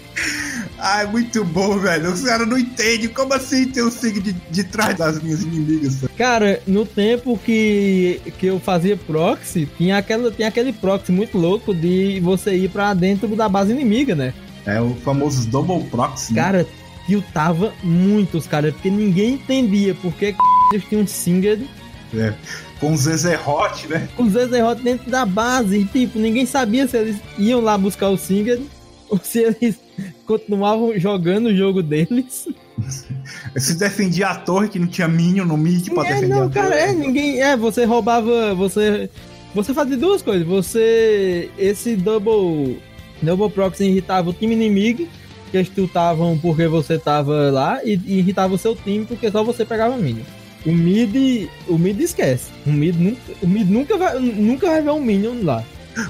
Ah, 0.81 1.03
é 1.03 1.05
muito 1.05 1.43
bom, 1.43 1.77
velho. 1.77 2.11
Os 2.11 2.21
caras 2.21 2.47
não 2.47 2.57
entendem. 2.57 3.09
Como 3.09 3.33
assim 3.33 3.67
ter 3.67 3.81
o 3.81 3.91
signo 3.91 4.21
de, 4.21 4.33
de 4.33 4.63
trás 4.63 4.97
das 4.97 5.21
minhas 5.21 5.41
inimigas? 5.41 5.97
Cara, 6.17 6.61
no 6.65 6.85
tempo 6.85 7.37
que, 7.37 8.21
que 8.37 8.47
eu 8.47 8.59
fazia 8.59 8.95
proxy, 8.95 9.67
tinha, 9.77 9.97
aquela, 9.97 10.31
tinha 10.31 10.47
aquele 10.47 10.71
proxy 10.71 11.11
muito 11.11 11.37
louco 11.37 11.73
de 11.73 12.19
você 12.21 12.55
ir 12.55 12.69
pra 12.69 12.93
dentro 12.93 13.27
da 13.35 13.49
base 13.49 13.71
inimiga, 13.71 14.15
né? 14.15 14.33
É 14.65 14.81
o 14.81 14.95
famoso 14.95 15.47
double 15.49 15.83
proxy. 15.89 16.33
Né? 16.33 16.41
Cara, 16.41 16.67
tiltava 17.05 17.73
muito 17.83 18.37
os 18.37 18.47
caras, 18.47 18.73
porque 18.73 18.89
ninguém 18.89 19.33
entendia 19.33 19.95
porque 19.95 20.35
eles 20.71 20.85
tinham 20.87 21.05
Singed. 21.05 21.67
É. 22.15 22.33
Com 22.79 22.93
o 22.93 22.97
Zezerot, 22.97 23.87
né? 23.89 24.07
Com 24.15 24.23
o 24.23 24.29
Zezerot 24.29 24.81
dentro 24.81 25.11
da 25.11 25.25
base. 25.25 25.79
E, 25.79 25.85
tipo, 25.85 26.17
ninguém 26.17 26.45
sabia 26.45 26.87
se 26.87 26.97
eles 26.97 27.17
iam 27.37 27.59
lá 27.59 27.77
buscar 27.77 28.09
o 28.09 28.17
Singed 28.17 28.61
ou 29.09 29.19
se 29.21 29.39
eles 29.39 29.77
continuavam 30.25 30.97
jogando 30.99 31.47
o 31.47 31.55
jogo 31.55 31.81
deles. 31.81 32.47
Se 33.57 33.77
defendia 33.77 34.29
a 34.29 34.35
torre 34.35 34.69
que 34.69 34.79
não 34.79 34.87
tinha 34.87 35.07
minion 35.07 35.45
no 35.45 35.57
mid 35.57 35.89
pra 35.89 36.05
é, 36.05 36.13
defender 36.13 36.35
não, 36.35 36.43
a 36.43 36.49
cara, 36.49 36.69
torre. 36.69 36.81
é, 36.81 36.93
ninguém. 36.93 37.41
É, 37.41 37.57
você 37.57 37.85
roubava. 37.85 38.53
Você. 38.55 39.09
Você 39.53 39.73
fazia 39.73 39.97
duas 39.97 40.21
coisas. 40.21 40.47
Você. 40.47 41.49
Esse 41.57 41.95
double. 41.95 42.79
Double 43.21 43.49
proxy 43.49 43.83
irritava 43.83 44.29
o 44.29 44.33
time 44.33 44.55
inimigo, 44.55 45.05
que 45.51 45.57
eles 45.57 45.67
tiltavam 45.67 46.37
porque 46.37 46.67
você 46.67 46.97
tava 46.97 47.51
lá, 47.51 47.83
e, 47.83 47.99
e 48.05 48.19
irritava 48.19 48.53
o 48.53 48.57
seu 48.57 48.73
time 48.73 49.05
porque 49.05 49.29
só 49.29 49.43
você 49.43 49.65
pegava 49.65 49.97
minion. 49.97 50.23
O 50.65 50.71
mid. 50.71 51.49
O 51.67 51.77
mid 51.77 51.99
esquece. 51.99 52.49
O 52.65 52.71
mid 52.71 52.95
nunca, 52.95 53.19
o 53.41 53.47
mid 53.47 53.69
nunca, 53.69 53.97
vai, 53.97 54.19
nunca 54.19 54.67
vai 54.67 54.81
ver 54.81 54.91
um 54.91 55.01
minion 55.01 55.43
lá. 55.43 55.63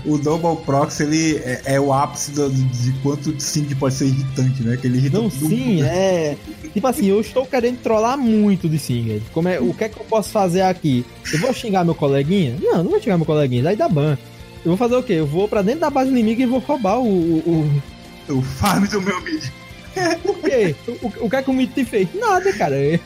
O 0.06 0.17
Double 0.17 0.63
Proxy, 0.65 1.04
ele 1.04 1.36
é, 1.38 1.62
é 1.65 1.80
o 1.80 1.91
ápice 1.93 2.32
do- 2.32 2.49
de 2.49 2.91
quanto 3.02 3.32
o 3.32 3.39
Sing 3.39 3.65
pode 3.75 3.95
ser 3.95 4.06
irritante, 4.06 4.63
né? 4.63 4.78
Que 4.78 4.88
ele 4.88 4.97
irrita 4.97 5.17
Não, 5.17 5.30
sim, 5.30 5.82
é. 5.84 6.36
Tipo 6.73 6.88
assim, 6.88 7.08
eu 7.08 7.19
estou 7.21 7.45
querendo 7.45 7.78
trollar 7.82 8.17
muito 8.17 8.67
de 8.69 8.78
Singer. 8.78 9.21
Como 9.34 9.47
é, 9.47 9.60
o 9.60 9.73
que 9.73 9.84
é 9.86 9.89
que 9.89 9.99
eu 9.99 10.06
posso 10.06 10.30
fazer 10.30 10.62
aqui? 10.62 11.06
Eu 11.34 11.39
vou 11.39 11.54
xingar 11.54 11.84
meu 11.84 11.95
coleguinha? 11.95 12.56
Não, 12.62 12.84
não 12.84 12.91
vou 12.91 12.99
xingar 13.02 13.17
meu 13.17 13.25
coleguinha, 13.25 13.63
daí 13.63 13.75
dá 13.75 13.88
ban. 13.89 14.17
Eu 14.65 14.71
vou 14.71 14.78
fazer 14.78 14.95
o 14.95 15.04
quê? 15.04 15.13
Eu 15.13 15.25
vou 15.28 15.47
pra 15.47 15.62
dentro 15.62 15.80
da 15.82 15.89
base 15.89 16.10
inimiga 16.12 16.43
e 16.43 16.45
vou 16.45 16.60
roubar 16.60 16.99
o. 16.99 17.08
o, 17.08 17.82
o... 18.30 18.34
O 18.38 18.41
farm 18.41 18.86
do 18.86 19.02
meu 19.02 19.19
mid. 19.23 19.43
Por 20.21 20.38
quê? 20.39 20.75
O, 21.02 21.25
o 21.25 21.30
que 21.30 21.36
é 21.36 21.41
que 21.41 21.49
o 21.49 21.54
Mito 21.54 21.73
te 21.73 21.84
fez? 21.84 22.08
Nada, 22.13 22.54
cara. 22.54 22.75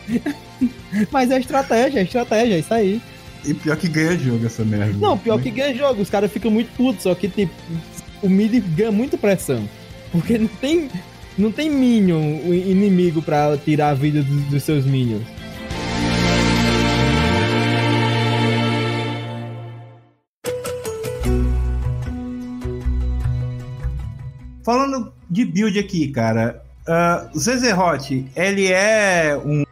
Mas 1.12 1.32
é 1.32 1.40
estratégia, 1.40 2.00
é 2.00 2.04
estratégia, 2.04 2.56
é 2.56 2.60
isso 2.60 2.74
aí. 2.74 3.02
E 3.46 3.54
pior 3.54 3.76
que 3.76 3.88
ganha 3.88 4.18
jogo 4.18 4.46
essa 4.46 4.64
merda. 4.64 4.94
Não, 4.98 5.18
pior 5.18 5.42
que 5.42 5.52
ganha 5.52 5.76
jogo, 5.76 6.02
os 6.02 6.10
caras 6.10 6.32
ficam 6.32 6.50
muito 6.50 6.72
putos, 6.78 7.04
só 7.04 7.14
que 7.14 7.28
tipo, 7.28 7.54
o 8.22 8.30
mid 8.30 8.64
ganha 8.76 8.92
muita 8.92 9.18
pressão. 9.18 9.68
Porque 10.12 10.38
não 10.38 10.48
tem. 10.48 10.90
Não 11.36 11.52
tem 11.52 11.68
minion 11.68 12.42
o 12.46 12.54
inimigo 12.54 13.20
pra 13.20 13.58
tirar 13.58 13.90
a 13.90 13.94
vida 13.96 14.22
dos, 14.22 14.44
dos 14.44 14.64
seus 14.64 14.86
minions. 14.86 15.24
Falando 24.64 25.12
de 25.28 25.44
build 25.44 25.80
aqui, 25.80 26.08
cara. 26.10 26.64
Uh, 26.88 27.36
o 27.36 27.40
Zezerot, 27.40 28.26
ele 28.36 28.72
é 28.72 29.36
um, 29.44 29.64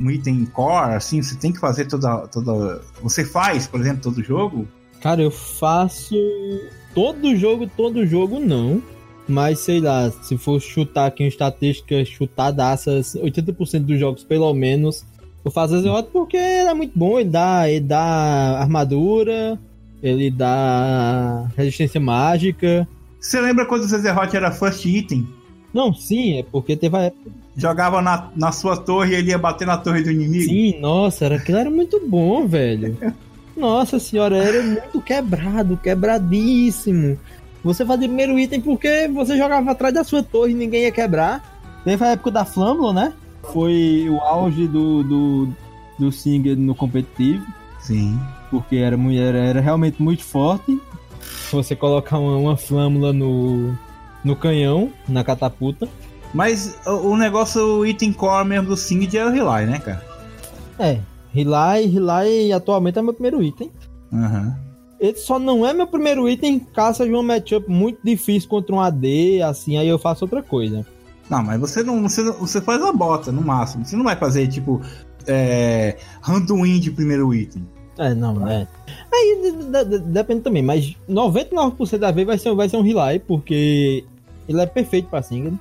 um 0.00 0.10
item 0.10 0.46
core, 0.46 0.94
assim, 0.94 1.22
você 1.22 1.36
tem 1.36 1.52
que 1.52 1.60
fazer 1.60 1.86
toda, 1.86 2.26
toda. 2.28 2.80
Você 3.02 3.24
faz, 3.24 3.66
por 3.66 3.80
exemplo, 3.80 4.02
todo 4.02 4.22
jogo? 4.22 4.66
Cara, 5.00 5.22
eu 5.22 5.30
faço 5.30 6.14
todo 6.94 7.36
jogo, 7.36 7.66
todo 7.76 8.06
jogo 8.06 8.40
não. 8.40 8.82
Mas 9.28 9.60
sei 9.60 9.80
lá, 9.80 10.10
se 10.10 10.36
for 10.36 10.60
chutar 10.60 11.06
aqui 11.06 11.22
em 11.22 11.28
estatística 11.28 12.04
chutadaças, 12.04 13.14
80% 13.14 13.80
dos 13.80 13.98
jogos 13.98 14.24
pelo 14.24 14.52
menos, 14.52 15.04
eu 15.44 15.50
faço 15.50 15.74
Azeroth 15.76 16.08
porque 16.12 16.36
ele 16.36 16.68
é 16.68 16.74
muito 16.74 16.98
bom, 16.98 17.18
ele 17.18 17.30
dá, 17.30 17.70
ele 17.70 17.84
dá 17.84 18.58
armadura, 18.58 19.58
ele 20.02 20.30
dá 20.30 21.48
resistência 21.56 22.00
mágica. 22.00 22.88
Você 23.20 23.40
lembra 23.40 23.66
quando 23.66 23.82
o 23.82 23.86
Zezerot 23.86 24.34
era 24.34 24.50
first 24.50 24.84
item? 24.84 25.28
Não, 25.72 25.94
sim, 25.94 26.38
é 26.38 26.42
porque 26.42 26.76
teve 26.76 26.96
a 26.96 27.02
época. 27.02 27.30
Jogava 27.60 28.00
na, 28.00 28.30
na 28.34 28.52
sua 28.52 28.74
torre 28.74 29.12
e 29.12 29.16
ele 29.16 29.30
ia 29.30 29.38
bater 29.38 29.66
na 29.66 29.76
torre 29.76 30.02
do 30.02 30.10
inimigo? 30.10 30.44
Sim, 30.44 30.80
nossa, 30.80 31.26
era, 31.26 31.36
aquilo 31.36 31.58
era 31.58 31.70
muito 31.70 32.00
bom, 32.08 32.46
velho. 32.46 32.96
Nossa 33.54 33.98
senhora, 33.98 34.38
era 34.38 34.62
muito 34.62 34.98
quebrado, 35.02 35.76
quebradíssimo. 35.76 37.18
Você 37.62 37.84
fazia 37.84 38.08
primeiro 38.08 38.38
item 38.38 38.62
porque 38.62 39.06
você 39.08 39.36
jogava 39.36 39.72
atrás 39.72 39.92
da 39.92 40.02
sua 40.02 40.22
torre 40.22 40.52
e 40.52 40.54
ninguém 40.54 40.84
ia 40.84 40.90
quebrar. 40.90 41.60
Teve 41.84 42.02
a 42.02 42.12
época 42.12 42.30
da 42.30 42.46
Flamlo, 42.46 42.94
né? 42.94 43.12
Foi 43.52 44.06
o 44.08 44.18
auge 44.20 44.66
do, 44.66 45.02
do, 45.02 45.48
do 45.98 46.10
Singer 46.10 46.56
no 46.56 46.74
competitivo, 46.74 47.44
Sim. 47.80 48.18
porque 48.50 48.76
era, 48.76 48.96
era, 48.96 49.38
era 49.38 49.60
realmente 49.60 50.02
muito 50.02 50.24
forte. 50.24 50.80
Você 51.52 51.76
colocar 51.76 52.18
uma, 52.18 52.38
uma 52.38 52.56
flâmula 52.56 53.12
no, 53.12 53.76
no 54.24 54.34
canhão, 54.34 54.90
na 55.06 55.22
catapulta. 55.22 55.86
Mas 56.32 56.78
o, 56.86 57.10
o 57.10 57.16
negócio, 57.16 57.60
o 57.80 57.86
item 57.86 58.12
core 58.12 58.46
mesmo 58.48 58.68
do 58.68 58.76
Singed 58.76 59.16
é 59.16 59.26
o 59.26 59.30
Rely, 59.30 59.66
né, 59.66 59.78
cara? 59.80 60.04
É, 60.78 60.98
Relay, 61.32 61.86
Relay 61.86 62.52
atualmente 62.52 62.98
é 62.98 63.02
meu 63.02 63.12
primeiro 63.12 63.42
item. 63.42 63.70
Aham. 64.12 64.56
Ele 65.00 65.16
só 65.16 65.38
não 65.38 65.66
é 65.66 65.72
meu 65.72 65.86
primeiro 65.86 66.28
item 66.28 66.58
caso 66.58 66.98
seja 66.98 67.16
um 67.16 67.22
matchup 67.22 67.68
muito 67.70 67.98
difícil 68.04 68.48
contra 68.48 68.74
um 68.74 68.80
AD, 68.80 69.40
assim, 69.42 69.78
aí 69.78 69.88
eu 69.88 69.98
faço 69.98 70.24
outra 70.24 70.42
coisa. 70.42 70.86
Não, 71.28 71.42
mas 71.42 71.58
você 71.60 71.82
não. 71.82 72.02
Você, 72.02 72.22
você 72.32 72.60
faz 72.60 72.82
a 72.82 72.92
bota 72.92 73.30
no 73.32 73.40
máximo. 73.40 73.84
Você 73.84 73.96
não 73.96 74.04
vai 74.04 74.16
fazer, 74.16 74.46
tipo, 74.48 74.80
é, 75.26 75.96
Randuin 76.20 76.78
de 76.80 76.90
primeiro 76.90 77.32
item. 77.32 77.66
É, 77.98 78.14
não, 78.14 78.46
é. 78.48 78.66
Aí 79.12 79.38
de- 79.42 79.64
de- 79.64 79.84
de- 79.98 80.04
depende 80.12 80.40
também, 80.42 80.62
mas 80.62 80.94
99% 81.08 81.98
da 81.98 82.10
vez 82.10 82.26
vai 82.26 82.38
ser, 82.38 82.54
vai 82.54 82.68
ser 82.68 82.76
um 82.76 82.82
Relay, 82.82 83.18
porque 83.20 84.04
ele 84.48 84.60
é 84.60 84.66
perfeito 84.66 85.08
pra 85.08 85.22
Single. 85.22 85.54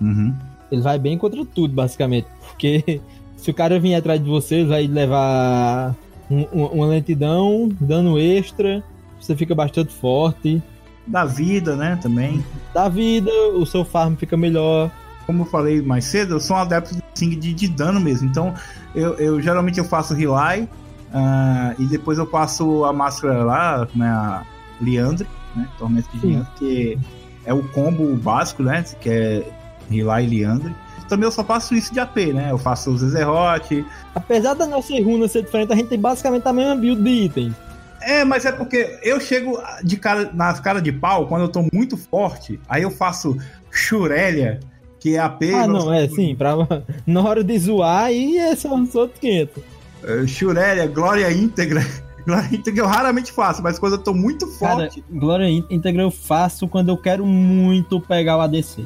Uhum. 0.00 0.34
Ele 0.70 0.80
vai 0.82 0.98
bem 0.98 1.16
contra 1.16 1.44
tudo, 1.44 1.72
basicamente. 1.74 2.26
Porque 2.48 3.00
se 3.36 3.50
o 3.50 3.54
cara 3.54 3.78
vir 3.78 3.94
atrás 3.94 4.22
de 4.22 4.28
você, 4.28 4.56
ele 4.56 4.66
vai 4.68 4.86
levar 4.86 5.94
um- 6.30 6.46
um- 6.52 6.66
uma 6.66 6.86
lentidão, 6.86 7.68
dano 7.80 8.18
extra, 8.18 8.82
você 9.20 9.36
fica 9.36 9.54
bastante 9.54 9.92
forte. 9.92 10.62
Da 11.06 11.24
vida, 11.24 11.76
né, 11.76 11.96
também. 12.02 12.44
Dá 12.74 12.88
vida, 12.88 13.30
o 13.54 13.64
seu 13.64 13.84
farm 13.84 14.14
fica 14.16 14.36
melhor. 14.36 14.90
Como 15.24 15.42
eu 15.42 15.46
falei 15.46 15.80
mais 15.80 16.04
cedo, 16.04 16.34
eu 16.34 16.40
sou 16.40 16.56
um 16.56 16.60
adepto 16.60 16.94
de 16.96 17.02
Sing 17.14 17.30
de, 17.38 17.52
de 17.54 17.68
dano 17.68 18.00
mesmo. 18.00 18.28
Então, 18.28 18.52
eu, 18.94 19.14
eu 19.14 19.40
geralmente 19.40 19.78
eu 19.78 19.84
faço 19.84 20.14
Rely 20.14 20.68
ah, 21.14 21.74
e 21.78 21.84
depois 21.86 22.18
eu 22.18 22.26
passo 22.26 22.84
a 22.84 22.92
máscara 22.92 23.42
lá, 23.44 23.86
como 23.86 24.02
é 24.04 24.08
a 24.08 24.42
Liandre, 24.80 25.26
né? 25.54 25.68
Tormento 25.78 26.08
de 26.12 26.20
Sim. 26.20 26.26
Liandre, 26.28 26.48
que 26.58 26.98
é 27.44 27.54
o 27.54 27.62
combo 27.68 28.14
básico, 28.16 28.62
né? 28.62 28.84
Que 29.00 29.08
é 29.08 29.50
Rely 29.90 30.24
e 30.24 30.26
Liandre. 30.26 30.74
Também 31.08 31.24
eu 31.24 31.30
só 31.30 31.44
faço 31.44 31.74
isso 31.74 31.92
de 31.92 32.00
AP, 32.00 32.16
né? 32.34 32.48
Eu 32.50 32.58
faço 32.58 32.90
o 32.90 32.98
Zezerot, 32.98 33.84
Apesar 34.14 34.54
da 34.54 34.66
nossa 34.66 34.92
runa 34.94 35.28
ser 35.28 35.42
diferente, 35.42 35.72
a 35.72 35.76
gente 35.76 35.88
tem 35.88 36.00
basicamente 36.00 36.46
a 36.46 36.52
mesma 36.52 36.74
build 36.74 37.02
de 37.02 37.10
itens. 37.10 37.54
É, 38.00 38.24
mas 38.24 38.44
é 38.44 38.52
porque 38.52 38.98
eu 39.02 39.20
chego 39.20 39.60
de 39.82 39.96
cara, 39.96 40.30
nas 40.32 40.60
caras 40.60 40.82
de 40.82 40.92
pau 40.92 41.26
quando 41.26 41.42
eu 41.42 41.48
tô 41.48 41.64
muito 41.72 41.96
forte. 41.96 42.58
Aí 42.68 42.82
eu 42.82 42.90
faço 42.90 43.36
Shurelia, 43.70 44.60
que 44.98 45.16
é 45.16 45.18
AP. 45.18 45.42
Ah, 45.54 45.66
não, 45.66 45.92
é 45.92 46.08
sim, 46.08 46.34
pra, 46.34 46.54
na 47.06 47.22
hora 47.22 47.42
de 47.42 47.58
zoar, 47.58 48.04
aí 48.04 48.38
é 48.38 48.54
só 48.54 48.74
uns 48.74 48.94
outros 48.94 49.18
500. 49.20 49.56
Uh, 49.56 50.26
Shurelia, 50.26 50.86
Glória 50.86 51.30
Íntegra. 51.32 51.84
Glória 52.26 52.48
Íntegra 52.52 52.82
eu 52.82 52.86
raramente 52.86 53.32
faço, 53.32 53.62
mas 53.62 53.78
quando 53.78 53.92
eu 53.92 53.98
tô 53.98 54.12
muito 54.12 54.46
Cara, 54.58 54.76
forte. 54.76 55.04
Glória 55.10 55.48
Íntegra 55.48 56.02
eu 56.02 56.10
faço 56.10 56.66
quando 56.66 56.88
eu 56.88 56.96
quero 56.96 57.24
muito 57.24 58.00
pegar 58.00 58.36
o 58.36 58.40
ADC. 58.40 58.84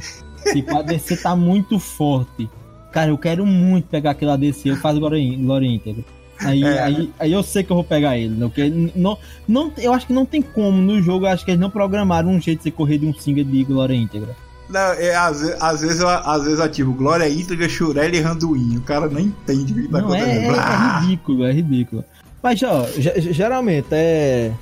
Tipo, 0.53 0.75
o 0.75 0.79
ADC 0.79 1.17
tá 1.19 1.35
muito 1.37 1.79
forte. 1.79 2.49
Cara, 2.93 3.11
eu 3.11 3.19
quero 3.19 3.45
muito 3.47 3.87
pegar 3.89 4.13
aquele 4.13 4.31
ADC, 4.33 4.69
eu 4.71 4.77
faço 4.77 4.99
Glória, 4.99 5.19
Ín- 5.19 5.45
Glória 5.45 5.67
Íntegra. 5.67 6.05
Aí, 6.41 6.65
É. 6.65 6.81
aí, 6.83 7.11
aí 7.19 7.33
eu 7.33 7.43
sei 7.43 7.63
que 7.63 7.71
eu 7.71 7.77
vou 7.77 7.85
pegar 7.85 8.17
ele, 8.17 8.35
né? 8.35 8.47
Porque 8.47 8.69
não, 8.97 9.19
não, 9.47 9.71
eu 9.79 9.93
acho 9.93 10.07
que 10.07 10.13
não 10.13 10.25
tem 10.25 10.41
como 10.41 10.81
no 10.81 11.01
jogo, 11.03 11.27
acho 11.27 11.45
que 11.45 11.51
eles 11.51 11.61
não 11.61 11.69
programaram 11.71 12.31
um 12.31 12.41
jeito 12.41 12.59
de 12.61 12.65
você 12.65 12.71
correr 12.71 12.99
de 12.99 13.07
um 13.07 13.13
single 13.15 13.45
de 13.45 13.63
Glória 13.65 13.95
Íntegra. 13.95 14.35
Não, 14.69 14.81
é, 14.95 15.15
às, 15.15 15.43
às 15.61 15.81
vezes 15.83 16.01
eu, 16.01 16.09
às 16.09 16.45
vezes 16.45 16.59
eu 16.59 16.65
ativo 16.65 16.93
Glória 16.95 17.29
Íntegra, 17.29 17.69
Shurelia 17.69 18.21
e 18.21 18.23
Randuin. 18.23 18.77
O 18.79 18.81
cara 18.83 19.09
não 19.09 19.21
entende 19.21 19.73
o 19.73 19.77
que 19.83 19.89
tá 19.89 20.01
Não, 20.01 20.15
é, 20.15 20.21
acontecendo. 20.23 20.45
é, 20.45 20.49
Blá. 20.53 20.97
é 20.99 21.01
ridículo, 21.03 21.45
é 21.45 21.53
ridículo. 21.53 22.05
Mas, 22.43 22.63
ó, 22.63 22.87
ge- 22.97 23.33
geralmente 23.33 23.89
é, 23.93 24.53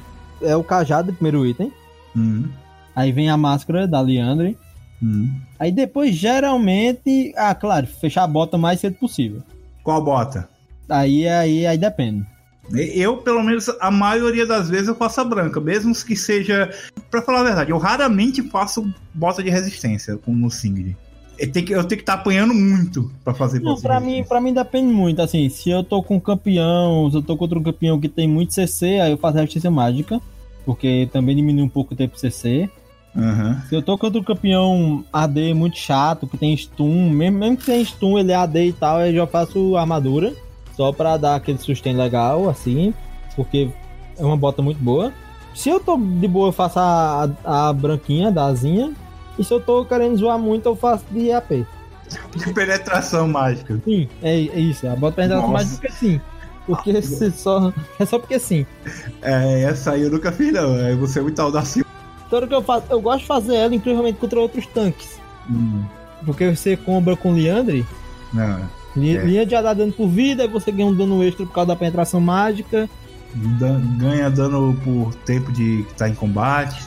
é 0.43 0.57
o 0.57 0.65
cajado, 0.65 1.11
o 1.11 1.15
primeiro 1.15 1.47
item. 1.47 1.73
Hum, 2.17 2.45
Aí 2.97 3.13
vem 3.13 3.31
a 3.31 3.37
máscara 3.37 3.87
da 3.87 4.01
Leandre. 4.01 4.57
hum. 5.01 5.31
Aí 5.59 5.73
depois, 5.73 6.15
geralmente, 6.15 7.33
ah, 7.37 7.55
claro, 7.55 7.87
fechar 7.87 8.25
a 8.25 8.29
bota 8.29 8.57
o 8.57 8.61
mais 8.61 8.81
cedo 8.81 8.95
possível. 8.95 9.43
Qual 9.83 10.03
bota? 10.03 10.49
Aí, 10.89 11.27
aí, 11.29 11.67
aí 11.67 11.77
depende. 11.77 12.25
Eu, 12.73 13.17
pelo 13.17 13.43
menos, 13.43 13.69
a 13.81 13.91
maioria 13.91 14.47
das 14.47 14.69
vezes 14.69 14.89
eu 14.89 14.95
faço 14.95 15.21
a 15.21 15.25
branca, 15.25 15.61
mesmo 15.61 15.93
que 15.95 16.15
seja. 16.15 16.71
Pra 17.11 17.23
falar 17.23 17.41
a 17.41 17.45
verdade, 17.45 17.71
eu 17.71 17.79
raramente 17.79 18.43
faço 18.43 18.93
bota 19.15 19.43
de 19.43 19.49
resistência 19.49 20.17
como 20.19 20.37
no. 20.37 20.97
Eu 21.39 21.51
tenho 21.51 21.67
que 21.67 21.73
eu 21.73 21.85
tenho 21.85 21.99
que 21.99 22.03
estar 22.03 22.15
apanhando 22.15 22.53
muito 22.53 23.11
pra 23.25 23.33
fazer 23.33 23.61
Não, 23.61 23.81
pra 23.81 24.01
mim, 24.01 24.25
pra 24.25 24.41
mim 24.41 24.53
depende 24.53 24.93
muito. 24.93 25.23
Assim, 25.23 25.49
se 25.49 25.71
eu 25.71 25.83
tô 25.83 26.03
com 26.03 26.17
um 26.17 26.21
campeão, 26.21 27.11
se 27.11 27.17
eu 27.17 27.23
tô 27.23 27.37
contra 27.37 27.59
um 27.59 27.63
campeão 27.63 27.99
que 27.99 28.09
tem 28.09 28.29
muito 28.29 28.53
CC, 28.53 29.01
aí 29.01 29.13
eu 29.13 29.19
faço 29.19 29.39
resistência 29.39 29.71
mágica. 29.71 30.21
Porque 30.67 31.09
também 31.11 31.35
diminui 31.35 31.63
um 31.63 31.69
pouco 31.69 31.95
o 31.95 31.97
tempo 31.97 32.19
CC. 32.19 32.69
Aham. 33.19 33.61
Se 33.69 33.75
eu 33.75 33.83
tô 33.83 33.99
contra 33.99 34.21
um 34.21 34.25
campeão 34.25 35.05
AD 35.13 35.53
muito 35.53 35.77
chato, 35.77 36.27
que 36.27 36.39
tem 36.39 36.57
stun, 36.57 37.11
mesmo, 37.11 37.39
mesmo 37.39 37.57
que 37.57 37.67
tenha 37.67 37.85
stun, 37.85 38.19
ele 38.19 38.31
é 38.31 38.37
AD 38.37 38.69
e 38.69 38.73
tal, 38.73 39.01
eu 39.01 39.13
já 39.13 39.27
faço 39.27 39.77
armadura. 39.77 40.33
Só 40.77 40.93
pra 40.93 41.17
dar 41.17 41.35
aquele 41.35 41.59
sustain 41.59 41.97
legal, 41.97 42.49
assim. 42.49 42.95
Porque 43.35 43.69
é 44.17 44.25
uma 44.25 44.37
bota 44.37 44.63
muito 44.63 44.79
boa. 44.79 45.13
Se 45.53 45.69
eu 45.69 45.81
tô 45.81 45.97
de 45.97 46.29
boa, 46.29 46.49
eu 46.49 46.53
faço 46.53 46.79
a, 46.79 47.29
a, 47.45 47.69
a 47.69 47.73
branquinha, 47.73 48.31
da 48.31 48.47
asinha. 48.47 48.93
E 49.37 49.43
se 49.43 49.53
eu 49.53 49.61
tô 49.61 49.85
querendo 49.85 50.17
zoar 50.17 50.39
muito, 50.39 50.67
eu 50.67 50.77
faço 50.77 51.05
de 51.11 51.33
AP. 51.33 51.67
de 52.37 52.53
penetração 52.55 53.27
mágica. 53.27 53.81
Sim, 53.85 54.09
é, 54.23 54.35
é 54.35 54.61
isso. 54.61 54.87
A 54.87 54.95
bota 54.95 55.17
penetração 55.17 55.51
Nossa. 55.51 55.65
mágica 55.65 55.91
sim. 55.91 56.21
Porque 56.65 56.91
ah, 56.91 57.31
só, 57.33 57.73
é 57.99 58.05
só 58.05 58.19
porque 58.19 58.39
sim. 58.39 58.65
É, 59.23 59.63
essa 59.63 59.93
aí 59.93 60.03
eu 60.03 60.11
nunca 60.11 60.31
fiz 60.31 60.53
não. 60.53 60.79
É, 60.79 60.95
você 60.95 61.19
é 61.19 61.23
muito 61.23 61.41
audacioso. 61.41 61.88
Tudo 62.31 62.47
que 62.47 62.55
eu 62.55 62.63
faço, 62.63 62.87
eu 62.91 63.01
gosto 63.01 63.21
de 63.21 63.27
fazer 63.27 63.57
ela 63.57 63.75
incrivelmente 63.75 64.19
contra 64.19 64.39
outros 64.39 64.67
tanques. 64.67 65.19
Hum. 65.51 65.83
Porque 66.25 66.55
você 66.55 66.77
compra 66.77 67.17
com 67.17 67.33
Leandre. 67.33 67.87
Não. 68.33 68.61
Linha 68.97 69.43
é. 69.43 69.45
de 69.45 69.51
dá 69.51 69.73
dano 69.73 69.93
por 69.93 70.09
vida, 70.09 70.43
aí 70.43 70.49
você 70.49 70.73
ganha 70.73 70.87
um 70.87 70.95
dano 70.95 71.23
extra 71.23 71.47
por 71.47 71.53
causa 71.53 71.69
da 71.69 71.77
penetração 71.77 72.21
mágica. 72.21 72.89
Ganha 73.99 74.31
dano 74.31 74.77
por 74.83 75.15
tempo 75.25 75.53
de 75.53 75.81
estar 75.83 75.97
tá 75.97 76.09
em 76.09 76.15
combate. 76.15 76.87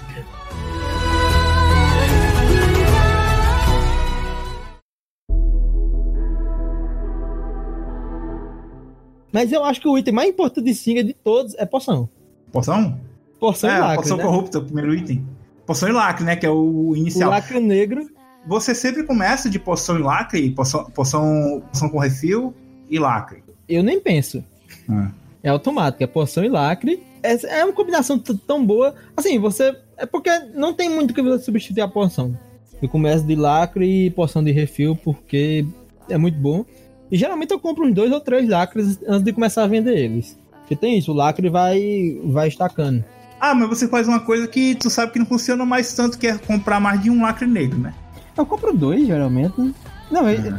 Mas 9.32 9.52
eu 9.52 9.64
acho 9.64 9.80
que 9.80 9.88
o 9.88 9.98
item 9.98 10.14
mais 10.14 10.30
importante 10.30 10.66
de 10.66 10.76
Singa 10.76 11.04
de 11.04 11.14
todos 11.14 11.56
é 11.56 11.66
poção. 11.66 12.10
Poção? 12.52 13.00
Poção 13.42 13.72
é, 13.72 13.76
e 13.76 13.80
lacre. 13.80 14.04
Poção 14.04 14.18
né? 14.18 14.24
corrupta, 14.24 14.60
o 14.60 14.64
primeiro 14.64 14.94
item. 14.94 15.26
Poção 15.66 15.90
e 15.90 15.92
lacre, 15.92 16.24
né? 16.24 16.36
Que 16.36 16.46
é 16.46 16.50
o 16.52 16.94
inicial. 16.96 17.32
O 17.32 17.34
lacre 17.34 17.60
negro. 17.60 18.08
Você 18.46 18.76
sempre 18.76 19.04
começa 19.04 19.50
de 19.50 19.58
poção 19.58 19.98
e 19.98 20.02
lacre, 20.04 20.52
poção, 20.52 20.86
poção, 20.92 21.64
poção 21.72 21.90
com 21.90 21.98
refil 21.98 22.54
e 22.88 23.00
lacre. 23.00 23.44
Eu 23.68 23.82
nem 23.82 24.00
penso. 24.00 24.44
Ah. 24.88 25.10
É 25.42 25.50
automático, 25.50 26.04
é 26.04 26.08
poção 26.08 26.44
e 26.44 26.50
lacre. 26.50 27.02
É, 27.24 27.60
é 27.60 27.66
uma 27.66 27.74
combinação 27.74 28.20
tão 28.20 28.64
boa. 28.64 28.94
Assim, 29.18 29.40
você. 29.40 29.76
É 29.98 30.06
porque 30.06 30.30
não 30.54 30.72
tem 30.74 30.88
muito 30.88 31.12
que 31.12 31.22
você 31.22 31.44
substituir 31.44 31.82
a 31.82 31.88
poção. 31.88 32.38
Eu 32.80 32.90
começo 32.90 33.26
de 33.26 33.36
lacre 33.36 34.06
e 34.06 34.12
poção 34.12 34.44
de 34.44 34.52
refil 34.52 34.96
porque 34.96 35.66
é 36.08 36.18
muito 36.18 36.38
bom. 36.38 36.64
E 37.12 37.18
geralmente 37.18 37.52
eu 37.52 37.60
compro 37.60 37.86
uns 37.88 37.94
dois 37.94 38.12
ou 38.12 38.20
três 38.20 38.48
lacres 38.48 39.00
antes 39.08 39.24
de 39.24 39.34
começar 39.34 39.64
a 39.64 39.68
vender 39.68 39.98
eles. 39.98 40.38
Porque 40.60 40.76
tem 40.76 40.98
isso, 40.98 41.12
o 41.12 41.16
lacre 41.16 41.50
vai, 41.50 42.20
vai 42.24 42.48
estacando. 42.48 43.04
Ah, 43.42 43.56
mas 43.56 43.68
você 43.68 43.88
faz 43.88 44.08
uma 44.08 44.20
coisa 44.20 44.48
que 44.48 44.76
tu 44.76 44.88
sabe 44.88 45.12
que 45.12 45.18
não 45.18 45.26
funciona 45.26 45.66
mais 45.66 45.92
tanto, 45.96 46.16
que 46.20 46.28
é 46.28 46.38
comprar 46.38 46.80
mais 46.80 47.02
de 47.02 47.10
um 47.10 47.24
lacre 47.24 47.48
negro, 47.48 47.80
né? 47.80 47.92
Eu 48.38 48.46
compro 48.46 48.72
dois, 48.72 49.08
geralmente. 49.08 49.74
Não, 50.12 50.30
eles, 50.30 50.54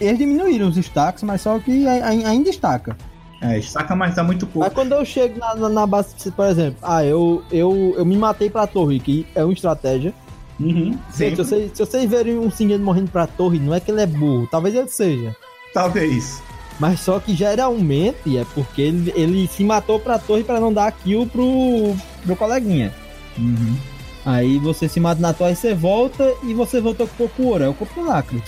eles 0.00 0.18
diminuíram 0.18 0.68
os 0.68 0.76
stacks, 0.76 1.22
mas 1.22 1.42
só 1.42 1.56
que 1.60 1.86
ainda 1.86 2.50
estaca. 2.50 2.96
É, 3.40 3.58
estaca, 3.58 3.94
mas 3.94 4.16
tá 4.16 4.24
muito 4.24 4.44
pouco. 4.44 4.66
Mas 4.66 4.74
quando 4.74 4.92
eu 4.92 5.04
chego 5.04 5.38
na, 5.38 5.54
na, 5.54 5.68
na, 5.68 5.86
base, 5.86 6.30
por 6.32 6.46
exemplo, 6.46 6.78
ah, 6.82 7.04
eu, 7.04 7.44
eu, 7.52 7.94
eu 7.96 8.04
me 8.04 8.16
matei 8.16 8.50
pra 8.50 8.66
torre, 8.66 8.98
que 8.98 9.24
é 9.32 9.44
uma 9.44 9.52
estratégia. 9.52 10.12
Uhum, 10.58 10.98
Gente, 11.14 11.36
se 11.36 11.44
vocês, 11.44 11.70
se 11.74 11.78
vocês 11.78 12.10
verem 12.10 12.38
um 12.38 12.50
Singed 12.50 12.82
morrendo 12.82 13.10
pra 13.10 13.28
torre, 13.28 13.60
não 13.60 13.72
é 13.72 13.78
que 13.78 13.90
ele 13.90 14.00
é 14.00 14.06
burro, 14.06 14.48
talvez 14.50 14.74
ele 14.74 14.88
seja. 14.88 15.36
Talvez. 15.72 16.42
Mas 16.78 17.00
só 17.00 17.18
que 17.18 17.34
geralmente 17.34 18.36
é 18.36 18.44
porque 18.54 18.82
ele, 18.82 19.12
ele 19.16 19.48
se 19.48 19.64
matou 19.64 19.98
pra 19.98 20.18
torre 20.18 20.44
para 20.44 20.60
não 20.60 20.72
dar 20.72 20.92
kill 20.92 21.26
pro, 21.26 21.96
pro 22.24 22.36
coleguinha. 22.36 22.92
Uhum. 23.38 23.76
Aí 24.24 24.58
você 24.58 24.88
se 24.88 24.98
mata 24.98 25.20
na 25.20 25.32
torre, 25.32 25.54
você 25.54 25.72
volta 25.72 26.34
e 26.42 26.52
você 26.52 26.80
voltou 26.80 27.06
com 27.06 27.14
pouco 27.14 27.42
ouro. 27.44 27.64
É 27.64 27.68
o 27.68 27.74
corpo 27.74 28.02
lacre. 28.02 28.42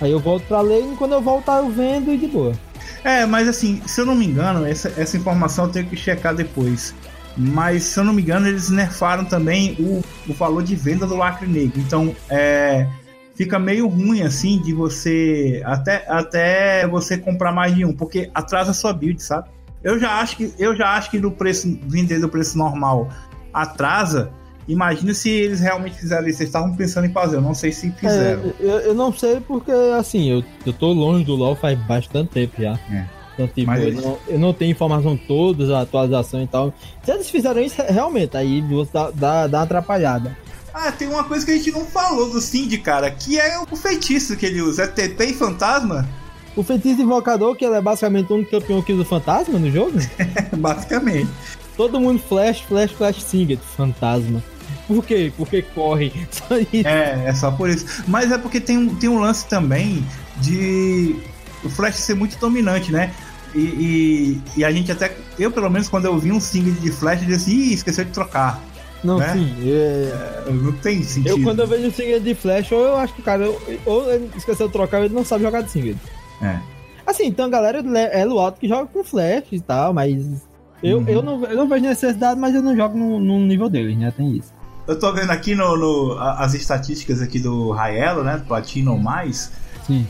Aí 0.00 0.10
eu 0.10 0.18
volto 0.18 0.44
pra 0.44 0.60
lane 0.60 0.92
e 0.92 0.96
quando 0.96 1.12
eu 1.12 1.20
voltar 1.20 1.58
eu 1.58 1.70
vendo 1.70 2.12
e 2.12 2.18
de 2.18 2.26
boa. 2.26 2.52
É, 3.04 3.24
mas 3.24 3.48
assim, 3.48 3.80
se 3.86 4.00
eu 4.00 4.06
não 4.06 4.14
me 4.14 4.26
engano, 4.26 4.66
essa, 4.66 4.92
essa 4.96 5.16
informação 5.16 5.66
eu 5.66 5.72
tenho 5.72 5.86
que 5.86 5.96
checar 5.96 6.34
depois. 6.34 6.94
Mas 7.36 7.84
se 7.84 8.00
eu 8.00 8.04
não 8.04 8.12
me 8.12 8.22
engano, 8.22 8.48
eles 8.48 8.70
nerfaram 8.70 9.24
também 9.24 9.76
o, 9.78 10.02
o 10.28 10.34
valor 10.34 10.62
de 10.62 10.74
venda 10.74 11.06
do 11.06 11.16
lacre 11.16 11.46
negro. 11.46 11.80
Então, 11.80 12.14
é, 12.28 12.86
fica 13.40 13.58
meio 13.58 13.88
ruim 13.88 14.20
assim 14.20 14.60
de 14.60 14.74
você 14.74 15.62
até, 15.64 16.04
até 16.06 16.86
você 16.86 17.16
comprar 17.16 17.50
mais 17.50 17.74
de 17.74 17.86
um, 17.86 17.92
porque 17.94 18.30
atrasa 18.34 18.72
a 18.72 18.74
sua 18.74 18.92
build, 18.92 19.22
sabe? 19.22 19.48
Eu 19.82 19.98
já 19.98 20.20
acho 20.20 20.36
que 20.36 20.52
eu 20.58 20.76
já 20.76 20.90
acho 20.90 21.10
que 21.10 21.18
no 21.18 21.30
preço 21.30 21.78
vender 21.86 22.20
do 22.20 22.28
preço 22.28 22.58
normal 22.58 23.08
atrasa. 23.50 24.30
Imagina 24.68 25.14
se 25.14 25.30
eles 25.30 25.58
realmente 25.58 25.98
fizeram 25.98 26.28
isso. 26.28 26.42
Eles 26.42 26.50
estavam 26.50 26.76
pensando 26.76 27.06
em 27.06 27.12
fazer, 27.12 27.36
eu 27.36 27.40
não 27.40 27.54
sei 27.54 27.72
se 27.72 27.90
fizeram. 27.92 28.42
É, 28.42 28.54
eu, 28.60 28.78
eu, 28.80 28.94
não 28.94 29.10
sei 29.10 29.40
porque 29.40 29.72
assim, 29.98 30.30
eu, 30.30 30.44
eu 30.66 30.74
tô 30.74 30.92
longe 30.92 31.24
do 31.24 31.34
LoL 31.34 31.56
faz 31.56 31.78
bastante 31.86 32.28
tempo 32.32 32.60
já. 32.60 32.78
É. 32.90 33.06
Então, 33.32 33.48
tipo, 33.48 33.72
eu, 33.72 33.88
eles... 33.88 34.04
não, 34.04 34.18
eu, 34.28 34.38
não, 34.38 34.52
tenho 34.52 34.70
informação 34.70 35.16
todas, 35.16 35.70
a 35.70 35.80
atualização 35.80 36.42
e 36.42 36.46
tal. 36.46 36.74
Se 37.02 37.10
eles 37.10 37.30
fizeram 37.30 37.62
isso, 37.62 37.80
realmente, 37.88 38.36
aí 38.36 38.60
você 38.60 38.90
dá, 38.92 39.10
dá, 39.10 39.46
dá 39.46 39.58
uma 39.58 39.64
atrapalhada. 39.64 40.36
Ah, 40.72 40.92
tem 40.92 41.08
uma 41.08 41.24
coisa 41.24 41.44
que 41.44 41.52
a 41.52 41.56
gente 41.56 41.72
não 41.72 41.84
falou 41.84 42.30
do 42.30 42.40
Cindy, 42.40 42.78
cara, 42.78 43.10
que 43.10 43.38
é 43.38 43.58
o 43.58 43.76
feitiço 43.76 44.36
que 44.36 44.46
ele 44.46 44.60
usa. 44.60 44.84
É 44.84 44.86
TP 44.86 45.26
e 45.26 45.34
fantasma? 45.34 46.08
O 46.56 46.62
feitiço 46.62 47.00
invocador, 47.00 47.54
que 47.54 47.64
ele 47.64 47.76
é 47.76 47.80
basicamente 47.80 48.32
um 48.32 48.44
campeão 48.44 48.82
que 48.82 48.92
usa 48.92 49.04
fantasma 49.04 49.58
no 49.58 49.70
jogo? 49.70 49.98
basicamente. 50.56 51.30
Todo 51.76 52.00
mundo 52.00 52.20
flash, 52.20 52.60
flash, 52.60 52.92
flash, 52.92 53.22
Singed, 53.22 53.60
fantasma. 53.76 54.42
Por 54.86 55.04
quê? 55.04 55.32
Porque 55.36 55.62
corre. 55.62 56.12
Só 56.30 56.58
isso. 56.58 56.86
É, 56.86 57.26
é 57.26 57.34
só 57.34 57.50
por 57.50 57.70
isso. 57.70 58.02
Mas 58.08 58.32
é 58.32 58.38
porque 58.38 58.60
tem 58.60 58.76
um, 58.76 58.94
tem 58.94 59.08
um 59.08 59.20
lance 59.20 59.46
também 59.46 60.04
de 60.38 61.16
o 61.62 61.68
Flash 61.68 61.96
ser 61.96 62.14
muito 62.14 62.38
dominante, 62.38 62.90
né? 62.90 63.12
E, 63.54 63.60
e, 63.60 64.42
e, 64.56 64.64
a 64.64 64.70
gente 64.70 64.90
até. 64.90 65.16
Eu, 65.38 65.50
pelo 65.50 65.68
menos, 65.68 65.88
quando 65.88 66.06
eu 66.06 66.18
vi 66.18 66.32
um 66.32 66.40
Singed 66.40 66.80
de 66.80 66.90
Flash, 66.90 67.22
eu 67.22 67.28
disse, 67.28 67.50
ih, 67.50 67.72
esqueceu 67.72 68.04
de 68.04 68.10
trocar. 68.12 68.62
Não, 69.02 69.18
né? 69.18 69.32
sim. 69.32 69.54
É... 69.64 70.40
É, 70.46 70.52
não 70.52 70.72
tem 70.72 71.02
sentido. 71.02 71.38
Eu, 71.38 71.42
quando 71.42 71.60
eu 71.60 71.66
vejo 71.66 71.88
o 71.88 71.90
Singed 71.92 72.20
de 72.20 72.34
Flash, 72.34 72.72
ou 72.72 72.80
eu 72.80 72.96
acho 72.96 73.14
que 73.14 73.20
o 73.20 73.24
cara, 73.24 73.48
ou 73.86 74.12
ele 74.12 74.30
esqueceu 74.36 74.66
de 74.66 74.72
trocar, 74.72 74.98
ou 74.98 75.04
ele 75.04 75.14
não 75.14 75.24
sabe 75.24 75.44
jogar 75.44 75.62
de 75.62 75.70
Singed. 75.70 75.98
É. 76.42 76.58
Assim, 77.06 77.26
então 77.26 77.46
a 77.46 77.48
galera 77.48 77.82
é 78.12 78.26
o 78.26 78.38
alto 78.38 78.60
que 78.60 78.68
joga 78.68 78.86
com 78.86 79.02
Flash 79.02 79.44
e 79.52 79.60
tal, 79.60 79.92
mas. 79.92 80.48
Eu, 80.82 80.98
uhum. 80.98 81.08
eu, 81.08 81.22
não, 81.22 81.44
eu 81.44 81.56
não 81.56 81.68
vejo 81.68 81.82
necessidade, 81.82 82.40
mas 82.40 82.54
eu 82.54 82.62
não 82.62 82.74
jogo 82.74 82.96
no, 82.96 83.20
no 83.20 83.40
nível 83.40 83.68
deles, 83.68 83.98
né? 83.98 84.12
Tem 84.16 84.36
isso. 84.36 84.52
Eu 84.86 84.98
tô 84.98 85.12
vendo 85.12 85.30
aqui 85.30 85.54
no, 85.54 85.76
no 85.76 86.18
as 86.18 86.54
estatísticas 86.54 87.20
aqui 87.20 87.38
do 87.38 87.70
Raelo, 87.70 88.24
né? 88.24 88.42
Platino 88.46 88.92
ou 88.92 88.98
mais. 88.98 89.52
Sim. 89.86 90.06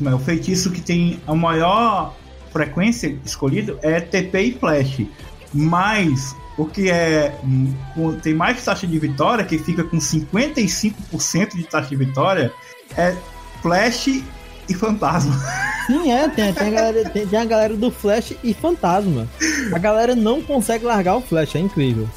O 0.00 0.18
feitiço 0.18 0.70
que 0.72 0.80
tem 0.80 1.20
a 1.26 1.34
maior 1.34 2.14
frequência 2.50 3.16
escolhido 3.24 3.78
é 3.82 4.00
TP 4.00 4.40
e 4.40 4.52
Flash. 4.54 5.02
Mas 5.52 6.34
o 6.56 6.64
que 6.66 6.90
é 6.90 7.38
tem 8.22 8.34
mais 8.34 8.64
taxa 8.64 8.86
de 8.86 8.98
vitória, 8.98 9.44
que 9.44 9.58
fica 9.58 9.82
com 9.82 9.98
55% 9.98 11.56
de 11.56 11.64
taxa 11.64 11.88
de 11.88 11.96
vitória, 11.96 12.52
é 12.96 13.14
Flash 13.60 14.22
e 14.68 14.74
Fantasma. 14.74 15.34
Sim, 15.86 16.10
é, 16.10 16.28
tem, 16.28 16.52
tem, 16.52 16.68
a 16.68 16.70
galera, 16.70 17.10
tem, 17.10 17.26
tem, 17.26 17.38
a 17.38 17.44
galera 17.44 17.76
do 17.76 17.90
Flash 17.90 18.34
e 18.42 18.54
Fantasma. 18.54 19.28
A 19.72 19.78
galera 19.78 20.14
não 20.14 20.40
consegue 20.40 20.84
largar 20.84 21.16
o 21.16 21.20
Flash, 21.20 21.56
é 21.56 21.58
incrível. 21.58 22.08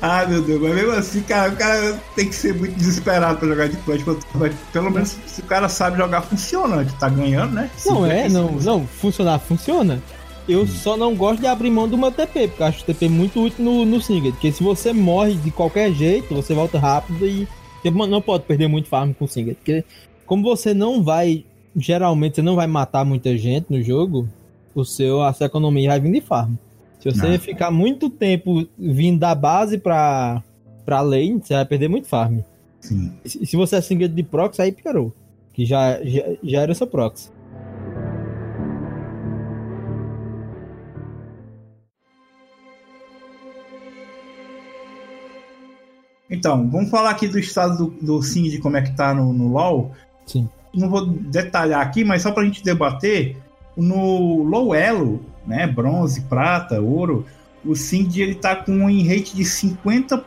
Ah, 0.00 0.24
meu 0.24 0.40
Deus, 0.40 0.62
mas 0.62 0.74
mesmo 0.74 0.92
assim, 0.92 1.20
cara, 1.22 1.50
o 1.50 1.56
cara 1.56 2.00
tem 2.14 2.28
que 2.28 2.34
ser 2.34 2.54
muito 2.54 2.76
desesperado 2.76 3.38
pra 3.38 3.48
jogar 3.48 3.68
de 3.68 3.76
Flash. 3.78 4.02
Mas 4.34 4.54
pelo 4.72 4.90
menos 4.90 5.16
se 5.26 5.40
o 5.40 5.44
cara 5.44 5.68
sabe 5.68 5.98
jogar, 5.98 6.22
funciona, 6.22 6.84
que 6.84 6.92
tá 6.94 7.08
ganhando, 7.08 7.54
né? 7.54 7.70
Não, 7.84 8.06
é, 8.06 8.28
não, 8.28 8.52
não, 8.52 8.86
funcionar, 8.86 9.38
funciona. 9.40 10.00
Eu 10.48 10.66
só 10.66 10.96
não 10.96 11.14
gosto 11.14 11.40
de 11.40 11.46
abrir 11.46 11.70
mão 11.70 11.86
do 11.86 11.98
meu 11.98 12.10
TP, 12.10 12.48
porque 12.48 12.62
eu 12.62 12.66
acho 12.66 12.82
o 12.82 12.86
TP 12.86 13.06
muito 13.06 13.38
útil 13.38 13.62
no, 13.62 13.84
no 13.84 14.00
Singed. 14.00 14.32
Porque 14.32 14.50
se 14.50 14.62
você 14.62 14.94
morre 14.94 15.34
de 15.34 15.50
qualquer 15.50 15.92
jeito, 15.92 16.34
você 16.34 16.54
volta 16.54 16.78
rápido 16.78 17.26
e 17.26 17.46
você 17.82 17.90
não 17.90 18.22
pode 18.22 18.44
perder 18.44 18.66
muito 18.66 18.88
farm 18.88 19.12
com 19.12 19.26
o 19.26 19.28
Singed. 19.28 19.56
Porque 19.56 19.84
como 20.24 20.42
você 20.42 20.72
não 20.72 21.04
vai, 21.04 21.44
geralmente 21.76 22.36
você 22.36 22.42
não 22.42 22.56
vai 22.56 22.66
matar 22.66 23.04
muita 23.04 23.36
gente 23.36 23.66
no 23.68 23.82
jogo, 23.82 24.26
o 24.74 24.86
seu, 24.86 25.22
a 25.22 25.34
sua 25.34 25.46
economia 25.46 25.90
vai 25.90 26.00
vir 26.00 26.12
de 26.12 26.20
farm. 26.22 26.54
Se 26.98 27.10
você 27.10 27.28
não. 27.28 27.38
ficar 27.38 27.70
muito 27.70 28.08
tempo 28.08 28.66
vindo 28.78 29.18
da 29.18 29.34
base 29.34 29.76
pra, 29.76 30.42
pra 30.86 31.02
lane, 31.02 31.40
você 31.42 31.52
vai 31.52 31.66
perder 31.66 31.88
muito 31.88 32.08
farm. 32.08 32.38
Sim. 32.80 33.12
Se, 33.22 33.44
se 33.44 33.54
você 33.54 33.76
é 33.76 33.80
Singed 33.82 34.14
de 34.14 34.22
prox, 34.22 34.58
aí 34.58 34.72
piorou. 34.72 35.12
Que 35.52 35.66
já, 35.66 36.02
já, 36.02 36.22
já 36.42 36.62
era 36.62 36.74
seu 36.74 36.86
prox. 36.86 37.30
Então, 46.30 46.68
vamos 46.68 46.90
falar 46.90 47.10
aqui 47.10 47.26
do 47.26 47.38
estado 47.38 47.86
do, 47.86 48.18
do 48.18 48.20
de 48.20 48.58
como 48.58 48.76
é 48.76 48.82
que 48.82 48.94
tá 48.94 49.14
no, 49.14 49.32
no 49.32 49.48
LoL. 49.48 49.92
Sim. 50.26 50.48
Não 50.74 50.90
vou 50.90 51.06
detalhar 51.06 51.80
aqui, 51.80 52.04
mas 52.04 52.22
só 52.22 52.30
pra 52.30 52.44
gente 52.44 52.62
debater, 52.62 53.36
no 53.76 54.42
low 54.42 54.74
elo, 54.74 55.20
né, 55.46 55.66
bronze, 55.66 56.20
prata, 56.22 56.80
ouro, 56.80 57.24
o 57.64 57.74
Cindy 57.74 58.22
ele 58.22 58.34
tá 58.34 58.56
com 58.56 58.72
um 58.72 58.86
rate 58.86 59.34
de 59.34 59.44
50%, 59.44 60.22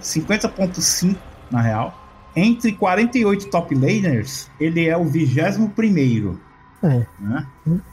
50.5 0.00 1.16
na 1.50 1.60
real. 1.60 1.98
Entre 2.34 2.72
48 2.72 3.50
top 3.50 3.74
laners, 3.74 4.50
ele 4.58 4.86
é 4.86 4.96
o 4.96 5.04
21 5.04 6.38
É. 6.82 7.06
Né? 7.20 7.46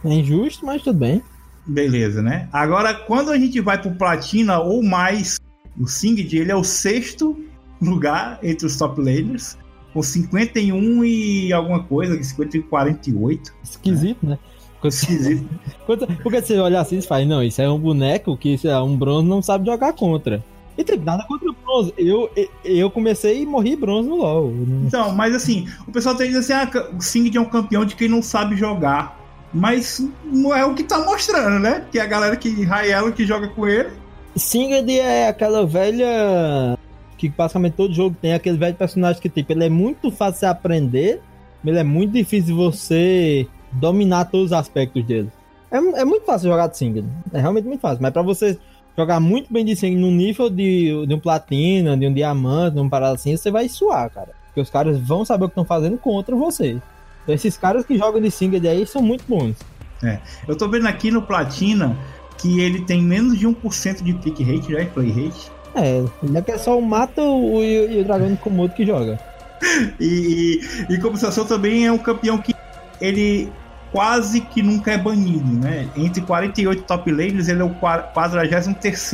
É 0.06 0.10
injusto, 0.10 0.66
mas 0.66 0.82
tudo 0.82 1.00
bem. 1.00 1.22
Beleza, 1.66 2.22
né? 2.22 2.48
Agora, 2.52 2.94
quando 2.94 3.32
a 3.32 3.38
gente 3.38 3.60
vai 3.60 3.80
pro 3.80 3.92
platina 3.92 4.60
ou 4.60 4.82
mais 4.82 5.40
o 5.80 5.88
Singed, 5.88 6.38
ele 6.38 6.52
é 6.52 6.56
o 6.56 6.64
sexto 6.64 7.38
lugar 7.82 8.40
entre 8.44 8.66
os 8.66 8.78
top 8.78 9.00
laners. 9.00 9.58
com 9.94 10.04
51 10.04 11.04
e 11.04 11.54
alguma 11.54 11.84
coisa, 11.84 12.22
50 12.22 12.58
e 12.58 12.62
48. 12.64 13.54
Esquisito, 13.64 14.26
né? 14.26 14.38
Esquisito. 14.84 15.50
Porque 16.24 16.42
você 16.42 16.58
olha 16.58 16.80
assim 16.80 17.00
e 17.00 17.02
fala, 17.02 17.26
não, 17.26 17.44
isso 17.44 17.62
é 17.62 17.70
um 17.70 17.80
boneco 17.80 18.38
que 18.38 18.60
é 18.64 18.80
um 18.80 18.96
bronze 18.96 19.28
não 19.28 19.42
sabe 19.42 19.66
jogar 19.66 19.94
contra. 19.94 20.44
E 20.78 20.84
tem 20.84 20.98
nada 20.98 21.26
contra 21.28 21.50
o 21.50 21.54
bronze. 21.54 21.94
Eu, 21.98 22.30
eu 22.64 22.90
comecei 22.90 23.42
e 23.42 23.46
morri 23.46 23.76
bronze 23.76 24.08
no 24.08 24.16
LoL. 24.16 24.54
Então, 24.86 25.14
mas 25.14 25.36
assim, 25.36 25.68
o 25.86 25.92
pessoal 25.92 26.16
tem 26.16 26.28
dizer 26.28 26.54
assim, 26.54 26.78
ah, 26.78 26.90
o 26.98 27.02
Singed 27.02 27.38
é 27.38 27.42
um 27.42 27.46
campeão 27.46 27.84
de 27.84 27.96
quem 27.96 28.08
não 28.08 28.22
sabe 28.22 28.56
jogar. 28.56 29.20
Mas 29.54 30.02
não 30.24 30.56
é 30.56 30.64
o 30.64 30.76
que 30.76 30.84
tá 30.84 31.04
mostrando, 31.04 31.60
né? 31.60 31.86
Que 31.92 32.00
é 32.00 32.02
a 32.02 32.06
galera 32.06 32.36
que 32.38 32.64
Raelo 32.64 33.12
que 33.12 33.26
joga 33.26 33.48
com 33.50 33.68
ele. 33.68 33.90
Singed 34.36 34.90
é 35.00 35.28
aquela 35.28 35.66
velha 35.66 36.78
que 37.18 37.30
basicamente 37.30 37.74
todo 37.74 37.94
jogo 37.94 38.16
tem 38.22 38.34
aquele 38.34 38.58
velho 38.58 38.76
personagem 38.76 39.22
que 39.22 39.30
tipo, 39.30 39.52
ele 39.52 39.66
é 39.66 39.70
muito 39.70 40.10
fácil 40.10 40.42
de 40.42 40.46
aprender, 40.46 41.22
ele 41.66 41.78
é 41.78 41.84
muito 41.84 42.14
difícil 42.14 42.56
você 42.56 43.46
dominar 43.74 44.26
todos 44.26 44.48
os 44.48 44.54
aspectos 44.54 45.04
dele. 45.04 45.30
É, 45.70 45.78
é 45.78 46.06
muito 46.06 46.26
fácil 46.26 46.50
jogar 46.50 46.68
de 46.68 46.78
Singed, 46.78 47.06
é 47.34 47.40
realmente 47.40 47.66
muito 47.66 47.82
fácil, 47.82 48.02
mas 48.02 48.12
para 48.12 48.22
você 48.22 48.58
jogar 48.98 49.20
muito 49.20 49.52
bem 49.52 49.66
de 49.66 49.76
Singed 49.76 50.00
no 50.00 50.12
nível 50.12 50.50
de, 50.50 51.06
de 51.06 51.14
um 51.14 51.20
platina, 51.20 51.98
de 51.98 52.08
um 52.08 52.14
diamante, 52.14 52.76
de 52.76 52.82
um 52.82 52.90
parada 52.90 53.16
assim, 53.16 53.36
você 53.36 53.52
vai 53.52 53.68
suar, 53.68 54.10
cara. 54.10 54.30
Porque 54.48 54.62
os 54.62 54.70
caras 54.70 54.98
vão 55.00 55.24
saber 55.24 55.46
o 55.46 55.48
que 55.48 55.52
estão 55.52 55.66
fazendo 55.66 55.98
contra 55.98 56.36
você. 56.36 56.80
Então 57.24 57.36
esses 57.36 57.58
caras 57.58 57.86
que 57.86 57.98
jogam 57.98 58.22
de 58.22 58.32
Singed 58.32 58.66
aí 58.68 58.86
são 58.88 59.02
muito 59.02 59.26
bons. 59.28 59.58
É, 60.02 60.20
eu 60.48 60.58
tô 60.58 60.70
vendo 60.70 60.88
aqui 60.88 61.12
no 61.12 61.22
Platina 61.22 61.98
que 62.40 62.60
ele 62.60 62.82
tem 62.82 63.02
menos 63.02 63.38
de 63.38 63.48
1% 63.48 64.02
de 64.02 64.14
pick 64.14 64.40
rate, 64.40 64.72
já 64.72 64.80
é 64.80 64.86
play 64.86 65.10
rate. 65.10 65.52
É, 65.76 66.04
ele 66.24 66.38
é 66.38 66.42
que 66.42 66.52
é 66.52 66.58
só 66.58 66.78
o 66.78 66.82
mata 66.82 67.22
o, 67.22 67.64
e 67.64 68.02
o 68.02 68.04
dragão 68.04 68.32
de 68.32 68.38
Komodo 68.38 68.74
que 68.74 68.86
joga. 68.86 69.20
e, 70.00 70.62
e, 70.90 70.96
em 70.96 71.00
compensação 71.00 71.46
também 71.46 71.86
é 71.86 71.92
um 71.92 71.98
campeão 71.98 72.38
que 72.38 72.56
ele 73.00 73.52
quase 73.92 74.42
que 74.42 74.62
nunca 74.62 74.92
é 74.92 74.98
banido, 74.98 75.52
né? 75.52 75.90
Entre 75.96 76.22
48 76.22 76.84
top 76.84 77.12
laners, 77.12 77.48
ele 77.48 77.62
é 77.62 77.66
o 77.66 77.74
43 77.74 79.12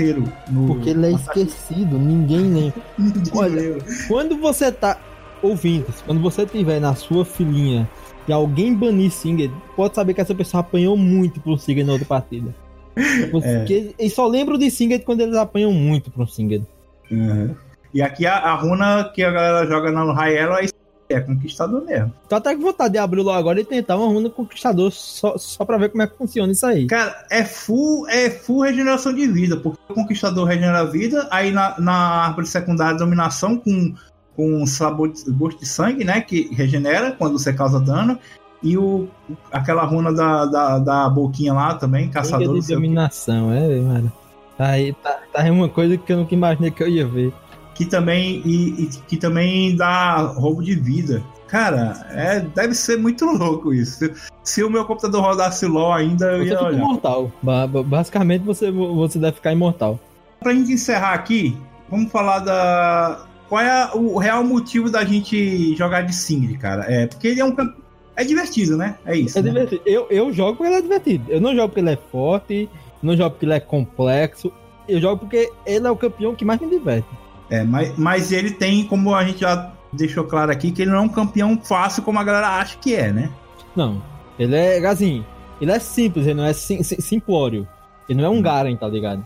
no. 0.49 0.67
Porque 0.67 0.89
ele 0.91 1.07
é 1.07 1.11
esquecido, 1.11 1.97
ninguém 1.97 2.41
lembra. 2.41 2.83
Olha, 3.33 3.77
quando 4.07 4.37
você 4.37 4.71
tá 4.71 4.97
ouvindo, 5.41 5.85
quando 6.05 6.21
você 6.21 6.45
tiver 6.45 6.79
na 6.79 6.93
sua 6.95 7.25
filhinha 7.25 7.89
e 8.27 8.33
alguém 8.33 8.73
banir 8.73 9.11
Singer, 9.11 9.51
pode 9.75 9.95
saber 9.95 10.13
que 10.13 10.21
essa 10.21 10.35
pessoa 10.35 10.61
apanhou 10.61 10.97
muito 10.97 11.39
pro 11.39 11.57
Singer 11.57 11.85
na 11.85 11.93
outra 11.93 12.07
partida. 12.07 12.53
Porque 13.31 13.93
é. 13.97 14.01
eles 14.01 14.13
só 14.13 14.27
lembram 14.27 14.57
de 14.57 14.71
Singer 14.71 15.03
quando 15.03 15.21
eles 15.21 15.35
apanham 15.35 15.71
muito 15.71 16.09
pro 16.09 16.27
Singer. 16.27 16.61
Uhum. 17.11 17.55
E 17.93 18.01
aqui 18.01 18.25
a, 18.25 18.37
a, 18.37 18.55
runa 18.55 19.11
que 19.13 19.23
a 19.23 19.31
galera 19.31 19.67
joga 19.67 19.91
no 19.91 20.11
Raelo 20.11 20.55
é, 20.55 20.67
é 21.09 21.19
conquistador 21.19 21.85
mesmo. 21.85 22.13
Tô 22.27 22.35
até 22.35 22.55
com 22.55 22.61
vontade 22.61 22.93
de 22.93 22.97
abrir 22.97 23.21
logo 23.21 23.37
agora 23.37 23.61
e 23.61 23.65
tentar 23.65 23.95
uma 23.97 24.07
runa 24.07 24.29
conquistador 24.29 24.91
só, 24.91 25.37
só 25.37 25.63
pra 25.63 25.77
ver 25.77 25.89
como 25.89 26.03
é 26.03 26.07
que 26.07 26.17
funciona 26.17 26.51
isso 26.51 26.65
aí. 26.65 26.87
Cara, 26.87 27.25
é 27.29 27.43
full, 27.43 28.07
é 28.09 28.29
full 28.29 28.63
regeneração 28.63 29.13
de 29.13 29.27
vida, 29.27 29.55
porque 29.57 29.79
o 29.87 29.93
conquistador 29.93 30.45
regenera 30.45 30.79
a 30.79 30.85
vida, 30.85 31.27
aí 31.31 31.51
na, 31.51 31.79
na 31.79 32.25
árvore 32.25 32.47
secundária 32.47 32.97
dominação 32.97 33.57
com 33.57 33.93
com 34.35 34.65
sabor 34.67 35.11
de, 35.11 35.23
gosto 35.31 35.59
de 35.59 35.65
sangue, 35.65 36.03
né? 36.03 36.21
Que 36.21 36.53
regenera 36.53 37.11
quando 37.13 37.39
você 37.39 37.53
causa 37.53 37.79
dano. 37.79 38.19
E 38.65 38.75
o, 38.79 39.07
aquela 39.51 39.85
runa 39.85 40.11
da, 40.11 40.45
da, 40.45 40.79
da 40.79 41.09
boquinha 41.09 41.53
lá 41.53 41.75
também, 41.75 42.09
caçador. 42.09 42.59
de 42.59 42.73
dominação, 42.73 43.53
é, 43.53 43.79
mano. 43.79 44.11
Tá 44.57 44.69
aí, 44.69 44.91
tá, 44.93 45.19
tá 45.31 45.43
aí 45.43 45.51
uma 45.51 45.69
coisa 45.69 45.95
que 45.97 46.11
eu 46.11 46.17
nunca 46.17 46.33
imaginei 46.33 46.71
que 46.71 46.81
eu 46.81 46.87
ia 46.87 47.05
ver. 47.05 47.31
Que 47.75 47.85
também, 47.85 48.41
e, 48.43 48.83
e 48.83 48.89
que 49.07 49.17
também 49.17 49.75
dá 49.75 50.17
roubo 50.17 50.63
de 50.63 50.73
vida. 50.73 51.21
Cara, 51.47 52.07
é, 52.09 52.39
deve 52.39 52.73
ser 52.73 52.97
muito 52.97 53.23
louco 53.25 53.71
isso. 53.71 54.09
Se, 54.43 54.63
o 54.63 54.69
meu 54.69 54.83
computador 54.83 55.21
rodasse 55.21 55.67
LOL 55.67 55.93
ainda, 55.93 56.31
eu 56.31 56.43
você 56.43 56.53
ia 56.53 56.61
olhar. 56.61 56.79
imortal. 56.79 57.31
Basicamente, 57.85 58.43
você, 58.43 58.71
você 58.71 59.19
deve 59.19 59.35
ficar 59.35 59.51
imortal. 59.51 59.99
Pra 60.39 60.53
gente 60.53 60.71
encerrar 60.71 61.13
aqui, 61.13 61.55
vamos 61.87 62.11
falar 62.11 62.39
da... 62.39 63.25
Qual 63.47 63.61
é 63.61 63.91
o 63.93 64.17
real 64.17 64.43
motivo 64.43 64.89
da 64.89 65.05
gente 65.05 65.75
jogar 65.75 66.01
de 66.01 66.15
Singed, 66.15 66.57
cara? 66.57 66.83
É 66.91 67.05
porque 67.05 67.27
ele 67.27 67.41
é 67.41 67.45
um 67.45 67.55
é 68.15 68.23
divertido, 68.23 68.77
né? 68.77 68.97
É 69.05 69.15
isso. 69.15 69.37
É 69.37 69.41
né? 69.41 69.49
divertido. 69.49 69.81
Eu, 69.85 70.07
eu 70.09 70.31
jogo 70.33 70.57
porque 70.57 70.71
ele 70.71 70.79
é 70.79 70.81
divertido. 70.81 71.31
Eu 71.31 71.41
não 71.41 71.53
jogo 71.53 71.69
porque 71.69 71.81
ele 71.81 71.91
é 71.91 71.99
forte, 72.11 72.69
não 73.01 73.15
jogo 73.15 73.31
porque 73.31 73.45
ele 73.45 73.53
é 73.53 73.59
complexo. 73.59 74.51
Eu 74.87 75.01
jogo 75.01 75.21
porque 75.21 75.51
ele 75.65 75.87
é 75.87 75.91
o 75.91 75.95
campeão 75.95 76.35
que 76.35 76.45
mais 76.45 76.59
me 76.59 76.69
diverte. 76.69 77.07
É, 77.49 77.63
mas, 77.63 77.97
mas 77.97 78.31
ele 78.31 78.51
tem, 78.51 78.85
como 78.85 79.13
a 79.13 79.23
gente 79.23 79.41
já 79.41 79.73
deixou 79.91 80.23
claro 80.23 80.51
aqui, 80.51 80.71
que 80.71 80.81
ele 80.81 80.91
não 80.91 80.97
é 80.99 81.01
um 81.01 81.09
campeão 81.09 81.59
fácil 81.63 82.03
como 82.03 82.19
a 82.19 82.23
galera 82.23 82.49
acha 82.59 82.77
que 82.77 82.95
é, 82.95 83.11
né? 83.11 83.31
Não. 83.75 84.01
Ele 84.37 84.55
é, 84.55 84.85
assim, 84.85 85.23
ele 85.59 85.71
é 85.71 85.79
simples, 85.79 86.25
ele 86.25 86.35
não 86.35 86.45
é 86.45 86.53
sim, 86.53 86.83
sim, 86.83 86.99
simplório. 86.99 87.67
Ele 88.07 88.21
não 88.21 88.27
é 88.27 88.29
um. 88.29 88.41
Garen, 88.41 88.75
tá 88.75 88.87
ligado? 88.87 89.25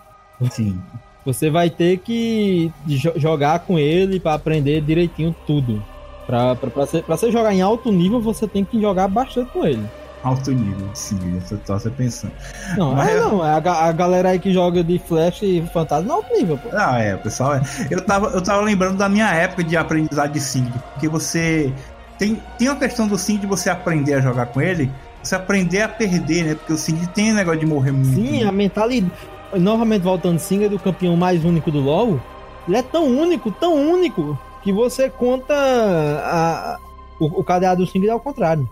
Sim. 0.49 0.79
Você 1.25 1.49
vai 1.49 1.69
ter 1.69 1.97
que 1.99 2.71
jogar 3.17 3.59
com 3.59 3.77
ele 3.77 4.19
para 4.19 4.33
aprender 4.33 4.81
direitinho 4.81 5.35
tudo. 5.45 5.83
Pra, 6.30 6.55
pra, 6.55 6.69
pra, 6.69 6.86
você, 6.86 7.01
pra 7.01 7.17
você 7.17 7.32
jogar 7.32 7.51
em 7.55 7.59
alto 7.59 7.91
nível, 7.91 8.21
você 8.21 8.47
tem 8.47 8.63
que 8.63 8.80
jogar 8.80 9.07
bastante 9.07 9.49
com 9.51 9.65
ele. 9.65 9.84
Alto 10.23 10.51
nível, 10.51 10.88
sim, 10.93 11.17
você 11.39 11.57
tá 11.57 11.80
você 11.80 11.89
pensando. 11.89 12.34
Não, 12.77 12.93
Mas... 12.93 13.09
é 13.09 13.19
não, 13.19 13.43
é 13.43 13.49
a, 13.49 13.86
a 13.88 13.91
galera 13.91 14.30
aí 14.30 14.38
que 14.38 14.53
joga 14.53 14.84
de 14.84 14.99
Flash 14.99 15.41
e 15.41 15.63
Fantasma 15.73 16.11
é 16.11 16.15
alto 16.15 16.32
nível, 16.32 16.55
pô. 16.59 16.69
Ah, 16.71 16.99
é, 16.99 17.15
pessoal, 17.15 17.55
é. 17.55 17.61
Eu 17.89 18.01
tava, 18.01 18.27
eu 18.27 18.43
tava 18.43 18.61
lembrando 18.61 18.95
da 18.95 19.09
minha 19.09 19.34
época 19.34 19.63
de 19.63 19.75
aprendizado 19.75 20.32
de 20.32 20.39
Sing, 20.39 20.71
porque 20.93 21.07
você. 21.07 21.73
Tem, 22.19 22.39
tem 22.59 22.69
uma 22.69 22.77
questão 22.77 23.07
do 23.07 23.17
Sing 23.17 23.39
de 23.39 23.47
você 23.47 23.71
aprender 23.71 24.13
a 24.13 24.21
jogar 24.21 24.47
com 24.47 24.61
ele, 24.61 24.91
você 25.23 25.34
aprender 25.34 25.82
a 25.82 25.89
perder, 25.89 26.43
né? 26.43 26.53
Porque 26.53 26.73
o 26.73 26.77
Sing 26.77 27.07
tem 27.07 27.34
negócio 27.34 27.61
de 27.61 27.65
morrer 27.65 27.91
muito. 27.91 28.13
Sim, 28.13 28.43
né? 28.43 28.47
a 28.47 28.51
mentalidade. 28.51 29.11
Novamente 29.55 30.03
voltando, 30.03 30.38
Sing 30.38 30.63
é 30.63 30.69
do 30.69 30.77
campeão 30.77 31.15
mais 31.15 31.43
único 31.43 31.71
do 31.71 31.80
LoL. 31.80 32.21
Ele 32.67 32.77
é 32.77 32.84
tão 32.84 33.05
único, 33.05 33.49
tão 33.51 33.73
único, 33.73 34.38
que 34.64 34.72
você 34.72 35.10
conta 35.10 35.53
a, 35.53 36.80
o, 37.20 37.39
o 37.39 37.43
cadeado 37.43 37.84
do 37.84 37.91
Singed 37.91 38.10
ao 38.10 38.20
contrário. 38.20 38.70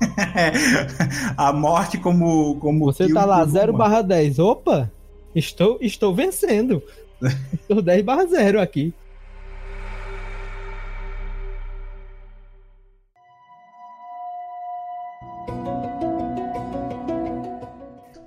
a 1.36 1.52
morte 1.52 1.98
como. 1.98 2.56
como 2.56 2.84
você 2.84 3.12
tá 3.12 3.24
lá 3.24 3.44
0 3.44 3.72
barra 3.72 4.02
10. 4.02 4.38
Opa! 4.38 4.90
Estou, 5.34 5.78
estou 5.80 6.14
vencendo. 6.14 6.82
estou 7.52 7.80
10 7.82 8.04
barra 8.04 8.26
0 8.26 8.60
aqui. 8.60 8.94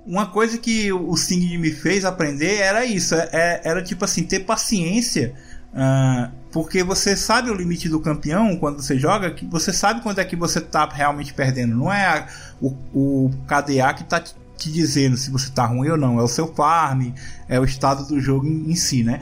Uma 0.04 0.24
coisa 0.24 0.56
que 0.56 0.90
o 0.90 1.14
Singed 1.16 1.58
me 1.58 1.70
fez 1.70 2.04
aprender 2.04 2.56
era 2.60 2.84
isso. 2.86 3.14
É, 3.14 3.28
é, 3.30 3.60
era 3.62 3.82
tipo 3.82 4.06
assim, 4.06 4.24
ter 4.24 4.40
paciência. 4.40 5.34
Uh, 5.74 6.32
porque 6.50 6.82
você 6.82 7.16
sabe 7.16 7.50
o 7.50 7.54
limite 7.54 7.88
do 7.88 8.00
campeão 8.00 8.56
quando 8.56 8.82
você 8.82 8.98
joga, 8.98 9.30
que 9.30 9.44
você 9.46 9.72
sabe 9.72 10.02
quando 10.02 10.18
é 10.18 10.24
que 10.24 10.36
você 10.36 10.60
tá 10.60 10.88
realmente 10.90 11.34
perdendo. 11.34 11.76
Não 11.76 11.92
é 11.92 12.06
a, 12.06 12.28
o, 12.60 12.74
o 12.94 13.30
KDA 13.46 13.92
que 13.94 14.04
tá 14.04 14.20
te 14.20 14.72
dizendo 14.72 15.16
se 15.16 15.30
você 15.30 15.50
tá 15.50 15.66
ruim 15.66 15.88
ou 15.90 15.96
não. 15.96 16.18
É 16.18 16.22
o 16.22 16.28
seu 16.28 16.52
farm, 16.54 17.12
é 17.48 17.60
o 17.60 17.64
estado 17.64 18.06
do 18.06 18.20
jogo 18.20 18.46
em, 18.46 18.70
em 18.70 18.74
si, 18.74 19.04
né? 19.04 19.20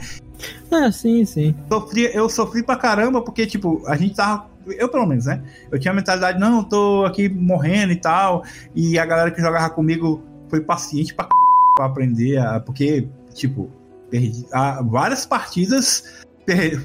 Ah, 0.71 0.91
sim, 0.91 1.25
sim. 1.25 1.55
Sofri, 1.69 2.09
eu 2.13 2.29
sofri 2.29 2.63
pra 2.63 2.75
caramba, 2.75 3.21
porque, 3.21 3.45
tipo, 3.45 3.83
a 3.87 3.95
gente 3.95 4.15
tava. 4.15 4.47
Eu, 4.65 4.89
pelo 4.89 5.05
menos, 5.05 5.25
né? 5.25 5.41
Eu 5.71 5.79
tinha 5.79 5.91
a 5.91 5.95
mentalidade, 5.95 6.39
não, 6.39 6.57
eu 6.57 6.63
tô 6.63 7.05
aqui 7.05 7.29
morrendo 7.29 7.93
e 7.93 7.95
tal. 7.95 8.43
E 8.75 8.99
a 8.99 9.05
galera 9.05 9.31
que 9.31 9.41
jogava 9.41 9.69
comigo 9.69 10.21
foi 10.49 10.61
paciente 10.61 11.13
pra, 11.13 11.27
pra 11.75 11.85
aprender, 11.85 12.37
a, 12.37 12.59
porque, 12.59 13.07
tipo, 13.33 13.69
perdi 14.09 14.45
a, 14.51 14.81
várias 14.81 15.25
partidas 15.25 16.25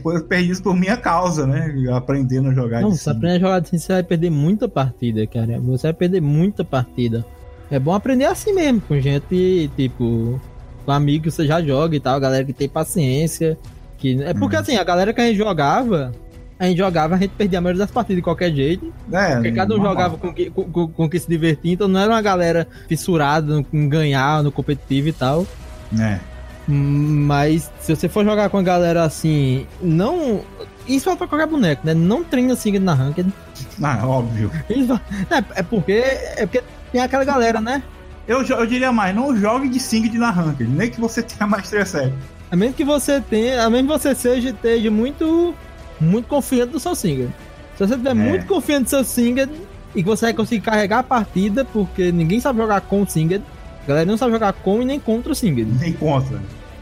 foram 0.02 0.20
perdidos 0.22 0.60
por 0.60 0.74
minha 0.74 0.96
causa, 0.96 1.46
né? 1.46 1.74
Aprendendo 1.92 2.50
a 2.50 2.54
jogar 2.54 2.80
Não, 2.80 2.90
você 2.90 3.10
aprende 3.10 3.36
a 3.36 3.38
jogar 3.38 3.62
assim, 3.62 3.78
você 3.78 3.92
vai 3.92 4.02
perder 4.02 4.30
muita 4.30 4.68
partida, 4.68 5.26
cara. 5.26 5.60
Você 5.60 5.88
vai 5.88 5.94
perder 5.94 6.20
muita 6.20 6.64
partida. 6.64 7.24
É 7.70 7.78
bom 7.78 7.94
aprender 7.94 8.24
assim 8.24 8.52
mesmo, 8.52 8.80
com 8.82 9.00
gente, 9.00 9.70
tipo, 9.76 10.40
com 10.84 10.92
amigos 10.92 11.22
que 11.22 11.30
você 11.30 11.46
já 11.46 11.62
joga 11.62 11.96
e 11.96 12.00
tal, 12.00 12.18
galera 12.20 12.44
que 12.44 12.52
tem 12.52 12.68
paciência. 12.68 13.56
Que... 13.98 14.22
É 14.22 14.34
porque 14.34 14.56
uhum. 14.56 14.62
assim, 14.62 14.76
a 14.76 14.84
galera 14.84 15.12
que 15.12 15.20
a 15.20 15.26
gente 15.26 15.38
jogava, 15.38 16.12
a 16.58 16.66
gente 16.66 16.78
jogava, 16.78 17.14
a 17.14 17.18
gente 17.18 17.30
perdia 17.30 17.58
a 17.58 17.62
maioria 17.62 17.78
das 17.78 17.90
partidas 17.90 18.16
de 18.16 18.22
qualquer 18.22 18.52
jeito. 18.52 18.92
É, 19.12 19.34
porque 19.34 19.52
cada 19.52 19.74
um 19.74 19.78
normal. 19.78 19.92
jogava 19.94 20.18
com 20.18 20.34
que, 20.34 20.50
com, 20.50 20.88
com 20.88 21.08
que 21.08 21.18
se 21.18 21.28
divertia, 21.28 21.72
então 21.72 21.88
não 21.88 22.00
era 22.00 22.10
uma 22.10 22.22
galera 22.22 22.66
fissurada 22.88 23.64
em 23.72 23.88
ganhar 23.88 24.42
no 24.42 24.52
competitivo 24.52 25.08
e 25.08 25.12
tal. 25.12 25.46
É. 25.98 26.31
Mas 26.66 27.70
se 27.80 27.94
você 27.94 28.08
for 28.08 28.24
jogar 28.24 28.48
com 28.48 28.58
a 28.58 28.62
galera 28.62 29.04
assim, 29.04 29.66
não. 29.80 30.42
Isso 30.86 31.08
é 31.10 31.16
pra 31.16 31.26
qualquer 31.26 31.46
boneco, 31.46 31.86
né? 31.86 31.94
Não 31.94 32.24
treina 32.24 32.54
assim 32.54 32.78
na 32.78 32.94
ranked. 32.94 33.32
Ah, 33.82 34.06
óbvio. 34.06 34.50
É, 34.68 35.60
é 35.60 35.62
porque. 35.62 35.92
É 35.92 36.46
porque 36.46 36.62
tem 36.90 37.00
aquela 37.00 37.24
galera, 37.24 37.60
né? 37.60 37.82
Eu, 38.26 38.42
eu 38.42 38.66
diria 38.66 38.92
mais, 38.92 39.14
não 39.14 39.36
jogue 39.36 39.68
de 39.68 39.80
Singed 39.80 40.16
na 40.16 40.30
ranked, 40.30 40.70
nem 40.70 40.90
que 40.90 41.00
você 41.00 41.22
tenha 41.22 41.46
mais 41.46 41.66
7. 41.66 42.12
A 42.50 42.56
menos 42.56 42.76
que 42.76 42.84
você 42.84 43.20
tenha. 43.20 43.64
A 43.64 43.70
menos 43.70 43.90
que 43.90 43.98
você 43.98 44.14
seja, 44.14 44.50
esteja 44.50 44.90
muito. 44.90 45.54
Muito 46.00 46.26
confiante 46.26 46.72
do 46.72 46.80
seu 46.80 46.96
Singer. 46.96 47.28
Se 47.76 47.86
você 47.86 47.96
tiver 47.96 48.10
é. 48.10 48.14
muito 48.14 48.44
confiante 48.46 48.82
no 48.82 48.88
seu 48.88 49.04
Singed 49.04 49.50
e 49.94 50.02
que 50.02 50.08
você 50.08 50.26
vai 50.26 50.34
conseguir 50.34 50.60
carregar 50.60 50.98
a 50.98 51.02
partida, 51.02 51.64
porque 51.64 52.10
ninguém 52.10 52.40
sabe 52.40 52.58
jogar 52.58 52.80
com 52.80 53.02
o 53.02 53.06
Singed, 53.08 53.42
a 53.84 53.86
galera 53.86 54.06
não 54.06 54.16
sabe 54.16 54.32
jogar 54.32 54.52
com 54.52 54.82
e 54.82 54.84
nem 54.84 55.00
contra 55.00 55.32
o 55.32 55.34
Singed. 55.34 55.70
Nem 55.80 55.92
contra. 55.92 56.40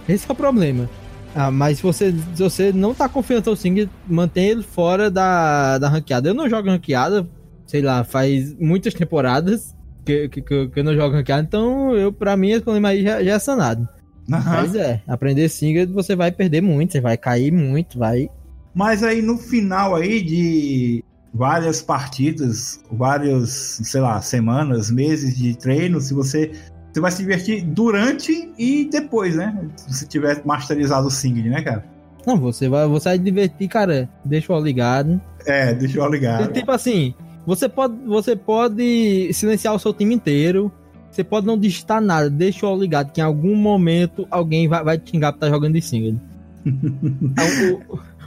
Esse 0.08 0.28
é 0.28 0.32
o 0.32 0.34
problema. 0.34 0.88
Ah, 1.34 1.50
mas 1.50 1.78
se 1.78 1.82
você, 1.82 2.12
se 2.34 2.42
você 2.42 2.72
não 2.72 2.94
tá 2.94 3.08
confiando 3.08 3.50
no 3.50 3.56
Singed, 3.56 3.90
mantém 4.06 4.48
ele 4.48 4.62
fora 4.62 5.10
da, 5.10 5.78
da 5.78 5.88
ranqueada. 5.88 6.28
Eu 6.28 6.34
não 6.34 6.48
jogo 6.48 6.68
ranqueada, 6.68 7.28
sei 7.66 7.82
lá, 7.82 8.02
faz 8.04 8.54
muitas 8.58 8.94
temporadas 8.94 9.74
que, 10.04 10.28
que, 10.28 10.42
que, 10.42 10.68
que 10.68 10.80
eu 10.80 10.84
não 10.84 10.94
jogo 10.94 11.14
ranqueada, 11.14 11.42
então 11.42 11.94
eu, 11.94 12.12
pra 12.12 12.36
mim, 12.36 12.50
esse 12.50 12.62
problema 12.62 12.88
aí 12.88 13.02
já, 13.02 13.22
já 13.22 13.34
é 13.34 13.38
sanado. 13.38 13.88
Uhum. 14.28 14.42
Mas 14.44 14.74
é, 14.74 15.02
aprender 15.06 15.48
Singed 15.48 15.92
você 15.92 16.16
vai 16.16 16.30
perder 16.32 16.60
muito, 16.60 16.92
você 16.92 17.00
vai 17.00 17.16
cair 17.16 17.52
muito, 17.52 17.98
vai 17.98 18.28
mas 18.74 19.02
aí 19.02 19.20
no 19.20 19.36
final 19.36 19.96
aí 19.96 20.22
de 20.22 21.04
várias 21.32 21.82
partidas, 21.82 22.80
várias, 22.90 23.80
sei 23.82 24.00
lá, 24.00 24.20
semanas, 24.20 24.90
meses 24.90 25.36
de 25.36 25.56
treino, 25.56 26.00
se 26.00 26.14
você 26.14 26.52
você 26.92 27.00
vai 27.00 27.10
se 27.10 27.22
divertir 27.22 27.64
durante 27.64 28.52
e 28.58 28.88
depois, 28.90 29.36
né? 29.36 29.56
Se 29.76 30.06
tiver 30.06 30.42
masterizado 30.44 31.06
o 31.06 31.10
Singed, 31.10 31.48
né, 31.48 31.62
cara? 31.62 31.84
Não, 32.26 32.36
você 32.36 32.68
vai, 32.68 32.86
você 32.86 33.10
vai 33.10 33.18
divertir, 33.18 33.68
cara. 33.68 34.08
Deixa 34.24 34.52
o 34.52 34.60
ligado. 34.60 35.20
É, 35.46 35.72
deixa 35.72 36.02
o 36.02 36.08
ligado. 36.08 36.52
Tipo 36.52 36.72
assim, 36.72 37.14
você 37.46 37.68
pode, 37.68 37.94
você 38.04 38.36
pode 38.36 39.32
silenciar 39.32 39.74
o 39.74 39.78
seu 39.78 39.94
time 39.94 40.14
inteiro. 40.14 40.70
Você 41.10 41.24
pode 41.24 41.46
não 41.46 41.58
digitar 41.58 42.00
nada, 42.00 42.30
deixa 42.30 42.66
o 42.66 42.76
ligado 42.76 43.10
que 43.10 43.20
em 43.20 43.24
algum 43.24 43.56
momento 43.56 44.28
alguém 44.30 44.68
vai, 44.68 44.84
vai 44.84 44.98
te 44.98 45.10
xingar 45.10 45.32
por 45.32 45.38
estar 45.38 45.46
tá 45.48 45.52
jogando 45.52 45.74
de 45.74 45.82
Singed. 45.82 46.20
então, 46.64 47.46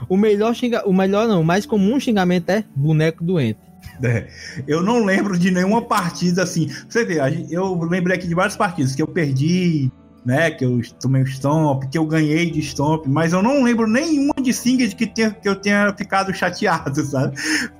o, 0.08 0.14
o 0.14 0.16
melhor 0.18 0.54
xinga... 0.54 0.86
o 0.86 0.92
melhor 0.92 1.26
não, 1.26 1.40
o 1.40 1.44
mais 1.44 1.64
comum 1.64 1.98
xingamento 1.98 2.50
é 2.50 2.62
boneco 2.76 3.24
doente. 3.24 3.58
É, 4.02 4.26
eu 4.66 4.82
não 4.82 5.04
lembro 5.04 5.38
de 5.38 5.50
nenhuma 5.50 5.82
partida 5.82 6.42
assim. 6.42 6.68
Você 6.88 7.04
vê, 7.04 7.18
eu 7.50 7.78
lembrei 7.84 8.16
aqui 8.16 8.26
de 8.26 8.34
várias 8.34 8.56
partidas 8.56 8.94
que 8.94 9.02
eu 9.02 9.06
perdi, 9.06 9.90
né? 10.24 10.50
Que 10.50 10.64
eu 10.64 10.80
tomei 11.00 11.22
o 11.22 11.26
Stomp, 11.26 11.84
que 11.90 11.98
eu 11.98 12.06
ganhei 12.06 12.50
de 12.50 12.60
Stomp, 12.62 13.06
mas 13.06 13.32
eu 13.32 13.42
não 13.42 13.62
lembro 13.62 13.86
nenhuma 13.86 14.34
de 14.40 14.52
Singed 14.52 14.94
que, 14.96 15.06
que 15.06 15.48
eu 15.48 15.56
tenha 15.56 15.94
ficado 15.96 16.32
chateado, 16.34 17.02
sabe? 17.04 17.36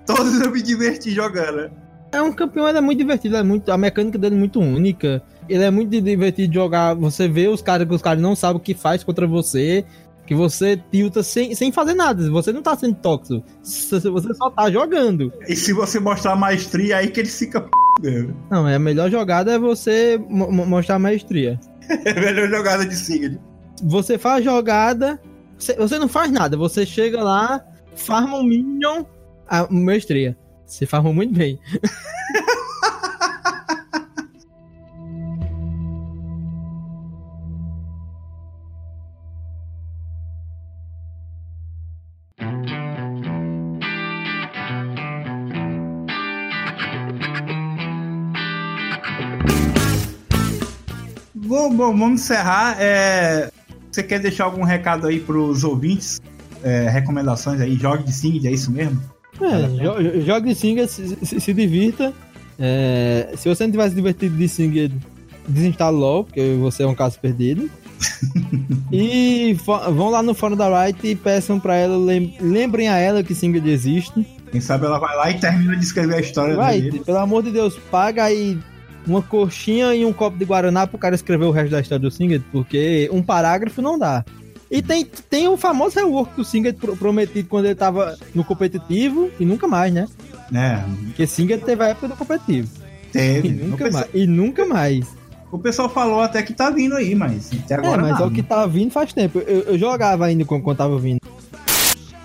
Todos 0.06 0.40
eu 0.40 0.50
me 0.50 0.62
diverti 0.62 1.10
jogando. 1.10 1.70
É 2.12 2.22
um 2.22 2.32
campeão, 2.32 2.68
ele 2.68 2.78
é 2.78 2.80
muito 2.80 2.98
divertido, 2.98 3.36
é 3.36 3.42
muito, 3.42 3.72
a 3.72 3.76
mecânica 3.76 4.16
dele 4.16 4.36
é 4.36 4.38
muito 4.38 4.60
única. 4.60 5.20
Ele 5.48 5.64
é 5.64 5.70
muito 5.70 5.90
divertido 6.00 6.48
de 6.48 6.54
jogar. 6.54 6.94
Você 6.94 7.26
vê 7.26 7.48
os 7.48 7.60
caras 7.60 7.88
que 7.88 7.92
os 7.92 8.00
caras 8.00 8.22
não 8.22 8.36
sabem 8.36 8.56
o 8.56 8.60
que 8.60 8.72
faz 8.72 9.02
contra 9.02 9.26
você 9.26 9.84
que 10.26 10.34
você 10.34 10.80
tilta 10.90 11.22
sem, 11.22 11.54
sem 11.54 11.70
fazer 11.70 11.94
nada. 11.94 12.30
Você 12.30 12.52
não 12.52 12.62
tá 12.62 12.76
sendo 12.76 12.94
tóxico. 12.94 13.44
Você 13.62 14.34
só 14.34 14.50
tá 14.50 14.70
jogando. 14.70 15.32
E 15.48 15.54
se 15.54 15.72
você 15.72 16.00
mostrar 16.00 16.36
maestria, 16.36 16.98
aí 16.98 17.08
que 17.08 17.20
ele 17.20 17.28
fica 17.28 17.68
Não, 18.50 18.66
é 18.66 18.76
a 18.76 18.78
melhor 18.78 19.10
jogada 19.10 19.52
é 19.52 19.58
você 19.58 20.18
mostrar 20.28 20.98
maestria. 20.98 21.58
é 22.04 22.10
a 22.10 22.20
melhor 22.20 22.48
jogada 22.48 22.86
de 22.86 22.96
Sigrid. 22.96 23.38
Você 23.82 24.16
faz 24.16 24.44
jogada, 24.44 25.20
você, 25.58 25.74
você 25.74 25.98
não 25.98 26.08
faz 26.08 26.30
nada. 26.30 26.56
Você 26.56 26.86
chega 26.86 27.22
lá, 27.22 27.64
farma 27.94 28.38
um 28.38 28.44
minion, 28.44 29.04
a 29.46 29.66
maestria. 29.70 30.36
Você 30.64 30.86
farma 30.86 31.12
muito 31.12 31.34
bem. 31.34 31.58
Bom, 51.74 51.96
vamos 51.96 52.22
encerrar. 52.22 52.76
É... 52.80 53.50
Você 53.90 54.02
quer 54.02 54.20
deixar 54.20 54.44
algum 54.44 54.64
recado 54.64 55.06
aí 55.06 55.20
pros 55.20 55.64
ouvintes? 55.64 56.20
É, 56.62 56.88
recomendações 56.88 57.60
aí? 57.60 57.76
Jogue 57.76 58.04
de 58.04 58.12
Singed, 58.12 58.46
é 58.46 58.50
isso 58.50 58.72
mesmo? 58.72 59.00
É, 59.40 60.20
jogue 60.22 60.48
de 60.48 60.54
Singed, 60.54 60.88
se, 60.88 61.16
se, 61.24 61.40
se 61.40 61.52
divirta. 61.52 62.12
É, 62.58 63.34
se 63.36 63.48
você 63.48 63.64
não 63.64 63.70
tivesse 63.70 63.94
divertido 63.94 64.36
de 64.36 64.48
Singed, 64.48 64.94
desinstala 65.46 65.96
LOL, 65.96 66.24
porque 66.24 66.56
você 66.60 66.82
é 66.82 66.86
um 66.86 66.94
caso 66.94 67.20
perdido. 67.20 67.70
e 68.90 69.56
vão 69.92 70.10
lá 70.10 70.22
no 70.22 70.34
fórum 70.34 70.56
da 70.56 70.84
Riot 70.84 71.06
e 71.06 71.14
peçam 71.14 71.60
pra 71.60 71.76
ela, 71.76 71.96
lembrem 72.40 72.88
a 72.88 72.96
ela 72.96 73.22
que 73.22 73.34
Singed 73.34 73.68
existe. 73.68 74.26
Quem 74.50 74.60
sabe 74.60 74.86
ela 74.86 74.98
vai 74.98 75.16
lá 75.16 75.30
e 75.30 75.38
termina 75.38 75.76
de 75.76 75.84
escrever 75.84 76.16
a 76.16 76.20
história 76.20 76.54
Riot, 76.54 76.90
dele. 76.90 77.04
pelo 77.04 77.18
amor 77.18 77.42
de 77.42 77.50
Deus, 77.50 77.78
paga 77.90 78.24
aí 78.24 78.58
uma 79.06 79.22
coxinha 79.22 79.94
e 79.94 80.04
um 80.04 80.12
copo 80.12 80.38
de 80.38 80.44
Guaraná 80.44 80.86
pro 80.86 80.98
cara 80.98 81.14
escrever 81.14 81.44
o 81.44 81.50
resto 81.50 81.70
da 81.70 81.80
história 81.80 82.00
do 82.00 82.10
Singed, 82.10 82.44
porque 82.50 83.08
um 83.12 83.22
parágrafo 83.22 83.82
não 83.82 83.98
dá. 83.98 84.24
E 84.70 84.82
tem, 84.82 85.04
tem 85.04 85.46
o 85.46 85.56
famoso 85.56 85.96
rework 85.96 86.34
do 86.36 86.44
Singed 86.44 86.78
prometido 86.98 87.48
quando 87.48 87.66
ele 87.66 87.74
tava 87.74 88.16
no 88.34 88.44
competitivo 88.44 89.30
e 89.38 89.44
nunca 89.44 89.68
mais, 89.68 89.92
né? 89.92 90.06
É. 90.52 90.82
Porque 91.06 91.26
Singed 91.26 91.62
teve 91.64 91.84
a 91.84 91.88
época 91.88 92.08
do 92.08 92.16
competitivo. 92.16 92.68
Teve. 93.12 93.48
E 93.54 93.66
nunca, 93.66 93.90
mais, 93.90 94.06
e 94.14 94.26
nunca 94.26 94.66
mais. 94.66 95.06
O 95.52 95.58
pessoal 95.58 95.88
falou 95.88 96.20
até 96.20 96.42
que 96.42 96.52
tá 96.52 96.70
vindo 96.70 96.96
aí, 96.96 97.14
mas 97.14 97.50
até 97.52 97.74
agora. 97.74 98.08
É, 98.08 98.10
mas 98.10 98.20
é 98.20 98.24
o 98.24 98.30
que 98.30 98.42
tá 98.42 98.66
vindo 98.66 98.90
faz 98.90 99.12
tempo. 99.12 99.38
Eu, 99.38 99.60
eu 99.60 99.78
jogava 99.78 100.26
ainda 100.26 100.44
quando, 100.44 100.62
quando 100.62 100.76
tava 100.76 100.98
vindo. 100.98 101.20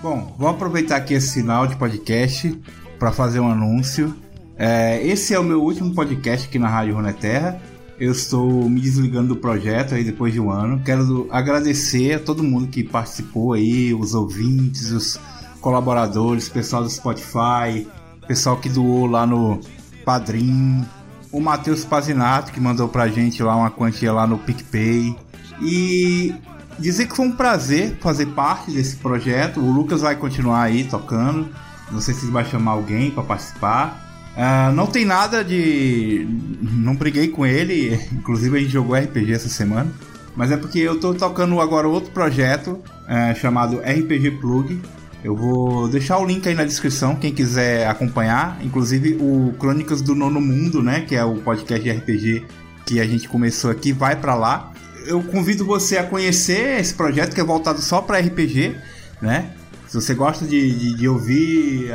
Bom, 0.02 0.34
vou 0.36 0.48
aproveitar 0.48 0.96
aqui 0.96 1.14
esse 1.14 1.34
final 1.34 1.66
de 1.66 1.76
podcast 1.76 2.58
para 2.98 3.12
fazer 3.12 3.38
um 3.38 3.48
anúncio. 3.48 4.14
É, 4.62 5.02
esse 5.06 5.32
é 5.32 5.38
o 5.38 5.42
meu 5.42 5.62
último 5.62 5.94
podcast 5.94 6.46
aqui 6.46 6.58
na 6.58 6.68
Rádio 6.68 6.94
Runeterra. 6.94 7.58
Eu 7.98 8.12
estou 8.12 8.68
me 8.68 8.78
desligando 8.78 9.28
do 9.28 9.36
projeto 9.36 9.94
aí 9.94 10.04
depois 10.04 10.34
de 10.34 10.38
um 10.38 10.50
ano. 10.50 10.82
Quero 10.84 11.26
agradecer 11.30 12.16
a 12.16 12.18
todo 12.20 12.44
mundo 12.44 12.68
que 12.68 12.84
participou 12.84 13.54
aí, 13.54 13.94
os 13.94 14.12
ouvintes, 14.12 14.90
os 14.90 15.18
colaboradores, 15.62 16.50
pessoal 16.50 16.82
do 16.82 16.90
Spotify, 16.90 17.88
pessoal 18.28 18.58
que 18.58 18.68
doou 18.68 19.06
lá 19.06 19.26
no 19.26 19.60
Padrim, 20.04 20.84
o 21.32 21.40
Matheus 21.40 21.86
Pazinato 21.86 22.52
que 22.52 22.60
mandou 22.60 22.86
pra 22.86 23.08
gente 23.08 23.42
lá 23.42 23.56
uma 23.56 23.70
quantia 23.70 24.12
lá 24.12 24.26
no 24.26 24.36
PicPay. 24.36 25.16
E 25.62 26.34
dizer 26.78 27.08
que 27.08 27.16
foi 27.16 27.24
um 27.24 27.32
prazer 27.32 27.96
fazer 28.02 28.26
parte 28.26 28.72
desse 28.72 28.96
projeto. 28.96 29.58
O 29.58 29.72
Lucas 29.72 30.02
vai 30.02 30.16
continuar 30.16 30.64
aí 30.64 30.84
tocando. 30.84 31.48
Não 31.90 31.98
sei 31.98 32.12
se 32.12 32.26
vai 32.26 32.44
chamar 32.44 32.72
alguém 32.72 33.10
para 33.10 33.22
participar. 33.22 34.09
Uh, 34.36 34.72
não 34.72 34.86
tem 34.86 35.04
nada 35.04 35.44
de. 35.44 36.26
Não 36.62 36.94
briguei 36.94 37.28
com 37.28 37.44
ele, 37.44 37.98
inclusive 38.12 38.56
a 38.56 38.60
gente 38.60 38.72
jogou 38.72 38.96
RPG 38.96 39.32
essa 39.32 39.48
semana. 39.48 39.90
Mas 40.36 40.52
é 40.52 40.56
porque 40.56 40.78
eu 40.78 40.98
tô 40.98 41.12
tocando 41.12 41.60
agora 41.60 41.88
outro 41.88 42.12
projeto 42.12 42.80
uh, 42.80 43.36
chamado 43.38 43.78
RPG 43.78 44.32
Plug. 44.40 44.80
Eu 45.22 45.36
vou 45.36 45.88
deixar 45.88 46.18
o 46.18 46.24
link 46.24 46.48
aí 46.48 46.54
na 46.54 46.64
descrição, 46.64 47.14
quem 47.14 47.32
quiser 47.32 47.86
acompanhar. 47.86 48.58
Inclusive 48.62 49.18
o 49.20 49.52
Crônicas 49.58 50.00
do 50.00 50.14
Nono 50.14 50.40
Mundo, 50.40 50.82
né? 50.82 51.02
Que 51.02 51.16
é 51.16 51.24
o 51.24 51.36
podcast 51.36 51.82
de 51.82 51.90
RPG 51.90 52.46
que 52.86 53.00
a 53.00 53.06
gente 53.06 53.28
começou 53.28 53.70
aqui, 53.70 53.92
vai 53.92 54.16
para 54.16 54.34
lá. 54.34 54.72
Eu 55.06 55.22
convido 55.22 55.64
você 55.64 55.98
a 55.98 56.04
conhecer 56.04 56.80
esse 56.80 56.94
projeto 56.94 57.34
que 57.34 57.40
é 57.40 57.44
voltado 57.44 57.80
só 57.82 58.00
para 58.00 58.18
RPG, 58.18 58.76
né? 59.20 59.50
Se 59.88 59.94
você 59.94 60.14
gosta 60.14 60.46
de, 60.46 60.74
de, 60.74 60.94
de 60.94 61.08
ouvir 61.08 61.92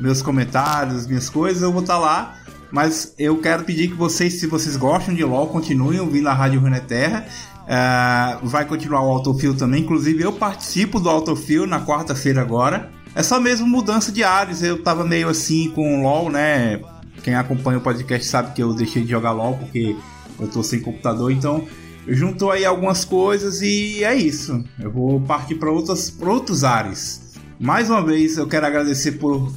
meus 0.00 0.22
comentários, 0.22 1.06
minhas 1.06 1.28
coisas, 1.28 1.62
eu 1.62 1.72
vou 1.72 1.82
estar 1.82 1.94
tá 1.94 2.00
lá. 2.00 2.36
Mas 2.70 3.14
eu 3.18 3.36
quero 3.38 3.64
pedir 3.64 3.88
que 3.88 3.94
vocês, 3.94 4.38
se 4.38 4.46
vocês 4.46 4.76
gostam 4.76 5.12
de 5.12 5.24
LOL, 5.24 5.48
continuem 5.48 5.98
ouvindo 5.98 6.28
a 6.28 6.32
Rádio 6.32 6.60
Runeterra. 6.60 7.26
Uh, 7.62 8.46
vai 8.46 8.64
continuar 8.64 9.02
o 9.02 9.10
Autofill 9.10 9.56
também. 9.56 9.82
Inclusive, 9.82 10.22
eu 10.22 10.32
participo 10.32 11.00
do 11.00 11.08
Autofill 11.08 11.66
na 11.66 11.84
quarta-feira 11.84 12.40
agora. 12.40 12.90
É 13.14 13.22
só 13.22 13.40
mesmo 13.40 13.66
mudança 13.66 14.12
de 14.12 14.22
ares. 14.22 14.62
Eu 14.62 14.82
tava 14.82 15.04
meio 15.04 15.28
assim 15.28 15.70
com 15.70 15.98
o 15.98 16.02
LOL, 16.02 16.30
né? 16.30 16.80
Quem 17.22 17.34
acompanha 17.34 17.78
o 17.78 17.82
podcast 17.82 18.26
sabe 18.26 18.54
que 18.54 18.62
eu 18.62 18.72
deixei 18.72 19.02
de 19.02 19.10
jogar 19.10 19.32
LOL 19.32 19.56
porque 19.56 19.96
eu 20.38 20.48
tô 20.48 20.62
sem 20.62 20.80
computador. 20.80 21.30
Então, 21.32 21.66
juntou 22.06 22.50
aí 22.50 22.64
algumas 22.64 23.04
coisas 23.04 23.60
e 23.62 24.04
é 24.04 24.14
isso. 24.14 24.64
Eu 24.78 24.90
vou 24.90 25.20
partir 25.20 25.56
para 25.56 25.70
outros 25.70 26.64
ares. 26.64 27.30
Mais 27.58 27.90
uma 27.90 28.02
vez, 28.02 28.38
eu 28.38 28.46
quero 28.46 28.66
agradecer 28.66 29.12
por 29.12 29.52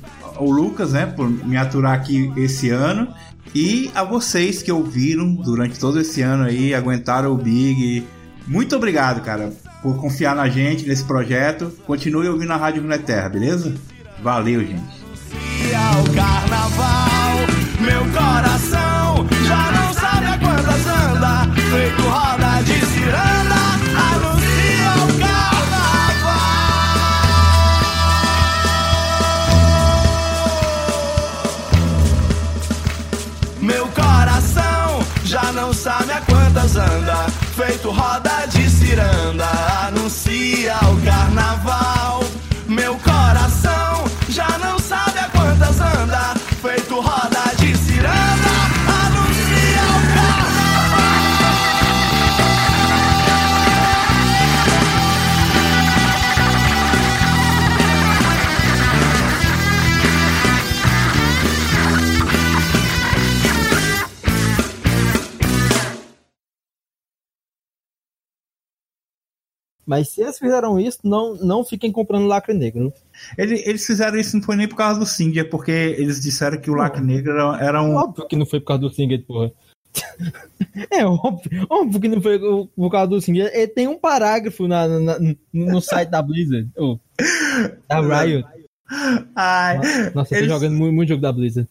o 0.46 0.52
Lucas, 0.52 0.94
né, 0.94 1.06
por 1.06 1.30
me 1.30 1.58
aturar 1.58 1.94
aqui 1.94 2.32
esse 2.38 2.70
ano. 2.70 3.08
E 3.54 3.92
a 3.94 4.04
vocês 4.04 4.64
que 4.64 4.72
ouviram 4.72 5.34
durante 5.36 5.80
todo 5.80 6.00
esse 6.00 6.22
ano 6.22 6.46
aí, 6.46 6.74
aguentaram 6.74 7.32
o 7.32 7.38
Big. 7.38 8.06
Muito 8.48 8.76
obrigado, 8.76 9.22
cara, 9.22 9.54
por 9.82 9.98
confiar 9.98 10.36
na 10.36 10.50
gente, 10.50 10.88
nesse 10.88 11.04
projeto. 11.04 11.72
Continue 11.86 12.28
ouvindo 12.28 12.52
a 12.52 12.58
Rádio 12.58 12.84
Terra, 13.00 13.30
beleza? 13.30 13.74
Valeu, 14.22 14.62
gente. 14.62 15.04
carnaval, 16.16 17.38
meu 17.80 18.02
coração 18.12 19.28
já 19.46 19.72
não 19.72 19.94
sabe 19.94 20.26
a 20.26 20.38
quantas 20.40 20.88
anda, 20.88 21.54
feito 21.56 22.02
roda 22.02 22.64
de 22.64 22.86
ciranda. 22.86 24.23
Não 35.64 35.72
sabe 35.72 36.12
a 36.12 36.20
quantas 36.20 36.76
anda, 36.76 37.26
feito 37.56 37.90
roda 37.90 38.46
de 38.48 38.70
ciranda, 38.70 39.48
anuncia 39.88 40.76
o 40.92 41.06
carnaval. 41.06 41.93
Mas 69.94 70.10
se 70.10 70.22
eles 70.22 70.40
fizeram 70.40 70.80
isso, 70.80 70.98
não, 71.04 71.36
não 71.36 71.64
fiquem 71.64 71.92
comprando 71.92 72.26
lacre 72.26 72.52
negro. 72.52 72.92
Ele- 73.38 73.62
eles 73.64 73.86
fizeram 73.86 74.18
isso 74.18 74.36
não 74.36 74.44
foi 74.44 74.56
nem 74.56 74.68
por 74.68 74.76
causa 74.76 75.00
do 75.00 75.06
Cindy, 75.06 75.40
é 75.40 75.44
porque 75.44 75.70
eles 75.72 76.20
disseram 76.20 76.58
que 76.60 76.72
o 76.72 76.74
Lacre 76.74 77.00
Negro 77.04 77.32
era, 77.54 77.84
um. 77.84 77.94
Óbvio 77.96 78.28
que 78.28 78.36
não 78.36 78.46
foi 78.48 78.60
por 78.60 78.66
causa 78.68 78.82
do 78.82 78.90
Singer, 78.90 79.24
porra. 79.24 79.52
É 80.90 81.06
óbvio, 81.06 81.68
óbvio 81.70 82.02
que 82.02 82.08
não 82.08 82.20
foi 82.20 82.40
por 82.40 82.90
causa 82.90 83.08
do 83.08 83.22
Singer. 83.22 83.52
Ele 83.54 83.68
tem 83.68 83.88
um 83.88 84.00
parágrafo 84.00 84.68
na, 84.68 84.88
na- 84.88 85.20
no 85.54 85.80
site 85.80 86.10
da 86.10 86.20
Blizzard. 86.24 86.68
ou 86.76 87.00
da 87.88 88.00
Riot. 88.24 88.44
Ai, 89.36 89.78
Nossa, 90.16 90.34
eu 90.34 90.40
tô 90.40 90.44
eles- 90.46 90.48
jogando 90.50 90.76
muito, 90.76 90.94
muito 90.96 91.10
jogo 91.10 91.22
da 91.22 91.32
Blizzard. 91.32 91.62